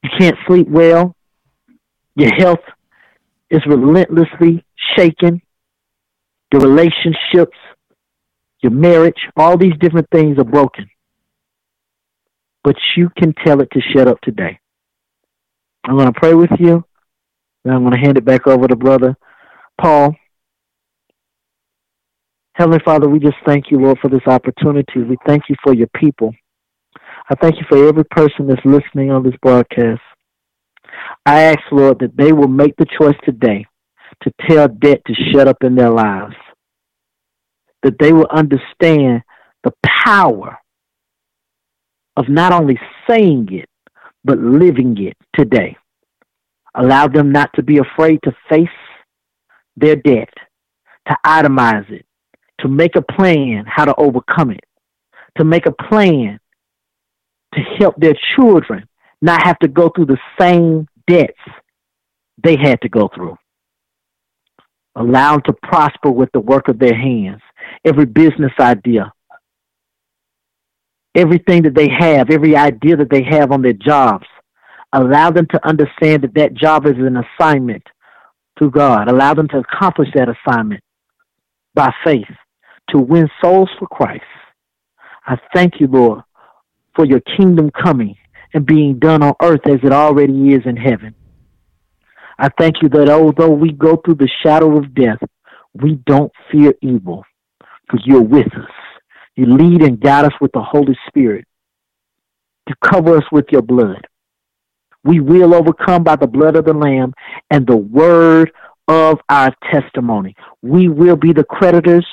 You 0.02 0.10
can't 0.18 0.36
sleep 0.46 0.68
well. 0.68 1.16
Your 2.14 2.34
health 2.34 2.64
is 3.48 3.60
relentlessly 3.66 4.66
shaken. 4.96 5.40
Your 6.52 6.60
relationships, 6.60 7.56
your 8.62 8.72
marriage, 8.72 9.18
all 9.34 9.56
these 9.56 9.76
different 9.80 10.08
things 10.10 10.38
are 10.38 10.44
broken. 10.44 10.90
But 12.64 12.76
you 12.96 13.10
can 13.16 13.32
tell 13.44 13.60
it 13.60 13.68
to 13.72 13.80
shut 13.94 14.08
up 14.08 14.20
today. 14.20 14.58
I'm 15.84 15.96
going 15.96 16.12
to 16.12 16.20
pray 16.20 16.34
with 16.34 16.50
you. 16.58 16.84
And 17.64 17.74
I'm 17.74 17.82
going 17.82 17.94
to 17.94 18.00
hand 18.00 18.18
it 18.18 18.24
back 18.24 18.46
over 18.46 18.68
to 18.68 18.76
Brother 18.76 19.16
Paul. 19.80 20.14
Heavenly 22.54 22.80
Father, 22.84 23.08
we 23.08 23.20
just 23.20 23.36
thank 23.46 23.70
you, 23.70 23.78
Lord, 23.78 23.98
for 24.00 24.08
this 24.08 24.26
opportunity. 24.26 25.02
We 25.02 25.16
thank 25.26 25.44
you 25.48 25.54
for 25.62 25.74
your 25.74 25.86
people. 25.96 26.34
I 27.30 27.34
thank 27.36 27.56
you 27.56 27.64
for 27.68 27.86
every 27.86 28.04
person 28.04 28.48
that's 28.48 28.64
listening 28.64 29.10
on 29.10 29.22
this 29.22 29.34
broadcast. 29.42 30.00
I 31.24 31.42
ask, 31.42 31.60
Lord, 31.70 32.00
that 32.00 32.16
they 32.16 32.32
will 32.32 32.48
make 32.48 32.74
the 32.76 32.86
choice 32.98 33.16
today 33.24 33.66
to 34.22 34.32
tell 34.48 34.66
debt 34.66 35.02
to 35.06 35.14
shut 35.30 35.46
up 35.46 35.58
in 35.62 35.74
their 35.74 35.90
lives. 35.90 36.34
That 37.82 37.98
they 38.00 38.12
will 38.12 38.26
understand 38.30 39.22
the 39.62 39.72
power 39.84 40.58
of 42.18 42.28
not 42.28 42.52
only 42.52 42.78
saying 43.08 43.48
it, 43.52 43.68
but 44.24 44.38
living 44.38 44.96
it 44.98 45.16
today. 45.36 45.76
Allow 46.74 47.06
them 47.06 47.30
not 47.30 47.50
to 47.54 47.62
be 47.62 47.78
afraid 47.78 48.18
to 48.24 48.32
face 48.48 48.68
their 49.76 49.94
debt, 49.94 50.34
to 51.06 51.16
itemize 51.24 51.88
it, 51.90 52.04
to 52.60 52.68
make 52.68 52.96
a 52.96 53.02
plan 53.02 53.64
how 53.66 53.84
to 53.84 53.94
overcome 53.96 54.50
it, 54.50 54.64
to 55.38 55.44
make 55.44 55.66
a 55.66 55.88
plan 55.88 56.40
to 57.54 57.60
help 57.78 57.94
their 57.96 58.14
children 58.34 58.84
not 59.22 59.46
have 59.46 59.58
to 59.60 59.68
go 59.68 59.88
through 59.88 60.06
the 60.06 60.18
same 60.40 60.88
debts 61.06 61.38
they 62.42 62.56
had 62.60 62.80
to 62.80 62.88
go 62.88 63.08
through. 63.14 63.36
Allow 64.96 65.34
them 65.34 65.42
to 65.46 65.52
prosper 65.62 66.10
with 66.10 66.30
the 66.32 66.40
work 66.40 66.66
of 66.66 66.80
their 66.80 66.96
hands, 66.96 67.40
every 67.84 68.06
business 68.06 68.52
idea, 68.58 69.12
everything 71.18 71.62
that 71.62 71.74
they 71.74 71.88
have, 71.90 72.30
every 72.30 72.56
idea 72.56 72.96
that 72.96 73.10
they 73.10 73.24
have 73.24 73.50
on 73.50 73.62
their 73.62 73.72
jobs. 73.72 74.26
Allow 74.92 75.30
them 75.30 75.46
to 75.50 75.68
understand 75.68 76.22
that 76.22 76.34
that 76.34 76.54
job 76.54 76.86
is 76.86 76.96
an 76.96 77.16
assignment 77.16 77.82
to 78.58 78.70
God. 78.70 79.08
Allow 79.08 79.34
them 79.34 79.48
to 79.48 79.58
accomplish 79.58 80.08
that 80.14 80.28
assignment 80.28 80.82
by 81.74 81.92
faith 82.04 82.24
to 82.90 82.98
win 82.98 83.28
souls 83.42 83.68
for 83.78 83.86
Christ. 83.88 84.24
I 85.26 85.36
thank 85.54 85.74
you, 85.80 85.88
Lord, 85.88 86.20
for 86.94 87.04
your 87.04 87.20
kingdom 87.36 87.70
coming 87.70 88.16
and 88.54 88.64
being 88.64 88.98
done 88.98 89.22
on 89.22 89.34
earth 89.42 89.66
as 89.66 89.80
it 89.82 89.92
already 89.92 90.54
is 90.54 90.62
in 90.64 90.76
heaven. 90.76 91.14
I 92.38 92.48
thank 92.58 92.76
you 92.80 92.88
that 92.90 93.10
although 93.10 93.50
we 93.50 93.72
go 93.72 93.96
through 93.96 94.14
the 94.14 94.30
shadow 94.42 94.78
of 94.78 94.94
death, 94.94 95.18
we 95.74 95.96
don't 96.06 96.32
fear 96.50 96.72
evil, 96.80 97.24
for 97.90 97.98
you're 98.04 98.22
with 98.22 98.46
us. 98.46 98.77
You 99.38 99.46
lead 99.46 99.82
and 99.82 100.00
guide 100.00 100.24
us 100.24 100.32
with 100.40 100.50
the 100.50 100.60
Holy 100.60 100.98
Spirit. 101.06 101.44
You 102.68 102.74
cover 102.84 103.18
us 103.18 103.24
with 103.30 103.44
your 103.52 103.62
blood. 103.62 104.04
We 105.04 105.20
will 105.20 105.54
overcome 105.54 106.02
by 106.02 106.16
the 106.16 106.26
blood 106.26 106.56
of 106.56 106.64
the 106.64 106.72
Lamb 106.72 107.14
and 107.48 107.64
the 107.64 107.76
word 107.76 108.50
of 108.88 109.20
our 109.28 109.54
testimony. 109.70 110.34
We 110.60 110.88
will 110.88 111.14
be 111.14 111.32
the 111.32 111.44
creditors 111.44 112.04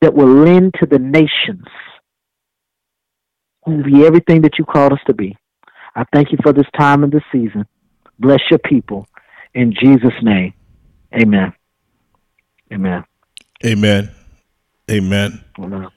that 0.00 0.12
will 0.12 0.26
lend 0.26 0.74
to 0.80 0.86
the 0.86 0.98
nations. 0.98 1.66
We 3.64 3.76
will 3.76 3.84
be 3.84 4.04
everything 4.04 4.42
that 4.42 4.58
you 4.58 4.64
called 4.64 4.92
us 4.92 5.00
to 5.06 5.14
be. 5.14 5.36
I 5.94 6.02
thank 6.12 6.32
you 6.32 6.38
for 6.42 6.52
this 6.52 6.66
time 6.76 7.04
and 7.04 7.12
this 7.12 7.22
season. 7.30 7.64
Bless 8.18 8.40
your 8.50 8.58
people. 8.58 9.06
In 9.54 9.72
Jesus' 9.72 10.20
name, 10.20 10.52
amen. 11.14 11.52
Amen. 12.72 13.04
Amen. 13.64 14.10
Amen. 14.90 15.44
Amen. 15.56 15.90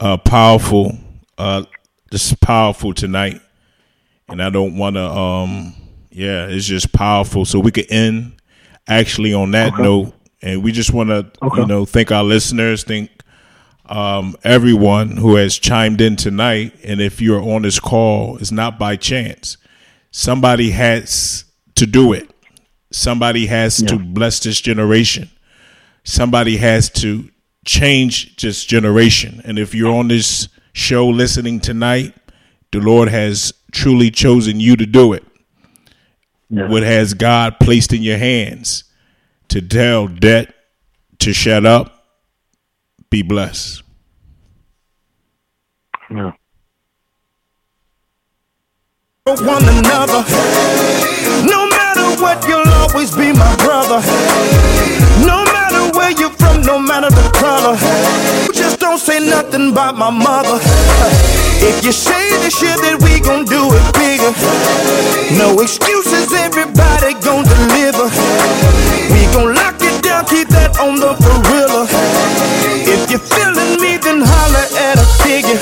Uh, 0.00 0.16
powerful. 0.16 0.96
Uh, 1.36 1.64
this 2.10 2.30
is 2.30 2.34
powerful 2.38 2.94
tonight. 2.94 3.40
And 4.28 4.42
I 4.42 4.50
don't 4.50 4.76
want 4.76 4.96
to, 4.96 5.04
um, 5.04 5.74
yeah, 6.10 6.46
it's 6.46 6.66
just 6.66 6.92
powerful. 6.92 7.44
So 7.44 7.58
we 7.60 7.70
could 7.70 7.90
end 7.90 8.40
actually 8.86 9.34
on 9.34 9.50
that 9.52 9.74
okay. 9.74 9.82
note. 9.82 10.14
And 10.42 10.62
we 10.62 10.70
just 10.70 10.92
want 10.92 11.08
to, 11.08 11.30
okay. 11.42 11.62
you 11.62 11.66
know, 11.66 11.84
thank 11.84 12.12
our 12.12 12.22
listeners, 12.22 12.84
thank 12.84 13.10
um, 13.86 14.36
everyone 14.44 15.16
who 15.16 15.36
has 15.36 15.58
chimed 15.58 16.00
in 16.00 16.16
tonight. 16.16 16.74
And 16.84 17.00
if 17.00 17.20
you're 17.20 17.42
on 17.42 17.62
this 17.62 17.80
call, 17.80 18.36
it's 18.36 18.52
not 18.52 18.78
by 18.78 18.96
chance. 18.96 19.56
Somebody 20.10 20.70
has 20.70 21.44
to 21.74 21.86
do 21.86 22.12
it. 22.12 22.30
Somebody 22.90 23.46
has 23.46 23.80
yeah. 23.80 23.88
to 23.88 23.98
bless 23.98 24.40
this 24.40 24.60
generation. 24.60 25.30
Somebody 26.04 26.56
has 26.56 26.88
to 26.90 27.28
change 27.64 28.36
this 28.36 28.64
generation. 28.64 29.40
And 29.44 29.58
if 29.58 29.74
you're 29.74 29.94
on 29.94 30.08
this 30.08 30.48
show 30.72 31.06
listening 31.06 31.60
tonight, 31.60 32.14
the 32.72 32.80
Lord 32.80 33.08
has 33.08 33.52
truly 33.72 34.10
chosen 34.10 34.60
you 34.60 34.76
to 34.76 34.86
do 34.86 35.12
it. 35.12 35.24
Yeah. 36.50 36.68
What 36.68 36.82
has 36.82 37.14
God 37.14 37.60
placed 37.60 37.92
in 37.92 38.02
your 38.02 38.18
hands 38.18 38.84
to 39.48 39.60
tell 39.60 40.08
debt 40.08 40.54
to 41.20 41.32
shut 41.32 41.66
up, 41.66 42.04
be 43.10 43.22
blessed. 43.22 43.82
Yeah. 46.10 46.32
One 49.26 49.62
another. 49.62 50.24
No 51.44 51.68
matter 51.68 52.22
what, 52.22 52.46
you'll 52.48 52.66
always 52.80 53.14
be 53.14 53.32
my 53.32 53.54
brother. 53.56 54.00
No 55.26 55.44
matter 55.44 55.98
where 55.98 56.12
you're 56.12 56.30
from, 56.30 56.62
no 56.62 56.78
matter 56.78 57.10
the 57.10 57.27
color. 57.68 58.52
Just 58.52 58.80
don't 58.80 58.98
say 58.98 59.20
nothing 59.20 59.72
about 59.72 59.96
my 59.96 60.10
mother. 60.10 60.58
If 61.60 61.84
you 61.84 61.92
say 61.92 62.30
this 62.40 62.56
shit 62.56 62.76
that 62.80 63.02
we 63.02 63.20
gon' 63.20 63.44
do 63.44 63.60
it 63.74 63.84
bigger, 63.98 64.32
no 65.36 65.60
excuses, 65.60 66.32
everybody 66.32 67.14
gon' 67.20 67.44
deliver. 67.44 68.08
We 69.12 69.20
gon' 69.34 69.54
lock 69.54 69.80
it 69.80 70.02
down, 70.02 70.24
keep 70.26 70.48
that 70.48 70.78
on 70.80 70.96
the 70.96 71.12
gorilla. 71.18 71.84
If 72.86 73.10
you're 73.10 73.20
feeling 73.20 73.80
me, 73.82 73.98
then 73.98 74.22
holler 74.22 74.66
at 74.88 74.96
a 75.02 75.06
figure. 75.24 75.60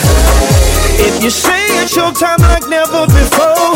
If 0.98 1.22
you 1.22 1.30
say 1.30 1.60
it's 1.82 1.96
your 1.96 2.12
time 2.12 2.40
like 2.40 2.68
never 2.68 3.06
before, 3.06 3.74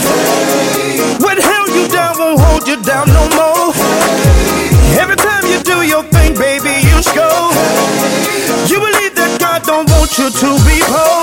what 1.24 1.39
held 1.40 1.70
you 1.73 1.89
down 1.89 2.19
won't 2.19 2.40
hold 2.40 2.69
you 2.69 2.77
down 2.82 3.09
no 3.09 3.24
more. 3.35 3.73
Every 5.01 5.16
time 5.16 5.47
you 5.47 5.62
do 5.62 5.82
your 5.82 6.02
thing, 6.05 6.35
baby, 6.35 6.69
you. 7.20 7.32
You 8.72 8.78
believe 8.80 9.14
that 9.20 9.36
God 9.40 9.60
don't 9.68 9.88
want 9.92 10.16
you 10.16 10.32
to 10.32 10.48
be 10.64 10.78
poor. 10.88 11.20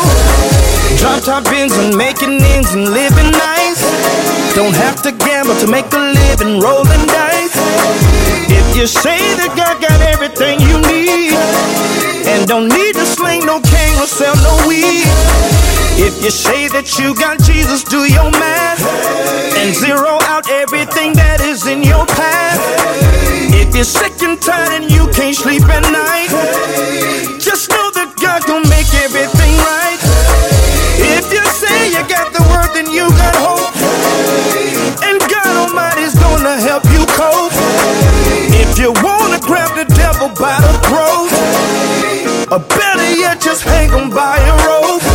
Drop 1.02 1.22
top 1.26 1.44
Benz 1.50 1.74
and 1.78 1.96
making 1.98 2.42
ends 2.42 2.74
and 2.74 2.90
living 2.90 3.32
nice. 3.34 3.82
Don't 4.54 4.76
have 4.76 5.02
to 5.04 5.12
gamble 5.12 5.56
to 5.62 5.68
make 5.68 5.90
a 5.94 6.02
living, 6.22 6.60
rolling 6.60 7.06
dice. 7.10 7.58
If 8.50 8.66
you 8.78 8.88
say 8.88 9.20
that 9.38 9.54
God 9.54 9.82
got 9.82 10.00
everything 10.14 10.60
you 10.62 10.78
need, 10.86 11.34
and 12.28 12.48
don't 12.48 12.68
need 12.68 12.96
to 12.96 13.06
sling 13.06 13.46
no 13.46 13.62
cane 13.62 13.98
or 14.00 14.08
sell 14.08 14.36
no 14.44 14.68
weed. 14.68 15.08
If 16.00 16.22
you 16.24 16.30
say 16.30 16.68
that 16.70 17.00
you 17.00 17.16
got 17.16 17.42
Jesus, 17.42 17.84
do 17.84 18.06
your 18.06 18.30
math 18.32 18.82
and 19.58 19.74
zero 19.74 20.20
out 20.30 20.50
everything 20.50 21.14
that 21.14 21.42
is 21.42 21.66
in 21.66 21.82
your 21.84 22.06
path. 22.06 23.07
If 23.68 23.76
you're 23.76 23.84
sick 23.84 24.24
and 24.24 24.40
tired 24.42 24.82
and 24.82 24.90
you 24.90 25.06
can't 25.12 25.36
sleep 25.36 25.62
at 25.68 25.84
night, 25.92 26.32
just 27.38 27.70
know 27.70 27.92
that 28.00 28.16
God 28.16 28.42
gon' 28.48 28.64
make 28.72 28.88
everything 29.04 29.54
right. 29.60 30.00
If 31.04 31.28
you 31.36 31.44
say 31.52 31.92
you 31.92 32.00
got 32.08 32.32
the 32.32 32.48
word, 32.48 32.72
then 32.74 32.88
you 32.88 33.12
got 33.20 33.36
hope, 33.36 33.76
and 35.04 35.20
God 35.20 35.68
Almighty's 35.68 36.16
gonna 36.16 36.56
help 36.64 36.88
you 36.96 37.04
cope. 37.12 37.52
If 38.56 38.80
you 38.80 38.96
wanna 39.04 39.44
grab 39.44 39.76
the 39.76 39.86
devil 39.94 40.32
by 40.40 40.56
the 40.64 40.74
throat, 40.88 41.30
or 42.50 42.64
better 42.72 43.10
yet, 43.20 43.42
just 43.42 43.64
hang 43.64 43.92
him 43.92 44.10
by 44.10 44.40
a 44.40 44.54
rope. 44.64 45.07